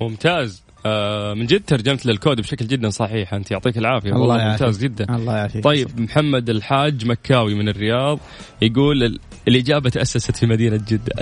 ممتاز. 0.00 0.62
آه 0.86 1.34
من 1.34 1.46
جد 1.46 1.62
ترجمت 1.66 2.06
للكود 2.06 2.40
بشكل 2.40 2.66
جدا 2.66 2.90
صحيح. 2.90 3.34
أنت 3.34 3.50
يعطيك 3.50 3.78
العافية. 3.78 4.10
الله 4.10 4.20
والله. 4.20 4.50
ممتاز 4.50 4.78
جدا. 4.78 5.16
الله 5.16 5.36
يعافيك. 5.36 5.64
طيب 5.64 6.00
محمد 6.00 6.50
الحاج 6.50 7.06
مكاوي 7.06 7.54
من 7.54 7.68
الرياض 7.68 8.18
يقول 8.62 9.02
ال- 9.04 9.20
الإجابة 9.48 9.90
تأسست 9.90 10.36
في 10.36 10.46
مدينة 10.46 10.76
جدة. 10.88 11.12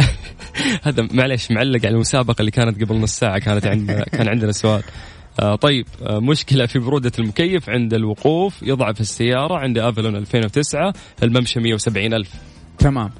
هذا 0.87 1.09
معلش 1.13 1.51
معلق 1.51 1.87
على 1.87 1.95
المسابقة 1.95 2.41
اللي 2.41 2.51
كانت 2.51 2.83
قبل 2.85 2.97
نص 3.01 3.19
ساعة 3.19 3.39
كانت 3.39 3.67
عندنا 3.67 4.05
كان 4.05 4.29
عندنا 4.29 4.53
سؤال. 4.53 4.83
آه 4.83 5.16
طيب 5.61 5.87
آه 6.03 6.21
مشكلة 6.21 6.67
في 6.67 6.79
برودة 6.79 7.13
المكيف 7.19 7.71
عند 7.71 7.95
الوقوف 7.95 8.63
يضعف 8.63 9.01
السيارة 9.01 9.59
عند 9.59 9.79
أفلون 9.79 10.17
2009 10.17 10.95
الممشى 11.23 11.61
170 11.61 12.15
ألف. 12.15 12.31
تمام. 12.79 13.11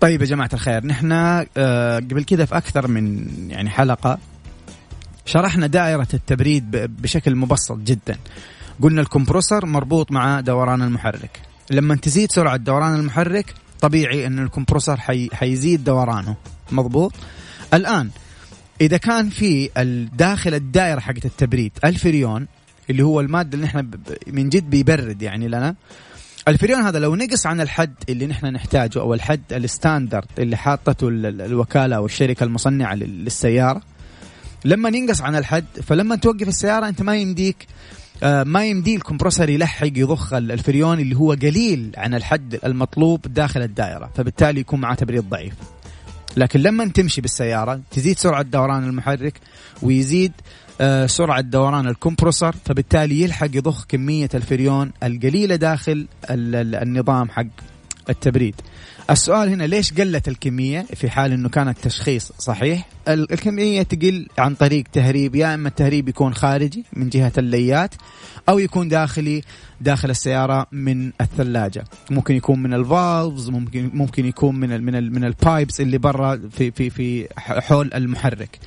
طيب 0.00 0.20
يا 0.20 0.26
جماعة 0.26 0.50
الخير 0.52 0.86
نحن 0.86 1.12
آه، 1.12 1.96
قبل 1.96 2.24
كذا 2.24 2.44
في 2.44 2.56
أكثر 2.56 2.88
من 2.88 3.26
يعني 3.50 3.70
حلقة 3.70 4.18
شرحنا 5.26 5.66
دائرة 5.66 6.08
التبريد 6.14 6.70
بشكل 7.02 7.36
مبسط 7.36 7.78
جدا. 7.78 8.18
قلنا 8.82 9.00
الكمبروسر 9.00 9.66
مربوط 9.66 10.12
مع 10.12 10.40
دوران 10.40 10.82
المحرك. 10.82 11.40
لما 11.70 11.96
تزيد 11.96 12.32
سرعة 12.32 12.56
دوران 12.56 12.94
المحرك 12.94 13.54
طبيعي 13.80 14.26
أن 14.26 14.38
الكمبروسر 14.38 14.96
حي 14.96 15.28
حيزيد 15.32 15.84
دورانه. 15.84 16.36
مضبوط؟ 16.72 17.12
الآن 17.74 18.10
إذا 18.80 18.96
كان 18.96 19.28
في 19.30 19.70
داخل 20.18 20.54
الدائرة 20.54 21.00
حقت 21.00 21.24
التبريد 21.24 21.72
الفريون 21.84 22.46
اللي 22.90 23.02
هو 23.02 23.20
المادة 23.20 23.54
اللي 23.54 23.64
نحن 23.66 23.90
من 24.26 24.48
جد 24.48 24.70
بيبرد 24.70 25.22
يعني 25.22 25.48
لنا 25.48 25.74
الفريون 26.48 26.80
هذا 26.80 26.98
لو 26.98 27.14
نقص 27.16 27.46
عن 27.46 27.60
الحد 27.60 27.94
اللي 28.08 28.26
نحن 28.26 28.46
نحتاجه 28.46 29.00
أو 29.00 29.14
الحد 29.14 29.40
ال 29.52 29.60
standard 29.60 30.24
اللي 30.38 30.56
حاطته 30.56 31.08
ال- 31.08 31.26
ال- 31.26 31.40
الوكالة 31.42 31.96
أو 31.96 32.06
الشركة 32.06 32.44
المصنعة 32.44 32.94
لل- 32.94 33.24
للسيارة 33.24 33.82
لما 34.64 34.88
ينقص 34.88 35.20
عن 35.20 35.36
الحد 35.36 35.64
فلما 35.82 36.16
توقف 36.16 36.48
السيارة 36.48 36.88
أنت 36.88 37.02
ما 37.02 37.16
يمديك 37.16 37.66
آه، 38.22 38.42
ما 38.44 38.66
يمدي 38.66 38.96
ال 38.96 39.01
compressor 39.01 39.48
يلحق 39.50 39.86
يضخ 39.86 40.32
ال- 40.32 40.52
الفريون 40.52 41.00
اللي 41.00 41.16
هو 41.16 41.32
قليل 41.32 41.92
عن 41.96 42.14
الحد 42.14 42.58
المطلوب 42.64 43.20
داخل 43.22 43.62
الدائرة 43.62 44.10
فبالتالي 44.16 44.60
يكون 44.60 44.80
معاه 44.80 44.94
تبريد 44.94 45.28
ضعيف. 45.30 45.52
لكن 46.36 46.60
لما 46.60 46.88
تمشي 46.88 47.20
بالسيارة 47.20 47.80
تزيد 47.90 48.18
سرعة 48.18 48.42
دوران 48.42 48.84
المحرك 48.84 49.40
ويزيد 49.82 50.32
آه، 50.80 51.06
سرعة 51.06 51.40
دوران 51.40 51.86
ال 51.88 51.94
compressor 51.94 52.54
فبالتالي 52.64 53.20
يلحق 53.22 53.48
يضخ 53.54 53.84
كمية 53.88 54.28
الفريون 54.34 54.92
القليلة 55.02 55.56
داخل 55.56 55.92
ال- 56.30 56.54
ال- 56.54 56.74
النظام 56.74 57.30
حق 57.30 57.46
التبريد. 58.10 58.54
السؤال 59.10 59.48
هنا 59.48 59.64
ليش 59.64 59.92
قلت 59.94 60.28
الكمية 60.28 60.86
في 60.94 61.10
حال 61.10 61.32
إنه 61.32 61.48
كان 61.48 61.68
التشخيص 61.68 62.32
صحيح؟ 62.38 62.88
ال- 63.08 63.32
الكمية 63.32 63.82
تقل 63.82 64.26
عن 64.38 64.54
طريق 64.54 64.84
تهريب 64.92 65.34
يا 65.34 65.54
إما 65.54 65.68
التهريب 65.68 66.08
يكون 66.08 66.34
خارجي 66.34 66.84
من 66.92 67.08
جهة 67.08 67.32
الليات 67.38 67.94
أو 68.48 68.58
يكون 68.58 68.88
داخلي 68.88 69.42
داخل 69.80 70.10
السيارة 70.10 70.66
من 70.72 71.12
الثلاجة. 71.20 71.84
ممكن 72.10 72.34
يكون 72.34 72.62
من 72.62 72.74
ال 72.74 72.85
valves 72.85 73.48
ممكن 73.50 73.90
ممكن 73.94 74.26
يكون 74.26 74.56
من 74.60 74.72
ال 74.72 74.82
من 74.82 74.94
ال 74.94 75.12
من 75.14 75.24
ال 75.24 75.33
pipes 75.33 75.80
اللي 75.80 75.98
برا 75.98 76.40
في 76.50 76.70
في 76.70 76.90
في 76.90 77.28
حول 77.36 77.90
المحرك. 77.94 78.58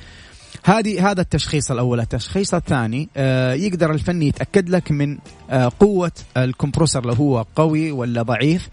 هذه 0.64 1.10
هذا 1.10 1.20
التشخيص 1.20 1.70
الأول. 1.70 2.00
التشخيص 2.00 2.54
الثاني 2.54 3.08
آه 3.16 3.52
يقدر 3.54 3.92
الفني 3.92 4.28
يتأكد 4.28 4.68
لك 4.70 4.90
من 4.90 5.18
آه 5.50 5.72
قوة 5.80 6.12
الكمبروسر 6.36 7.06
لو 7.06 7.12
هو 7.12 7.46
قوي 7.56 7.92
ولا 7.92 8.22
ضعيف 8.22 8.68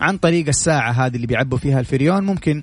عن 0.00 0.18
طريق 0.18 0.48
الساعة 0.48 0.90
هذه 0.90 1.16
اللي 1.16 1.26
بيعبوا 1.26 1.58
فيها 1.58 1.80
الفريون. 1.80 2.24
ممكن 2.24 2.62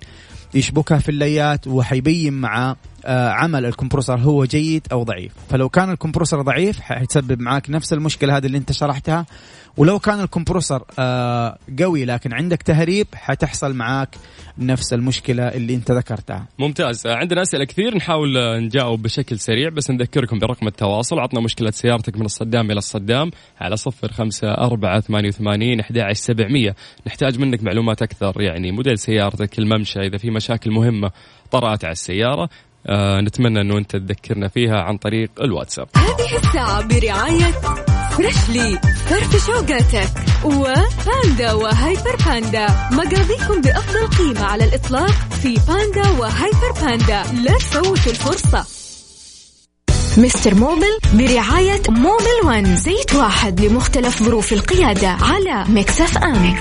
يشبكها 0.53 0.97
في 0.97 1.09
الليات 1.09 1.67
وحيبين 1.67 2.33
مع 2.33 2.75
آه 3.05 3.29
عمل 3.29 3.65
الكمبروسر 3.65 4.19
هو 4.19 4.45
جيد 4.45 4.87
أو 4.91 5.03
ضعيف. 5.03 5.31
فلو 5.49 5.69
كان 5.69 5.91
الكمبروسر 5.91 6.41
ضعيف 6.41 6.79
حيتسبب 6.79 7.39
معك 7.39 7.69
نفس 7.69 7.93
المشكلة 7.93 8.37
هذه 8.37 8.45
اللي 8.45 8.57
انت 8.57 8.71
شرحتها. 8.71 9.25
ولو 9.77 9.99
كان 9.99 10.19
الكمبروسر 10.19 10.83
آه 10.99 11.57
قوي 11.79 12.05
لكن 12.05 12.33
عندك 12.33 12.61
تهريب 12.61 13.07
حتحصل 13.15 13.73
معك 13.73 14.15
نفس 14.57 14.93
المشكلة 14.93 15.47
اللي 15.47 15.75
انت 15.75 15.91
ذكرتها. 15.91 16.47
ممتاز. 16.59 17.07
آه، 17.07 17.15
عندنا 17.15 17.41
أسئلة 17.41 17.65
كثير 17.65 17.95
نحاول 17.95 18.37
آه، 18.37 18.59
نجاوب 18.59 19.01
بشكل 19.01 19.39
سريع 19.39 19.69
بس 19.69 19.91
نذكركم 19.91 20.39
برقم 20.39 20.67
التواصل. 20.67 21.19
عطنا 21.19 21.39
مشكلة 21.39 21.71
سيارتك 21.71 22.17
من 22.17 22.25
الصدام 22.25 22.71
إلى 22.71 22.77
الصدام 22.77 23.31
على 23.61 23.77
صفر 23.77 24.11
خمسة 24.11 24.47
أربعة 24.51 24.99
ثمانية 24.99 25.27
وثمانين 25.27 25.79
أحد 25.79 25.97
عشر 25.97 26.13
سبعمية. 26.13 26.75
نحتاج 27.07 27.39
منك 27.39 27.63
معلومات 27.63 28.01
أكثر 28.01 28.41
يعني 28.41 28.71
موديل 28.71 28.99
سيارتك 28.99 29.59
الممشى 29.59 29.99
إذا 29.99 30.17
في 30.17 30.29
مشاكل 30.29 30.71
مهمة 30.71 31.11
طرأت 31.51 31.85
على 31.85 31.91
السيارة. 31.91 32.49
آه 32.87 33.21
نتمنى 33.21 33.61
أنه 33.61 33.77
أنت 33.77 33.95
تذكرنا 33.95 34.47
فيها 34.47 34.81
عن 34.81 34.97
طريق 34.97 35.29
الواتساب. 35.41 35.87
هذه 35.95 36.37
الساعة 36.37 36.87
برعاية 36.87 37.94
فريشلي 38.17 38.79
فرف 39.09 39.45
شوقاتك 39.45 40.09
وباندا 40.43 41.53
وهيبر 41.53 42.15
باندا. 42.25 42.67
مقاضيكم 42.91 43.61
بأفضل 43.61 44.07
قيمة 44.07 44.45
على 44.45 44.63
الإطلاق 44.63 45.15
في 45.43 45.59
باندا 45.67 46.09
وهيبر 46.09 46.71
باندا. 46.81 47.23
لا 47.43 47.57
تفوتوا 47.57 48.11
الفرصة. 48.11 48.65
مستر 50.17 50.55
موبل 50.55 50.97
برعاية 51.13 51.81
موبل 51.89 52.45
ون 52.45 52.75
زيت 52.75 53.15
واحد 53.15 53.61
لمختلف 53.61 54.23
ظروف 54.23 54.53
القيادة 54.53 55.07
على 55.07 55.65
ميكس 55.67 56.01
أف 56.01 56.17
أم. 56.17 56.55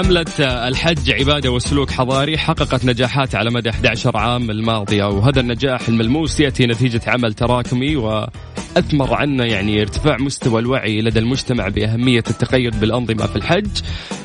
حملة 0.00 0.26
الحج 0.40 1.10
عبادة 1.10 1.50
وسلوك 1.50 1.90
حضاري 1.90 2.38
حققت 2.38 2.84
نجاحات 2.84 3.34
على 3.34 3.50
مدى 3.50 3.70
11 3.70 4.16
عام 4.16 4.50
الماضية 4.50 5.04
وهذا 5.04 5.40
النجاح 5.40 5.88
الملموس 5.88 6.40
يأتي 6.40 6.66
نتيجة 6.66 7.00
عمل 7.06 7.34
تراكمي 7.34 7.96
وأثمر 7.96 9.14
عنا 9.14 9.46
يعني 9.46 9.80
ارتفاع 9.80 10.16
مستوى 10.16 10.60
الوعي 10.60 11.02
لدى 11.02 11.18
المجتمع 11.18 11.68
بأهمية 11.68 12.24
التقيد 12.30 12.80
بالأنظمة 12.80 13.26
في 13.26 13.36
الحج 13.36 13.68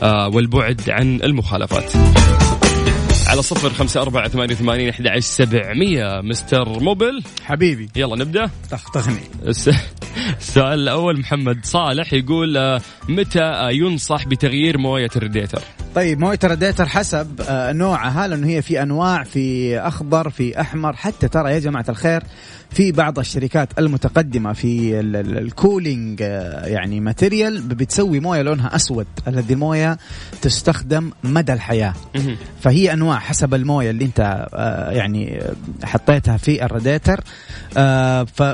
آه، 0.03 0.28
والبعد 0.28 0.89
عن 0.89 1.21
المخالفات. 1.23 1.91
على 3.28 3.41
صفر 3.41 3.69
خمسة 3.69 4.01
أربعة 4.01 4.28
ثمانية 4.28 4.53
وثمانين 4.53 4.89
أحد 4.89 5.07
عشر 5.07 5.19
سبعمية. 5.19 6.21
مستر 6.21 6.80
موبل. 6.80 7.23
حبيبي. 7.43 7.89
يلا 7.95 8.15
نبدأ. 8.15 8.49
تختخني. 8.71 9.19
الس- 9.47 9.69
السؤال 10.39 10.80
الأول 10.80 11.19
محمد 11.19 11.65
صالح 11.65 12.13
يقول 12.13 12.57
آه، 12.57 12.82
متى 13.09 13.69
ينصح 13.71 14.28
بتغيير 14.28 14.78
موية 14.78 15.09
الراديتر 15.15 15.61
طيب 15.95 16.19
موية 16.19 16.39
الراديتر 16.43 16.86
حسب 16.86 17.41
آه، 17.49 17.71
نوعها 17.71 18.28
لأنه 18.28 18.47
هي 18.47 18.61
في 18.61 18.82
أنواع 18.82 19.23
في 19.23 19.78
أخضر 19.80 20.30
في 20.30 20.61
أحمر 20.61 20.93
حتى 20.95 21.28
ترى 21.28 21.51
يا 21.51 21.59
جماعة 21.59 21.86
الخير 21.89 22.23
في 22.76 22.91
بعض 22.91 23.19
الشركات 23.19 23.69
المتقدمة 23.80 24.53
في 24.53 24.99
ال- 24.99 25.15
ال- 25.15 25.38
ال 25.38 25.48
cooling 25.48 26.21
آه، 26.21 26.65
يعني 26.65 26.99
material 26.99 27.61
بتسوي 27.61 28.19
موية 28.19 28.41
لونها 28.41 28.76
أسود 28.76 29.07
هذه 29.28 29.53
الموية 29.53 29.97
تستخدم 30.41 31.11
مدى 31.23 31.53
الحياة. 31.53 31.93
فهي 32.61 32.93
أنواع 32.93 33.19
حسب 33.19 33.53
الموية 33.53 33.89
اللي 33.89 34.05
انت 34.05 34.47
آه، 34.53 34.91
يعني 34.91 35.41
آه، 35.41 35.53
حطيتها 35.86 36.38
في 36.38 36.65
الراديتر. 36.65 37.21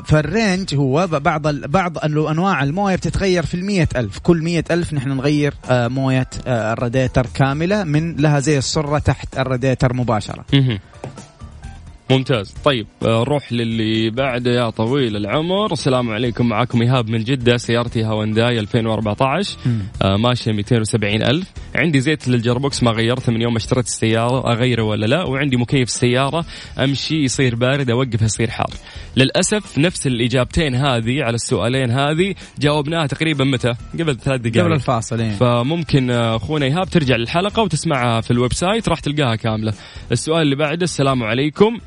فال 0.06 0.26
range 0.26 0.76
هو 0.76 1.08
بعض 1.08 1.48
بعض 1.48 1.98
أنواع 2.06 2.64
الموية 2.64 2.96
بتتغير 2.96 3.46
في 3.46 3.54
المية 3.54 3.90
ألف. 3.96 4.20
كل 4.20 4.42
مية 4.44 4.64
ألف 4.72 4.94
نحن 4.94 5.10
نغير 5.10 5.54
موية 5.70 6.28
الراديتر 6.48 7.28
كاملة 7.34 7.84
من 7.84 8.16
لها 8.16 8.40
زي 8.40 8.58
السرة 8.58 9.00
تحت 9.00 9.38
الراديتر 9.38 9.94
مباشرة. 9.94 10.46
ممتاز. 12.12 12.54
طيب 12.64 12.88
آه، 13.04 13.20
نروح 13.22 13.54
للي 13.54 14.10
بعده 14.10 14.52
يا 14.52 14.70
طويل 14.70 15.16
العمر. 15.16 15.72
السلام 15.72 16.10
عليكم. 16.10 16.50
معكم 16.50 16.82
إيهاب 16.82 17.10
من 17.10 17.24
جدة 17.24 17.58
سيارتي 17.58 18.06
هونداي 18.06 18.60
2014 18.60 19.58
آه 20.02 20.18
ماشية 20.18 20.52
270 20.52 21.24
ألف. 21.24 21.52
عندي 21.76 22.00
زيت 22.00 22.28
لل 22.28 22.40
gearbox 22.40 22.84
ما 22.84 22.92
غيرته 22.92 23.32
من 23.32 23.42
يوم 23.42 23.52
ما 23.54 23.58
اشتريت 23.58 23.86
السيارة 23.86 24.52
أغيره 24.54 24.84
ولا 24.84 25.06
لا. 25.06 25.24
وعندي 25.24 25.58
مكيف 25.58 25.88
السيارة 25.88 26.46
أمشي 26.80 27.24
يصير 27.24 27.56
بارد 27.56 27.90
أوقفه 27.90 28.26
يصير 28.26 28.50
حار. 28.50 28.70
للأسف 29.16 29.78
نفس 29.78 30.08
الإجابتين 30.08 30.76
هذه 30.76 31.24
على 31.24 31.36
السؤالين 31.36 31.92
هذه 31.92 32.36
جاوبناها 32.60 33.08
تقريبا 33.08 33.44
متى؟ 33.44 33.74
قبل 34.00 34.18
ثلاث 34.18 34.42
دقائق 34.42 34.64
قبل 34.64 34.74
الفاصل 34.74 35.22
إيه. 35.22 35.30
فممكن 35.32 36.10
آه، 36.12 36.36
أخونا 36.36 36.66
إيهاب 36.66 36.90
ترجع 36.90 37.16
للحلقة 37.16 37.64
وتسمعها 37.64 38.22
في 38.22 38.32
ال 38.32 38.54
website. 38.54 38.90
راح 38.90 39.00
تلقاها 39.00 39.36
كاملة. 39.36 39.74
السؤال 40.12 40.42
اللي 40.42 40.56
بعده 40.56 40.84
السلام 40.84 41.24
عليكم. 41.24 41.80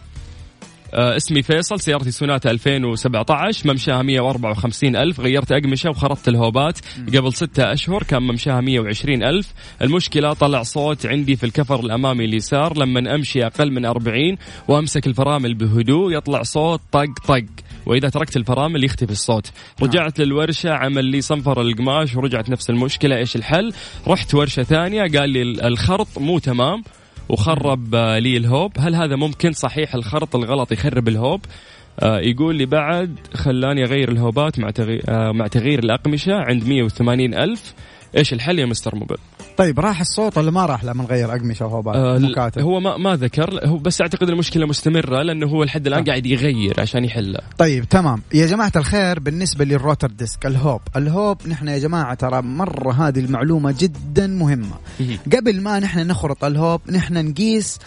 آه 0.94 1.16
اسمي 1.16 1.42
فيصل 1.42 1.80
سيارتي 1.80 2.10
سوناتا 2.10 2.50
2017 2.50 3.68
ممشاها 3.68 4.02
154 4.02 4.96
ألف 4.96 5.20
غيرت 5.20 5.52
أقمشة 5.52 5.90
وخرطت 5.90 6.28
الهوبات 6.28 6.78
قبل 7.16 7.32
ستة 7.32 7.72
أشهر 7.72 8.02
كان 8.02 8.22
ممشاها 8.22 8.60
120 8.60 9.22
ألف. 9.22 9.52
المشكلة 9.82 10.32
طلع 10.32 10.62
صوت 10.62 11.06
عندي 11.06 11.36
في 11.36 11.46
الكفر 11.46 11.80
الأمامي 11.80 12.24
اليسار 12.24 12.78
لما 12.78 13.14
أمشي 13.14 13.46
أقل 13.46 13.70
من 13.72 13.84
40 13.84 14.36
وأمسك 14.68 15.06
الفرامل 15.06 15.54
بهدوء 15.54 16.16
يطلع 16.16 16.42
صوت 16.42 16.80
طق 16.92 17.04
طق. 17.28 17.44
وإذا 17.86 18.08
تركت 18.08 18.36
الفرامل 18.36 18.84
يختفي 18.84 19.12
الصوت. 19.12 19.50
رجعت 19.82 20.18
للورشة 20.18 20.70
عمل 20.70 21.04
لي 21.04 21.20
صنفر 21.20 21.60
القماش 21.60 22.16
ورجعت 22.16 22.50
نفس 22.50 22.70
المشكلة 22.70 23.16
إيش 23.16 23.36
الحل؟ 23.36 23.72
رحت 24.06 24.34
ورشة 24.34 24.62
ثانية 24.62 25.02
قال 25.18 25.30
لي 25.30 25.42
الخرط 25.42 26.18
مو 26.18 26.38
تمام. 26.38 26.82
وخرب 27.28 27.94
آه، 27.94 28.18
لي 28.18 28.36
الهوب. 28.36 28.72
هل 28.78 28.94
هذا 28.94 29.16
ممكن؟ 29.16 29.52
صحيح 29.52 29.94
الخرط 29.94 30.36
الغلط 30.36 30.72
يخرب 30.72 31.08
الهوب. 31.08 31.40
آه، 32.00 32.18
يقول 32.18 32.54
لي 32.54 32.66
بعد 32.66 33.18
خلاني 33.34 33.84
أغير 33.84 34.10
الهوبات 34.10 34.58
مع 34.58 34.70
تغيير 34.70 35.02
مع 35.32 35.46
تغيير 35.46 35.78
الأقمشة 35.78 36.34
عند 36.34 36.68
180 36.68 37.34
ألف. 37.34 37.74
إيش 38.16 38.32
الحل 38.32 38.58
يا 38.58 38.66
مستر 38.66 38.94
موبل؟ 38.94 39.16
طيب 39.56 39.80
راح 39.80 40.00
الصوت 40.00 40.38
ولا 40.38 40.50
ما 40.50 40.66
راح؟ 40.66 40.84
لما 40.84 41.04
نغير 41.04 41.34
أقمشة 41.34 41.66
وهوبات 41.66 41.96
آه 41.96 42.62
هو 42.62 42.80
ما 42.80 42.96
ما 42.96 43.16
ذكر. 43.16 43.66
هو 43.68 43.76
بس 43.76 44.00
أعتقد 44.00 44.28
المشكلة 44.28 44.66
مستمرة 44.66 45.22
لأنه 45.22 45.46
هو 45.46 45.64
لحد 45.64 45.86
الآن 45.86 46.04
قاعد 46.04 46.26
يغير 46.26 46.80
عشان 46.80 47.04
يحلها 47.04 47.40
طيب 47.58 47.84
تمام. 47.84 48.22
يا 48.34 48.46
جماعة 48.46 48.72
الخير 48.76 49.20
بالنسبة 49.20 49.64
لل 49.64 49.77
rotor 49.77 50.10
disc 50.10 50.46
الهوب. 50.46 50.80
الهوب 50.96 51.48
نحن 51.48 51.68
يا 51.68 51.78
جماعة 51.78 52.14
ترى 52.14 52.42
مرة 52.42 52.92
هذه 52.92 53.18
المعلومة 53.18 53.74
جدا 53.78 54.26
مهمة. 54.26 54.76
مهم. 55.00 55.18
قبل 55.32 55.60
ما 55.60 55.78
نحن 55.78 56.06
نخرط 56.06 56.44
الهوب 56.44 56.80
نحن 56.90 57.28
نقيس 57.28 57.78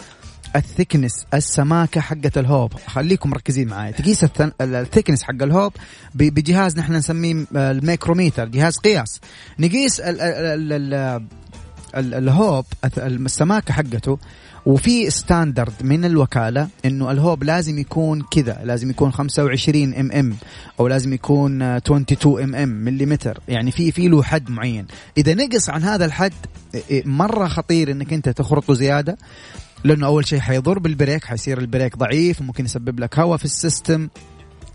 ال 0.56 0.63
thickness 0.63 1.26
السماكة 1.34 2.00
حقة 2.00 2.30
الهوب. 2.36 2.72
خليكم 2.86 3.30
مركزين 3.30 3.68
معي 3.68 3.92
تقيس 3.92 4.26
ال 4.60 4.66
thickness 4.66 5.22
حق 5.22 5.42
الهوب 5.42 5.72
بجهاز 6.14 6.78
نحن 6.78 6.92
نسميه 6.92 7.44
الميكروميتر 7.56 8.44
جهاز 8.48 8.78
قياس. 8.78 9.20
نقيس 9.58 10.00
ال 10.00 10.20
ال 10.20 10.72
ال 10.72 10.72
ال 10.94 11.22
ال- 11.96 12.14
الهوب 12.14 12.64
السماكة 12.98 13.72
حقته 13.74 14.18
وفي 14.66 15.10
standard 15.10 15.72
من 15.80 16.04
الوكالة 16.04 16.68
إنه 16.84 17.10
الهوب 17.10 17.44
لازم 17.44 17.78
يكون 17.78 18.22
كذا 18.30 18.60
لازم 18.64 18.90
يكون 18.90 19.12
25 19.12 19.94
mm 19.94 20.36
أو 20.80 20.88
لازم 20.88 21.12
يكون 21.12 21.62
آه، 21.62 21.76
22 21.76 22.42
mm 22.42 22.68
مليمتر. 22.68 23.40
يعني 23.48 23.70
في 23.70 23.92
في 23.92 24.08
له 24.08 24.22
حد 24.22 24.50
معين. 24.50 24.86
إذا 25.18 25.34
نقص 25.34 25.70
عن 25.70 25.82
هذا 25.84 26.04
الحد 26.04 26.32
مرة 26.92 27.46
خطير 27.48 27.90
إنك 27.90 28.12
أنت 28.12 28.28
تخرطه 28.28 28.74
زيادة. 28.74 29.18
لأنه 29.84 30.06
أول 30.06 30.26
شيء 30.26 30.40
حيضر 30.40 30.78
بال 30.78 30.91
brake 30.91 31.24
حيصير 31.24 31.58
ال 31.58 31.64
brake 31.64 31.96
ضعيف 31.96 32.40
وممكن 32.40 32.64
يسبب 32.64 33.00
لك 33.00 33.18
هواء 33.18 33.36
في 33.38 33.44
ال 33.44 33.53
system 33.53 34.08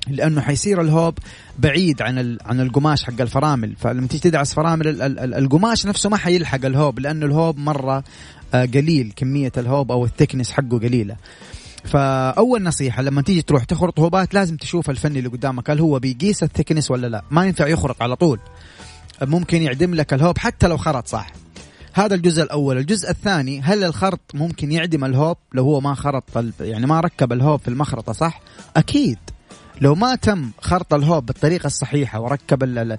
لأنه 0.08 0.42
حيصير 0.42 0.82
الهوب 0.82 1.18
بعيد 1.60 2.02
عن 2.02 2.20
ال- 2.20 2.40
عن 2.46 2.60
القماش 2.62 3.04
حق 3.04 3.22
الفرامل. 3.22 3.76
فلما 3.80 4.08
تيجي 4.08 4.30
تدعس 4.30 4.54
فرامل 4.54 4.88
ال- 4.88 5.02
ال- 5.20 5.34
القماش 5.34 5.86
نفسه 5.86 6.10
ما 6.10 6.18
حيلحق 6.18 6.66
الهوب 6.66 7.00
لأنه 7.00 7.26
الهوب 7.26 7.58
مرة 7.58 8.04
آه، 8.54 8.66
قليل 8.66 9.14
كمية 9.16 9.52
الهوب 9.58 9.92
أو 9.92 10.06
ال 10.06 10.10
thickness 10.10 10.52
حقه 10.52 10.80
قليلة. 10.80 11.16
فأول 11.86 12.64
نصيحة 12.64 13.02
لما 13.02 13.22
تيجي 13.22 13.42
تروح 13.42 13.64
تخرط 13.64 14.00
هوبات 14.00 14.34
لازم 14.34 14.58
تشوف 14.58 14.90
الفني 14.90 15.18
اللي 15.20 15.30
قدامك 15.30 15.70
هل 15.70 15.80
هو 15.80 16.00
بيقيس 16.00 16.44
ال 16.44 16.48
thickness 16.48 16.92
ولا 16.92 17.08
لا؟ 17.08 17.24
ما 17.32 17.46
ينفع 17.46 17.68
يخرط 17.68 18.02
على 18.02 18.16
طول. 18.16 18.40
ممكن 19.22 19.62
يعدم 19.62 19.94
لك 19.96 20.14
الهوب 20.14 20.38
حتى 20.38 20.68
لو 20.68 20.78
خرط 20.78 21.08
صح. 21.08 21.32
هذا 21.94 22.16
الجزء 22.16 22.44
الأول. 22.44 22.78
الجزء 22.78 23.10
الثاني 23.10 23.62
هل 23.62 23.84
الخرط 23.84 24.20
ممكن 24.34 24.72
يعدم 24.72 25.06
الهوب؟ 25.06 25.38
لو 25.54 25.64
هو 25.64 25.82
ما 25.82 25.94
خرط 25.94 26.24
يعني 26.60 26.86
ما 26.86 27.00
ركب 27.00 27.34
الهوب 27.34 27.60
في 27.60 27.68
المخرطة 27.68 28.14
صح؟ 28.14 28.42
أكيد. 28.78 29.18
لو 29.82 29.96
ما 29.96 30.16
تم 30.16 30.52
خرط 30.62 30.94
الهوب 30.94 31.26
بالطريقة 31.26 31.68
الصحيحة 31.68 32.20
وركب 32.20 32.64
ال 32.64 32.78
ال 32.78 32.98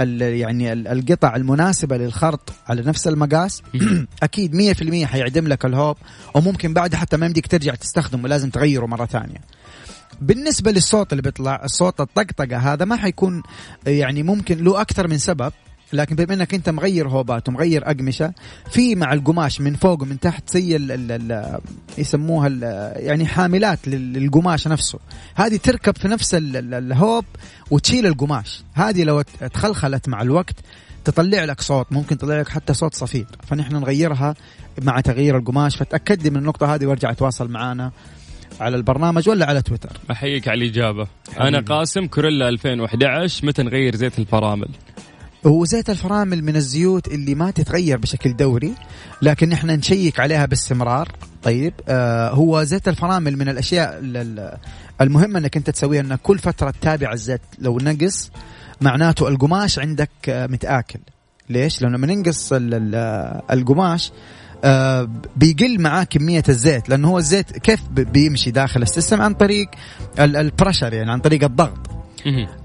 ال 0.00 0.22
يعني 0.22 0.72
ال- 0.72 0.88
القطع 0.88 1.36
المناسبة 1.36 1.96
للخرط 1.96 2.52
على 2.66 2.82
نفس 2.82 3.08
المقاس 3.08 3.62
أكيد 4.22 4.74
100% 4.74 5.04
حيعدم 5.04 5.48
لك 5.48 5.64
الهوب 5.64 5.96
وممكن 6.34 6.74
بعدها 6.74 6.98
حتى 7.00 7.16
ما 7.16 7.26
يمديك 7.26 7.46
ترجع 7.46 7.74
تستخدمه 7.74 8.28
لازم 8.28 8.50
تغيره 8.50 8.86
مرة 8.86 9.06
ثانية. 9.06 9.40
بالنسبة 10.20 10.70
للصوت 10.70 11.12
اللي 11.12 11.22
بيطلع 11.22 11.64
الصوت 11.64 12.00
الطقطقة 12.00 12.56
هذا 12.56 12.84
ما 12.84 12.96
حيكون 12.96 13.42
يعني 13.86 14.22
ممكن 14.22 14.64
له 14.64 14.80
أكثر 14.80 15.08
من 15.08 15.18
سبب. 15.18 15.52
لكن 15.92 16.16
بما 16.16 16.34
إنك 16.34 16.54
أنت 16.54 16.68
مغير 16.68 17.08
هوبات 17.08 17.48
ومغير 17.48 17.90
أقمشة 17.90 18.32
في 18.70 18.94
مع 18.94 19.12
القماش 19.12 19.60
من 19.60 19.74
فوق 19.74 20.02
ومن 20.02 20.20
تحت 20.20 20.50
زي 20.50 20.76
ال 20.76 20.92
ال 20.92 21.12
ال 21.32 21.58
يسموها 21.98 22.46
ال 22.46 22.62
يعني 22.96 23.26
حاملات 23.26 23.88
لل- 23.88 24.12
للقماش 24.12 24.68
نفسه. 24.68 24.98
هذه 25.34 25.56
تركب 25.56 25.96
في 25.96 26.08
نفس 26.08 26.34
ال 26.34 26.56
ال 26.56 26.74
الهوب 26.74 27.24
وتشيل 27.70 28.06
القماش. 28.06 28.62
هذه 28.74 29.04
لو 29.04 29.22
تخلخلت 29.52 30.08
مع 30.08 30.22
الوقت 30.22 30.54
تطلع 31.04 31.44
لك 31.44 31.60
صوت 31.60 31.86
ممكن 31.92 32.18
تطلع 32.18 32.40
لك 32.40 32.48
حتى 32.48 32.74
صوت 32.74 32.94
صفير 32.94 33.26
فنحن 33.46 33.76
نغيرها 33.76 34.34
مع 34.82 35.00
تغيير 35.00 35.36
القماش. 35.38 35.76
فتاكد 35.76 36.22
لي 36.22 36.30
من 36.30 36.36
النقطة 36.36 36.74
هذه 36.74 36.86
وارجع 36.86 37.12
تواصل 37.12 37.50
معنا 37.50 37.92
على 38.60 38.76
البرنامج 38.76 39.28
ولا 39.28 39.46
على 39.46 39.62
تويتر. 39.62 39.96
أحييك 40.10 40.48
على 40.48 40.64
الإجابة. 40.64 41.06
حبيبي. 41.28 41.48
أنا 41.48 41.60
قاسم 41.60 42.06
كوريلا 42.06 42.48
2011 42.48 43.46
متى 43.46 43.62
نغير 43.62 43.96
زيت 43.96 44.18
الفرامل؟ 44.18 44.68
هو 45.46 45.64
زيت 45.64 45.90
الفرامل 45.90 46.44
من 46.44 46.56
الزيوت 46.56 47.08
اللي 47.08 47.34
ما 47.34 47.50
تتغير 47.50 47.98
بشكل 47.98 48.36
دوري 48.36 48.74
لكن 49.22 49.52
إحنا 49.52 49.76
نشيك 49.76 50.20
عليها 50.20 50.46
باستمرار 50.46 51.08
طيب 51.42 51.72
آه 51.88 52.30
هو 52.30 52.64
زيت 52.64 52.88
الفرامل 52.88 53.36
من 53.36 53.48
الأشياء 53.48 53.98
ال- 53.98 54.16
ال- 54.16 54.56
المهمه 55.00 55.38
إنك 55.38 55.56
أنت 55.56 55.70
تسويها 55.70 56.00
إنك 56.00 56.20
كل 56.22 56.38
فترة 56.38 56.70
تتابع 56.70 57.12
الزيت 57.12 57.40
لو 57.58 57.78
نقص 57.78 58.30
معناته 58.80 59.28
القماش 59.28 59.78
عندك 59.78 60.10
آه 60.28 60.46
متآكل 60.46 60.98
ليش؟ 61.50 61.82
لأنه 61.82 61.96
لما 61.96 62.06
ننقص 62.06 62.52
ال- 62.52 62.74
ال- 62.74 63.40
القماش 63.50 64.12
آه 64.64 65.10
بيقل 65.36 65.80
معاه 65.80 66.04
كمية 66.04 66.42
الزيت 66.48 66.88
لأنه 66.88 67.08
هو 67.08 67.18
الزيت 67.18 67.58
كيف 67.58 67.80
بيمشي 67.90 68.50
داخل 68.50 68.82
السيستم 68.82 69.22
عن 69.22 69.34
طريق 69.34 69.68
البرشر 70.18 70.92
يعني 70.92 71.10
عن 71.12 71.20
طريق 71.20 71.44
الضغط. 71.44 71.95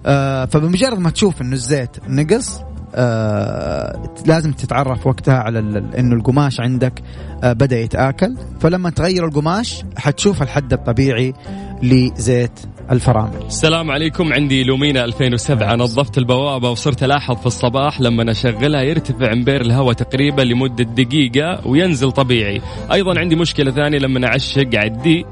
آه 0.06 0.46
فبمجرد 0.46 1.00
ما 1.00 1.10
تشوف 1.10 1.42
إنه 1.42 1.54
الزيت 1.54 1.90
نقص 2.08 2.62
آه 2.96 4.14
لازم 4.26 4.52
تتعرف 4.52 5.08
وقتها 5.08 5.36
على 5.38 5.60
إنه 5.98 6.16
القماش 6.16 6.60
عندك 6.60 7.02
آه 7.44 7.54
بدأ 7.54 7.80
يتآكل. 7.80 8.36
فلما 8.60 8.90
تغير 8.90 9.26
القماش 9.26 9.84
حتشوف 9.98 10.42
الحد 10.42 10.74
الطبيعي 10.74 11.34
لزيت 11.84 12.60
الفرامل. 12.92 13.46
السلام 13.46 13.92
عليكم. 13.92 14.34
عندي 14.34 14.64
لومينا 14.64 15.06
2007 15.06 15.76
نظفت 15.76 16.18
البوابة 16.18 16.70
وصرت 16.70 17.04
ألاحظ 17.04 17.36
في 17.36 17.46
الصباح 17.46 18.02
لما 18.02 18.32
أشغلها 18.32 18.82
يرتفع 18.82 19.34
امبير 19.34 19.62
الهواء 19.62 19.94
تقريبا 19.94 20.42
لمدة 20.42 20.84
دقيقة 20.84 21.68
وينزل 21.68 22.12
طبيعي. 22.12 22.62
أيضا 22.92 23.20
عندي 23.20 23.36
مشكلة 23.36 23.72
ثانية 23.72 23.98
لما 23.98 24.28
أعشق 24.28 24.70
ع 24.76 24.93
D. 24.93 25.26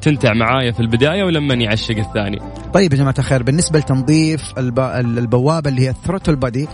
تنتع 0.00 0.32
معايا 0.34 0.72
في 0.72 0.80
البداية 0.80 1.24
ولما 1.24 1.54
يعشق 1.54 1.96
الثاني. 1.96 2.38
طيب 2.72 2.92
يا 2.92 2.98
جماعة 2.98 3.14
الخير 3.18 3.42
بالنسبة 3.42 3.78
لتنظيف 3.78 4.40
الب... 4.58 4.80
البوابة 5.18 5.70
اللي 5.70 5.82
هي 5.82 5.90
ال 5.90 5.95
throttle 5.95 6.36
body 6.36 6.68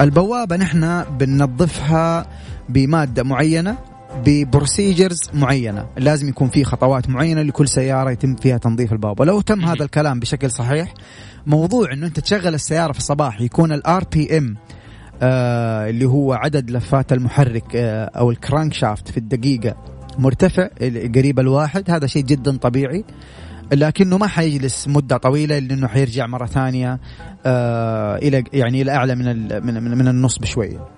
البوابة 0.00 0.56
نحن 0.56 1.04
بننظفها 1.18 2.26
بمادة 2.68 3.22
معينة 3.22 3.76
ب 4.26 4.34
procedures 4.34 5.20
معينة. 5.34 5.86
لازم 5.96 6.28
يكون 6.28 6.48
في 6.48 6.64
خطوات 6.64 7.10
معينة 7.10 7.42
لكل 7.42 7.68
سيارة 7.68 8.10
يتم 8.10 8.36
فيها 8.36 8.58
تنظيف 8.58 8.92
البوابة. 8.92 9.24
لو 9.24 9.40
تم 9.40 9.64
هذا 9.64 9.84
الكلام 9.84 10.20
بشكل 10.20 10.50
صحيح 10.50 10.94
موضوع 11.46 11.92
إنه 11.92 12.06
أنت 12.06 12.20
تشغل 12.20 12.54
السيارة 12.54 12.92
في 12.92 12.98
الصباح 12.98 13.40
يكون 13.40 13.72
ال 13.72 14.04
RPM 14.12 14.56
آه 15.22 15.90
اللي 15.90 16.04
هو 16.04 16.32
عدد 16.32 16.70
لفات 16.70 17.12
المحرك 17.12 17.76
آه 17.76 18.04
أو 18.04 18.30
ال 18.30 18.72
crankshaft 18.72 19.08
في 19.08 19.16
الدقيقة 19.16 19.97
مرتفع 20.18 20.68
قريب 21.14 21.40
الواحد 21.40 21.90
هذا 21.90 22.06
شيء 22.06 22.22
جدا 22.22 22.56
طبيعي 22.56 23.04
لكنه 23.72 24.18
ما 24.18 24.26
حيجلس 24.26 24.88
مدة 24.88 25.16
طويلة 25.16 25.58
لأنه 25.58 25.88
حيرجع 25.88 26.26
مرة 26.26 26.46
ثانية 26.46 27.00
آه 27.46 28.16
إلى 28.16 28.44
يعني 28.52 28.82
إلى 28.82 28.92
أعلى 28.92 29.14
من 29.14 29.26
من 29.66 29.98
من, 29.98 30.08
النص 30.08 30.38
بشويه 30.38 30.88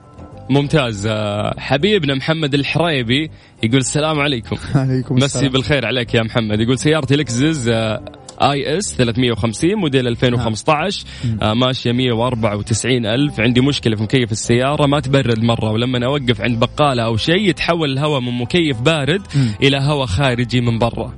ممتاز. 0.51 1.07
آه 1.07 1.55
حبيبنا 1.59 2.15
محمد 2.15 2.55
الحريبي 2.55 3.31
يقول 3.63 3.79
السلام 3.79 4.21
عليكم. 4.21 4.57
عليكم 4.75 5.15
مسي 5.15 5.49
بالخير 5.49 5.87
عليك 5.87 6.15
يا 6.15 6.23
محمد. 6.23 6.61
يقول 6.61 6.79
سيارتي 6.79 7.17
لكزس 7.17 7.69
آه 7.69 8.03
آي 8.43 8.79
إس 8.79 8.95
350 8.95 9.75
موديل 9.75 10.07
2015 10.09 11.05
آه 11.43 11.55
ماشية 11.55 11.93
194 11.93 13.07
ألف. 13.07 13.41
عندي 13.41 13.61
مشكلة 13.61 13.97
في 13.97 14.03
مكيف 14.03 14.33
السيارة 14.33 14.87
ما 14.87 15.01
تبرد 15.01 15.39
مرة 15.43 15.71
ولما 15.71 16.07
أوقف 16.07 16.41
عند 16.41 16.59
بقالة 16.59 17.03
أو 17.05 17.17
شيء 17.17 17.49
يتحول 17.49 17.93
الهواء 17.93 18.21
من 18.21 18.39
مكيف 18.39 18.81
بارد 18.81 19.23
إلى 19.63 19.79
هواء 19.81 20.07
خارجي 20.07 20.61
من 20.61 20.79
برا. 20.79 21.15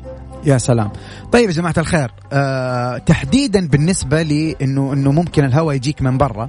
يا 0.46 0.58
سلام. 0.58 0.90
طيب 1.32 1.48
يا 1.48 1.54
جماعة 1.54 1.74
الخير 1.78 2.10
آه 2.32 2.98
تحديدا 2.98 3.68
بالنسبة 3.68 4.22
لي 4.22 4.56
إنه 4.62 4.92
إنه 4.92 5.12
ممكن 5.12 5.44
الهواء 5.44 5.76
يجيك 5.76 6.02
من 6.02 6.18
برا 6.18 6.48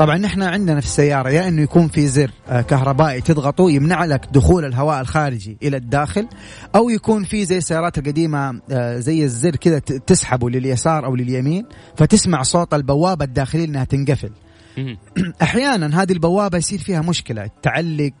طبعا 0.00 0.18
نحن 0.18 0.42
عندنا 0.42 0.80
في 0.80 0.86
السيارة 0.86 1.30
يا 1.30 1.48
إنه 1.48 1.62
يكون 1.62 1.88
في 1.88 2.06
زر 2.06 2.30
آه 2.48 2.60
كهربائي 2.60 3.20
تضغطه 3.20 3.70
يمنع 3.70 4.04
لك 4.04 4.26
دخول 4.32 4.64
الهواء 4.64 5.00
الخارجي 5.00 5.56
إلى 5.62 5.76
الداخل 5.76 6.28
أو 6.74 6.90
يكون 6.90 7.24
في 7.24 7.44
زي 7.44 7.58
السيارات 7.58 7.98
القديمة 7.98 8.60
آه 8.70 8.98
زي 8.98 9.24
الزر 9.24 9.56
كذا 9.56 9.78
تسحبه 9.78 10.50
لليسار 10.50 11.06
أو 11.06 11.16
لليمين 11.16 11.66
فتسمع 11.96 12.42
صوت 12.42 12.74
البوابة 12.74 13.24
الداخلية 13.24 13.64
إنها 13.64 13.84
تنقفل. 13.84 14.30
أحيانا 15.42 16.02
هذه 16.02 16.12
البوابة 16.12 16.58
يصير 16.58 16.78
فيها 16.78 17.00
مشكلة 17.00 17.50
تعلق 17.62 18.12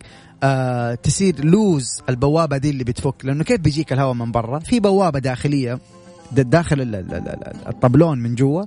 آه 0.42 0.94
تصير 0.94 1.44
لوز 1.44 2.02
البوابة 2.08 2.56
دي 2.56 2.70
اللي 2.70 2.84
بتفك 2.84 3.24
لأنه 3.24 3.44
كيف 3.44 3.60
بيجيك 3.60 3.92
الهواء 3.92 4.14
من 4.14 4.32
برا 4.32 4.58
في 4.58 4.80
بوابة 4.80 5.18
داخلية 5.18 5.78
داخل 6.32 6.80
ال- 6.80 6.94
ال- 6.94 7.14
ال- 7.14 7.68
الطبلون 7.68 8.18
من 8.18 8.34
جوا. 8.34 8.62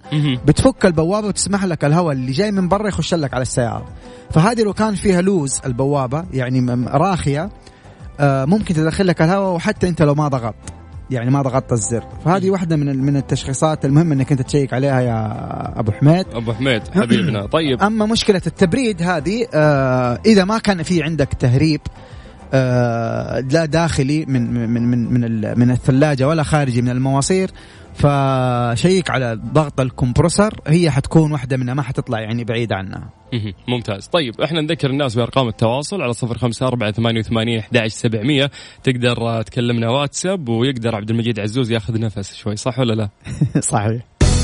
بتفك 0.45 0.86
البوابة 0.86 1.28
وتسمح 1.28 1.66
لك 1.66 1.86
الهواء 1.86 2.14
اللي 2.14 2.32
جاي 2.32 2.51
من 2.51 2.68
برا 2.68 2.88
يخش 2.88 3.14
لك 3.14 3.34
على 3.34 3.41
السيارة. 3.41 3.86
فهذه 4.32 4.64
لو 4.64 4.74
كان 4.74 4.95
فيها 4.95 5.22
لوز 5.22 5.59
البوابة 5.66 6.26
يعني 6.34 6.86
راخية 6.88 7.49
آه 8.20 8.45
ممكن 8.45 8.74
تدخل 8.74 9.07
لك 9.07 9.22
الهواء 9.22 9.55
وحتى 9.55 9.88
أنت 9.89 10.01
لو 10.01 10.16
ما 10.16 10.28
ضغطت 10.28 10.55
يعني 11.11 11.32
ما 11.32 11.41
ضغطت 11.41 11.72
الزر. 11.72 12.03
فهذه 12.26 12.49
واحدة 12.49 12.76
من 12.76 12.97
من 13.05 13.18
التشخيصات 13.18 13.86
المهم 13.86 14.11
إنك 14.11 14.32
أنت 14.32 14.41
تشيك 14.41 14.74
عليها 14.74 15.01
يا 15.01 15.80
أبو 15.80 15.91
حميد. 15.91 16.26
أبو 16.34 16.53
حميد 16.53 16.82
حبيبنا. 16.88 17.45
طيب. 17.45 17.82
أما 17.82 18.05
مشكلة 18.05 18.41
التبريد 18.47 19.01
هذه 19.01 19.45
آه 19.53 20.20
إذا 20.26 20.45
ما 20.45 20.57
كان 20.57 20.84
في 20.84 21.03
عندك 21.03 21.28
تهريب 21.39 21.82
لا 23.51 23.66
داخلي 23.66 24.26
من 24.26 24.54
من 24.70 24.84
من 24.84 25.14
من, 25.14 25.60
من 25.60 25.72
الثلاجة 25.72 26.28
ولا 26.28 26.43
خارجي 26.43 26.82
من 26.82 26.89
المواسير. 26.89 27.51
فشيك 27.93 29.10
على 29.10 29.39
ضغط 29.54 29.80
الكمبرسر 29.80 30.54
هي 30.68 30.91
حتكون 30.91 31.32
واحدة 31.32 31.58
منها 31.58 31.74
ما 31.74 31.82
حتطلع 31.82 32.20
يعني 32.20 32.43
بعيده 32.43 32.76
عنها. 32.76 33.10
ممتاز. 33.68 34.08
طيب 34.08 34.41
إحنا 34.41 34.62
نذكر 34.62 34.89
الناس 34.89 35.16
بأرقام 35.16 35.47
التواصل 35.47 36.01
على 36.01 36.14
صفر 36.14 36.38
خمسة 36.38 36.68
أربعة 36.68 36.91
ثمانية 36.91 37.20
وثمانين 37.20 37.60
أحد 37.60 37.88
سبعمية. 37.88 38.51
تقدر 38.84 39.22
آه، 39.22 39.41
تكلمنا 39.41 39.89
واتساب 39.89 40.49
ويقدر 40.49 40.95
عبد 40.95 41.10
المجيد 41.10 41.39
عزوز 41.39 41.72
ياخذ 41.72 41.99
نفس 41.99 42.36
شوي. 42.36 42.56
صح 42.56 42.80
ولا 42.80 42.93
لا؟ 42.93 43.10
صحيح. 43.72 44.01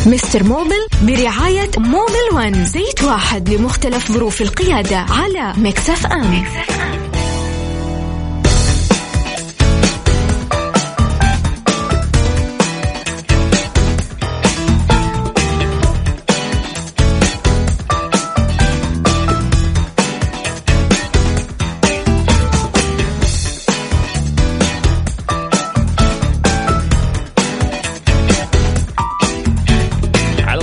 مستر 0.08 0.44
موبل 0.44 0.88
برعاية 1.04 1.72
موبل 1.78 2.36
ون 2.36 2.66
زيت 2.66 3.04
واحد 3.04 3.50
لمختلف 3.50 4.12
ظروف 4.12 4.42
القيادة 4.42 4.98
على 4.98 5.54
مكسف 5.58 6.06
أم. 6.06 6.22
على 6.22 7.09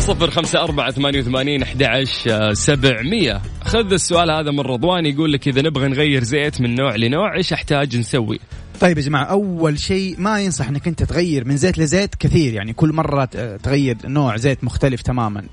صفر 0.07 0.31
خمسة 0.31 0.63
أربعة 0.63 0.91
ثمانية 0.91 1.21
وثمانين 1.21 1.63
أحد 1.63 2.05
سبعمية. 2.53 3.43
خذ 3.65 3.93
السؤال 3.93 4.31
هذا 4.31 4.51
من 4.51 4.61
رضوان 4.61 5.07
يقول 5.07 5.33
لك 5.33 5.49
إذا 5.49 5.63
نبغى 5.63 5.89
نغير 5.89 6.25
زيت 6.25 6.61
من 6.61 6.75
نوع 6.75 6.97
لنوع 6.97 7.37
إيش 7.37 7.53
أحتاج 7.53 7.97
نسوي؟ 7.97 8.41
طيب 8.81 8.99
يا 8.99 9.03
جماعة 9.03 9.25
أول 9.25 9.79
شيء 9.79 10.15
ما 10.19 10.41
ينصح 10.41 10.69
إنك 10.69 10.89
أنت 10.89 11.03
تغير 11.03 11.45
من 11.49 11.57
زيت 11.57 11.79
لزيت 11.79 12.15
كثير 12.15 12.55
يعني 12.55 12.73
كل 12.73 12.93
مرة 12.93 13.25
ت- 13.25 13.37
تغير 13.63 13.97
نوع 14.05 14.37
زيت 14.37 14.65
مختلف 14.65 15.03
تماما. 15.03 15.45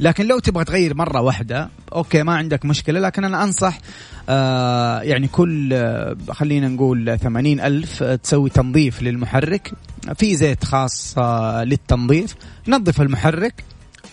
لكن 0.00 0.26
لو 0.26 0.38
تبغى 0.38 0.64
تغير 0.64 0.94
مرة 0.94 1.20
واحدة 1.20 1.68
أوكي 1.94 2.22
ما 2.22 2.34
عندك 2.34 2.64
مشكلة. 2.64 3.00
لكن 3.00 3.24
أنا 3.24 3.44
أنصح 3.44 3.78
آه 4.28 5.00
يعني 5.00 5.28
كل 5.28 5.70
آه 5.72 6.16
خلينا 6.30 6.68
نقول 6.68 7.18
ثمانين 7.18 7.60
ألف 7.60 8.02
آه، 8.02 8.14
تسوي 8.16 8.50
تنظيف 8.50 9.02
للمحرك. 9.02 9.72
في 10.18 10.36
زيت 10.36 10.64
خاص 10.64 11.14
آه 11.18 11.64
للتنظيف. 11.64 12.34
نظف 12.68 13.00
المحرك 13.00 13.64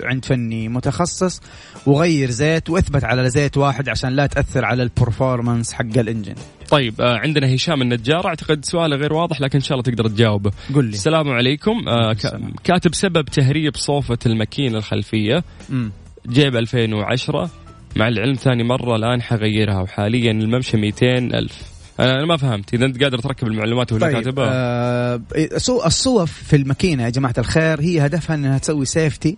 عند 0.04 0.26
فني 0.26 0.70
متخصص 0.70 1.42
وغير 1.86 2.30
زيت 2.30 2.70
وإثبت 2.70 3.04
على 3.04 3.30
زيت 3.30 3.58
واحد 3.58 3.90
عشان 3.90 4.10
لا 4.10 4.26
تأثر 4.26 4.66
على 4.66 4.84
البرفورمانس 4.84 5.74
حق 5.74 5.98
الإنجن. 5.98 6.36
طيب 6.70 7.02
آه 7.02 7.18
عندنا 7.18 7.56
هشام 7.56 7.82
النجار. 7.82 8.28
أعتقد 8.28 8.66
سؤاله 8.66 8.96
غير 8.96 9.14
واضح 9.14 9.42
لكن 9.42 9.58
إن 9.58 9.64
شاء 9.64 9.78
الله 9.80 9.84
تقدر 9.92 10.08
تجاوبه 10.10 10.52
قل 10.76 10.86
لي. 10.86 10.90
السلام 10.90 11.30
عليكم. 11.30 11.88
آه 11.90 12.14
كا- 12.14 12.40
كاتب 12.64 12.94
سبب 12.96 13.26
تهريب 13.26 13.76
صوفة 13.76 14.18
الماكينة 14.26 14.78
الخلفية. 14.78 15.44
مم. 15.70 15.92
جيب 16.30 16.56
2010 16.56 17.50
مع 17.96 18.08
العلم 18.08 18.34
ثاني 18.34 18.64
مرة 18.64 18.96
الآن 18.96 19.22
حغيرها 19.22 19.82
وحاليا 19.82 20.32
الممشى 20.32 20.78
200 20.78 21.18
ألف. 21.18 21.54
أنا 22.00 22.12
أنا 22.12 22.26
ما 22.26 22.38
فهمت. 22.38 22.74
إذا 22.74 22.86
أنت 22.86 23.04
قادر 23.04 23.18
تركب 23.20 23.48
المعلومات 23.48 23.92
ولا 23.94 24.02
طيب 24.08 24.14
كاتبها. 24.16 24.48
آه 24.52 25.22
سو- 25.58 25.86
الصوف 25.86 26.32
في 26.32 26.56
الماكينة 26.56 27.04
يا 27.04 27.10
جماعة 27.10 27.34
الخير 27.38 27.82
هي 27.82 28.06
هدفها 28.06 28.36
إنها 28.36 28.58
تسوي 28.58 28.86
safety 28.86 29.38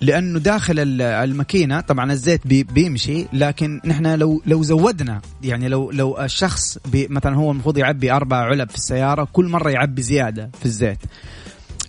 لأنه 0.00 0.38
داخل 0.38 0.78
ال- 0.78 1.02
الماكينة 1.02 1.80
طبعا 1.80 2.12
الزيت 2.12 2.46
بي 2.46 2.62
بيمشي 2.62 3.26
لكن 3.32 3.80
نحن 3.84 4.06
لو 4.06 4.42
لو 4.46 4.62
زودنا 4.62 5.20
يعني 5.42 5.68
لو 5.68 5.90
لو 5.90 6.18
الشخص 6.20 6.78
مثلا 6.94 7.36
هو 7.36 7.50
المفروض 7.50 7.78
يعبي 7.78 8.12
أربع 8.12 8.36
علب 8.36 8.68
في 8.70 8.76
السيارة 8.76 9.28
كل 9.32 9.48
مرة 9.48 9.70
يعبي 9.70 10.02
زيادة 10.02 10.50
في 10.60 10.66
الزيت. 10.66 10.98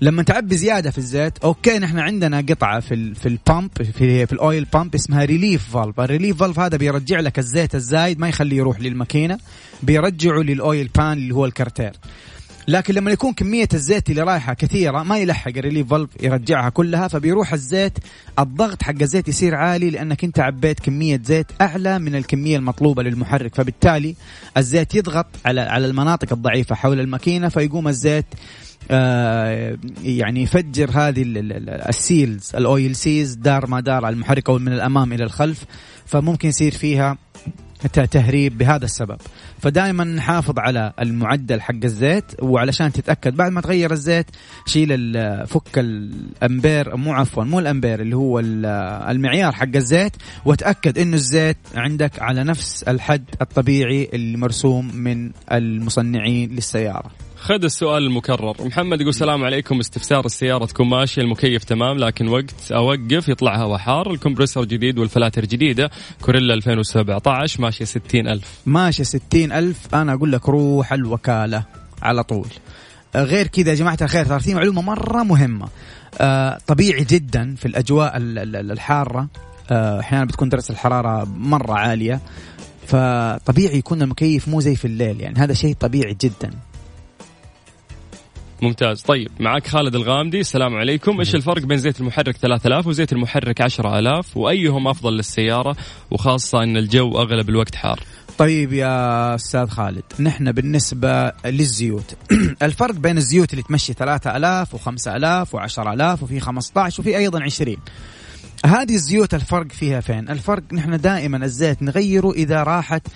لما 0.02 0.24
تعبي 0.24 0.58
زيادة 0.58 0.92
في 0.92 0.98
الزيت 0.98 1.38
okay 1.38 1.80
نحن 1.80 2.00
عندنا 2.00 2.38
قطعة 2.50 2.80
في 2.80 2.94
ال 2.94 3.16
في 3.16 3.26
ال 3.28 3.36
pump 3.36 3.70
في 3.76 4.26
في 4.26 4.34
ال 4.34 4.42
oil 4.42 4.66
pump 4.74 4.96
اسمها 4.96 5.26
relief 5.26 5.70
valve 5.78 6.00
ال 6.00 6.05
relief 6.05 6.38
valve 6.38 6.60
هذا 6.60 6.78
بيرجع 6.78 7.20
لك 7.20 7.40
الزيت 7.40 7.76
الزايد 7.76 8.20
ما 8.20 8.30
يخليه 8.30 8.58
يروح 8.58 8.80
للماكينة 8.80 9.38
بيرجعه 9.84 10.40
لل 10.42 10.61
oil 10.61 10.90
pan 10.96 11.14
اللي 11.14 11.34
هو 11.36 11.46
الكارتير 11.46 11.92
لكن 12.68 12.94
لما 12.94 13.12
يكون 13.12 13.34
كمية 13.34 13.68
الزيت 13.74 14.10
اللي 14.10 14.22
رايحة 14.22 14.54
كثيرة 14.54 15.04
ما 15.04 15.18
يلحق 15.18 15.52
ال 15.58 15.62
relief 15.62 15.88
valve 15.90 16.10
يرجعها 16.24 16.70
كلها 16.70 17.08
فبيروح 17.08 17.54
الزيت 17.54 17.98
الضغط 18.40 18.84
حق 18.84 18.94
الزيت 19.02 19.28
يصير 19.28 19.56
عالي 19.56 19.90
لأنك 19.90 20.24
أنت 20.24 20.40
عبيت 20.40 20.80
كمية 20.80 21.22
زيت 21.26 21.48
أعلى 21.62 22.00
من 22.00 22.16
الكمية 22.16 22.58
المطلوبة 22.58 23.04
للمحرك. 23.04 23.56
فبالتالي 23.56 24.16
الزيت 24.58 24.96
يضغط 24.96 25.26
على 25.46 25.62
على 25.62 25.86
المناطق 25.86 26.34
الضعيفة 26.34 26.76
حول 26.76 27.00
الماكينة 27.00 27.50
فيقوم 27.50 27.88
الزيت 27.88 28.26
آه 28.92 29.78
يعني 30.04 30.44
يفجر 30.44 30.90
هذه 30.94 31.22
ال- 31.22 31.38
ال- 31.38 31.54
ال- 31.54 31.70
ال 31.70 31.84
seals 31.84 32.52
ال 32.56 32.66
oil 32.66 32.96
seals 32.96 33.34
دار 33.36 33.68
ما 33.68 33.80
دار 33.80 34.06
على 34.06 34.14
المحرك 34.14 34.50
أو 34.50 34.58
من 34.58 34.74
الأمام 34.74 35.14
إلى 35.14 35.24
الخلف. 35.24 35.66
فممكن 36.06 36.50
يصير 36.50 36.72
فيها 36.72 37.18
تهريب 38.12 38.58
بهذا 38.58 38.86
السبب. 38.86 39.18
فدائما 39.60 40.04
نحافظ 40.04 40.60
على 40.60 40.94
المعدل 41.00 41.62
حق 41.62 41.76
الزيت 41.84 42.26
وعلشان 42.42 42.92
تتأكد 42.92 43.36
بعد 43.36 43.52
ما 43.52 43.62
تغير 43.62 43.92
الزيت 43.92 44.26
شيل 44.66 45.14
فك 45.48 45.78
الامبير 45.78 46.96
مو 46.98 47.14
عفوا 47.14 47.44
مو 47.44 47.60
الامبير 47.60 48.02
اللي 48.02 48.16
هو 48.16 48.40
ال- 48.40 48.66
المعيار 49.10 49.52
حق 49.52 49.76
الزيت 49.76 50.12
وتأكد 50.46 50.98
إنه 50.98 51.16
الزيت 51.16 51.58
عندك 51.76 52.22
على 52.22 52.44
نفس 52.44 52.84
الحد 52.84 53.24
الطبيعي 53.42 54.10
المرسوم 54.14 54.96
من 54.96 55.32
المصنعين 55.52 56.50
للسيارة. 56.56 57.12
خذ 57.42 57.64
السؤال 57.64 58.04
المكرر. 58.04 58.56
محمد 58.60 59.02
يقول 59.02 59.10
السلام 59.10 59.44
عليكم. 59.44 59.80
استفسار 59.80 60.26
السيارة 60.26 60.66
تكون 60.66 60.88
ماشية 60.90 61.22
المكيف 61.22 61.64
تمام 61.64 61.98
لكن 61.98 62.28
وقت 62.28 62.72
أوقف 62.72 63.30
يطلع 63.30 63.56
هوا 63.56 63.78
حار 63.78 64.12
ال 64.12 64.17
compressor 64.17 64.66
جديد 64.66 65.00
والفلاتر 65.00 65.46
جديدة. 65.46 65.90
كوريلا 66.22 66.54
2017 66.54 67.62
ماشية 67.62 67.86
60 67.86 68.28
ألف. 68.28 68.60
ماشي 68.66 69.04
ستين 69.04 69.52
ألف. 69.52 69.96
أنا 69.96 70.14
أقول 70.14 70.32
لك 70.32 70.50
روح 70.50 70.94
الوكالة 70.94 71.64
على 72.02 72.24
طول. 72.24 72.48
آه، 73.16 73.24
غير 73.24 73.48
كذا 73.48 73.70
يا 73.70 73.76
جماعة 73.76 73.98
الخير 74.02 74.26
ترى 74.26 74.40
في 74.40 74.54
معلومة 74.54 74.82
مرة 74.82 75.24
مهمة. 75.24 75.68
آه، 76.22 76.58
طبيعي 76.68 77.04
جدا 77.04 77.56
في 77.56 77.66
الأجواء 77.66 78.18
ال- 78.18 78.56
ال- 78.56 78.72
الحارة. 78.72 79.28
آه، 79.72 80.00
أحيانا 80.00 80.26
بتكون 80.26 80.50
درجة 80.50 80.70
الحرارة 80.70 81.28
مرة 81.38 81.74
عالية. 81.74 82.20
فطبيعي 82.88 83.78
يكون 83.78 84.02
المكيف 84.02 84.48
مو 84.48 84.62
زي 84.62 84.76
في 84.76 84.86
الليل. 84.86 85.22
يعني 85.22 85.40
هذا 85.40 85.54
شيء 85.54 85.76
طبيعي 85.80 86.18
جدا. 86.22 86.52
ممتاز. 88.62 89.02
طيب 89.02 89.30
معك 89.40 89.68
خالد 89.68 89.96
الغامدي. 89.96 90.40
السلام 90.40 90.76
عليكم. 90.76 91.20
إيش 91.20 91.36
الفرق 91.36 91.62
بين 91.62 91.78
زيت 91.78 92.02
المحرك 92.02 92.38
3000 92.38 92.88
وزيت 92.88 93.14
المحرك 93.14 93.62
10000 93.62 94.38
وأيهم 94.38 94.88
أفضل 94.88 95.14
للسيارة؟ 95.14 95.76
وخاصة 96.12 96.64
إن 96.64 96.78
الجو 96.78 97.22
أغلب 97.22 97.50
الوقت 97.50 97.76
حار. 97.76 98.00
طيب 98.38 98.74
يا 98.74 99.36
أستاذ 99.36 99.68
خالد 99.68 100.04
نحن 100.20 100.52
بالنسبة 100.52 101.32
للزيوت. 101.46 102.16
الفرق 102.64 102.96
بين 102.96 103.18
الزيوت 103.18 103.52
اللي 103.54 103.64
تمشي 103.64 103.94
3000 103.94 104.76
و5000 104.76 105.48
و10000 105.48 106.24
وفي 106.24 106.40
15 106.40 107.02
وفي 107.02 107.18
أيضا 107.18 107.44
20 107.44 107.78
هذه 108.66 108.94
الزيوت 108.94 109.34
الفرق 109.34 109.72
فيها 109.72 110.00
فين؟ 110.00 110.30
الفرق 110.30 110.64
نحن 110.74 110.98
دائما 110.98 111.46
الزيت 111.46 111.84
نغيره 111.84 112.32
إذا 112.32 112.64
راحت 112.64 113.08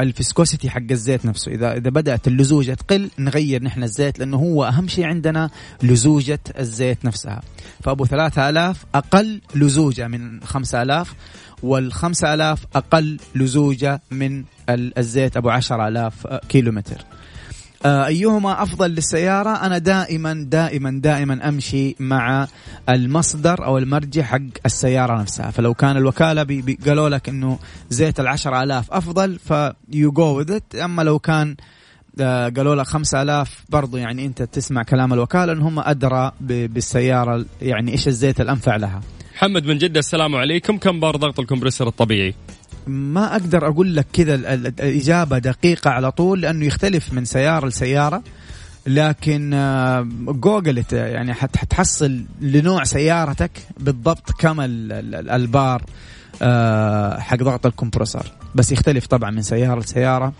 الفيسكوسيتي 0.00 0.70
حق 0.70 0.82
الزيت 0.90 1.26
نفسه. 1.26 1.52
إذا 1.52 1.72
إذا 1.76 1.90
بدأت 1.90 2.28
اللزوجة 2.28 2.74
تقل 2.74 3.10
نغير 3.18 3.62
نحن 3.62 3.82
الزيت 3.82 4.18
لأنه 4.18 4.36
هو 4.36 4.64
أهم 4.64 4.88
شيء 4.88 5.04
عندنا 5.04 5.50
لزوجة 5.82 6.40
الزيت 6.58 7.04
نفسها. 7.04 7.40
فأبو 7.82 8.04
3000 8.06 8.84
أقل 8.94 9.40
لزوجة 9.54 10.08
من 10.08 10.40
5000 10.44 11.14
وال 11.62 11.92
5000 11.92 12.66
أقل 12.74 13.18
لزوجة 13.34 14.00
من 14.10 14.44
ال- 14.68 14.98
الزيت 14.98 15.36
أبو 15.36 15.48
10000 15.50 16.26
كيلو 16.48 16.72
متر 16.72 17.04
آه، 17.84 18.06
أيهما 18.06 18.62
أفضل 18.62 18.90
للسيارة؟ 18.90 19.50
أنا 19.50 19.78
دائما 19.78 20.46
دائما 20.48 21.00
دائما 21.02 21.48
أمشي 21.48 21.96
مع 22.00 22.48
المصدر 22.88 23.64
أو 23.64 23.78
المرجع 23.78 24.22
حق 24.22 24.38
السيارة 24.66 25.20
نفسها. 25.20 25.50
فلو 25.50 25.74
كان 25.74 26.44
بي 26.44 26.78
قالوا 26.86 27.08
لك 27.08 27.28
إنه 27.28 27.58
زيت 27.90 28.20
العشر 28.20 28.62
آلاف 28.62 28.92
أفضل 28.92 29.38
ف 29.38 30.12
you 30.12 30.28
go 30.28 30.38
with 30.38 30.58
أما 30.84 31.02
لو 31.02 31.18
كان 31.18 31.56
آه، 32.20 32.48
قالوا 32.48 32.74
لك 32.74 32.86
5000 32.86 33.64
برضو 33.68 33.96
يعني 33.96 34.26
أنت 34.26 34.42
تسمع 34.42 34.82
كلام 34.82 35.12
الوكالة 35.12 35.52
إن 35.52 35.60
هم 35.60 35.78
أدرى 35.78 36.32
بالسيارة 36.40 37.44
يعني 37.62 37.92
إيش 37.92 38.08
الزيت 38.08 38.40
الأنفع 38.40 38.76
لها. 38.76 39.00
محمد 39.34 39.66
من 39.66 39.78
جدة 39.78 40.00
السلام 40.00 40.36
عليكم. 40.36 40.78
كم 40.78 41.00
بار 41.00 41.16
ضغط 41.16 41.40
ال 41.40 41.44
compressor 41.44 41.88
الطبيعي؟ 41.88 42.34
ما 42.86 43.32
أقدر 43.32 43.66
أقول 43.68 43.96
لك 43.96 44.06
كذا 44.12 44.34
ال- 44.34 44.46
ال- 44.46 44.66
الإجابة 44.66 45.38
دقيقة 45.38 45.90
على 45.90 46.10
طول 46.12 46.40
لأنه 46.40 46.64
يختلف 46.66 47.12
من 47.12 47.24
سيارة 47.24 47.66
لسيارة. 47.66 48.22
لكن 48.86 49.54
آه، 49.54 50.08
جوجل 50.26 50.84
يعني 50.92 51.34
حت- 51.34 51.56
حتحصل 51.56 52.24
لنوع 52.40 52.84
سيارتك 52.84 53.50
بالضبط 53.80 54.30
كم 54.38 54.60
ال- 54.60 54.92
ال- 54.92 55.30
البار 55.30 55.82
آه، 56.42 57.20
حق 57.20 57.36
ضغط 57.36 57.66
ال 57.66 57.71
compressor 57.71 58.22
بس 58.54 58.72
يختلف 58.72 59.06
طبعا 59.06 59.30
من 59.30 59.42
سيارة 59.42 59.80
لسيارة. 59.80 60.32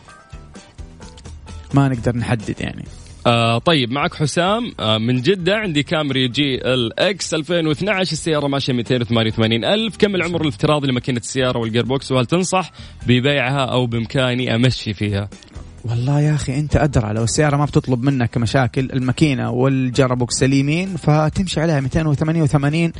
ما 1.75 1.89
نقدر 1.89 2.17
نحدد 2.17 2.55
يعني. 2.61 2.85
آه 3.27 3.59
طيب 3.59 3.93
معك 3.93 4.15
حسام 4.15 4.73
آه 4.81 4.99
من 4.99 5.23
جدة 5.23 5.57
عندي 5.57 5.83
كامري 5.83 6.29
GLX 6.29 7.35
2012 7.35 8.13
السيارة 8.13 8.47
ماشية 8.49 8.73
288 8.73 9.65
ألف. 9.65 9.97
كم 9.97 10.15
العمر 10.15 10.43
الافتراضي 10.43 10.89
لماكينة 10.89 11.19
السيارة 11.19 11.59
وال 11.59 11.85
gearbox 11.85 12.13
وهل 12.13 12.27
تنصح 12.27 12.73
ببيعها 13.07 13.65
أو 13.65 13.87
بإمكاني 13.87 14.55
أمشي 14.55 14.95
فيها؟ 14.95 15.29
والله 15.85 16.21
يا 16.21 16.35
أخي 16.35 16.59
أنت 16.59 16.77
أدرى 16.77 17.13
لو 17.13 17.25
السيارة 17.25 17.57
ما 17.57 17.65
بتطلب 17.65 18.03
منك 18.03 18.37
مشاكل 18.39 18.91
الماكينة 18.93 19.51
وال 19.51 19.68
gearbox 19.68 20.31
سليمين 20.31 20.97
فتمشي 20.97 21.61
عليها 21.61 21.81
288 21.81 22.93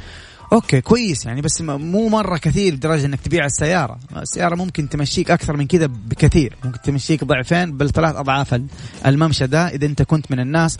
okay 0.53 0.81
كويس. 0.81 1.27
يعني 1.27 1.41
بس 1.41 1.61
مو 1.61 2.09
مرة 2.09 2.37
كثير 2.39 2.75
لدرجة 2.75 3.07
إنك 3.07 3.21
تبيع 3.21 3.47
السيارة. 3.47 3.99
السيارة 4.17 4.55
ممكن 4.55 4.89
تمشيك 4.89 5.31
أكثر 5.31 5.57
من 5.57 5.67
كذا 5.67 5.87
بكثير. 5.87 6.57
ممكن 6.65 6.79
تمشيك 6.83 7.25
ضعفين 7.25 7.73
بل 7.77 7.91
ثلاث 7.91 8.17
أضعاف 8.17 8.55
ال- 8.55 8.67
الممشى 9.07 9.47
ده 9.47 9.69
إذا 9.69 9.87
أنت 9.87 10.03
كنت 10.03 10.31
من 10.31 10.41
الناس 10.41 10.79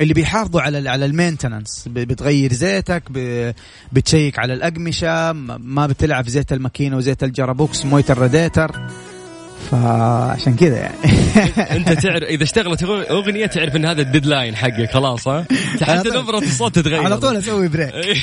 اللي 0.00 0.14
بيحافظوا 0.14 0.60
على 0.60 0.88
على 0.88 1.04
ال 1.04 1.10
maintenance. 1.10 1.84
بتغير 1.88 2.52
زيتك 2.52 3.02
بتشيك 3.92 4.38
على 4.38 4.54
الأقمشة 4.54 5.32
ما 5.58 5.86
بتلعب 5.86 6.28
زيت 6.28 6.52
الماكينة 6.52 6.96
وزيت 6.96 7.24
ال 7.24 7.32
gearbox 7.32 7.84
مويه 7.84 8.04
الراديتر 8.10 8.86
فعشان 9.70 10.56
كذا 10.56 10.76
يعني. 10.76 10.96
أنت 11.76 11.92
تعرف 11.92 12.22
إذا 12.22 12.42
اشتغلت 12.42 12.82
أغنية 13.10 13.46
تعرف 13.46 13.76
أن 13.76 13.84
هذا 13.84 14.02
ال 14.02 14.08
deadline 14.08 14.56
حقك 14.56 14.90
خلاص 14.90 15.28
ها؟ 15.28 15.46
حتى 15.82 16.08
نبرة 16.08 16.38
الصوت 16.38 16.74
تتغير. 16.74 17.04
على 17.04 17.18
طول 17.18 17.36
أسوي 17.36 17.68
break 17.68 17.94
إيه. 17.94 18.16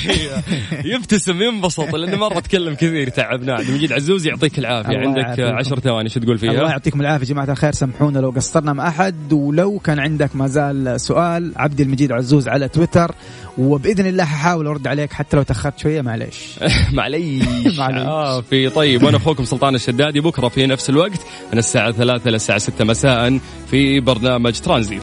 يبتسم 0.84 1.42
ينبسط 1.42 1.94
لأنه 1.94 2.16
مرة 2.16 2.40
تكلم 2.40 2.74
كثير 2.74 3.08
تعبنا 3.08 3.52
عبد 3.54 3.68
المجيد 3.68 3.92
عزوز 3.92 4.26
يعطيك 4.26 4.58
العافية. 4.58 4.90
الله 4.90 5.08
عندك 5.08 5.18
يعافيكم. 5.22 5.56
عشر 5.56 5.80
ثواني 5.80 6.08
شو 6.08 6.20
تقول 6.20 6.36
الله 6.36 6.52
فيها؟ 6.52 6.68
يعطيكم 6.70 7.00
العافية. 7.00 7.26
يا 7.26 7.30
جماعة 7.30 7.50
الخير 7.50 7.72
سامحونا 7.72 8.18
لو 8.18 8.30
قصرنا 8.30 8.72
مع 8.72 8.88
أحد 8.88 9.32
ولو 9.32 9.78
كان 9.78 9.98
عندك 9.98 10.36
ما 10.36 10.46
زال 10.46 11.00
سؤال 11.00 11.52
عبد 11.56 11.80
المجيد 11.80 12.12
عزوز 12.12 12.48
على 12.48 12.68
تويتر. 12.68 13.14
وبإذن 13.58 14.06
الله 14.06 14.24
ححاول 14.24 14.66
أرد 14.66 14.86
عليك 14.86 15.12
حتى 15.12 15.36
لو 15.36 15.42
تأخرت 15.42 15.78
شوية 15.78 16.00
معليش. 16.00 16.36
معليش. 17.78 18.06
آه 18.06 18.40
في 18.40 18.68
طيب 18.68 19.02
وأنا 19.02 19.16
أخوكم 19.16 19.44
سلطان 19.44 19.74
الشدادي 19.74 20.20
بكرة 20.20 20.48
في 20.48 20.66
نفس 20.66 20.90
الوقت 20.90 21.20
من 21.52 21.58
الساعة 21.58 21.92
3 21.92 22.28
إلى 22.28 22.36
الساعة 22.36 22.58
6 22.58 22.84
مساء 22.84 23.38
في 23.70 24.00
برنامج 24.00 24.60
ترانزيت. 24.60 24.94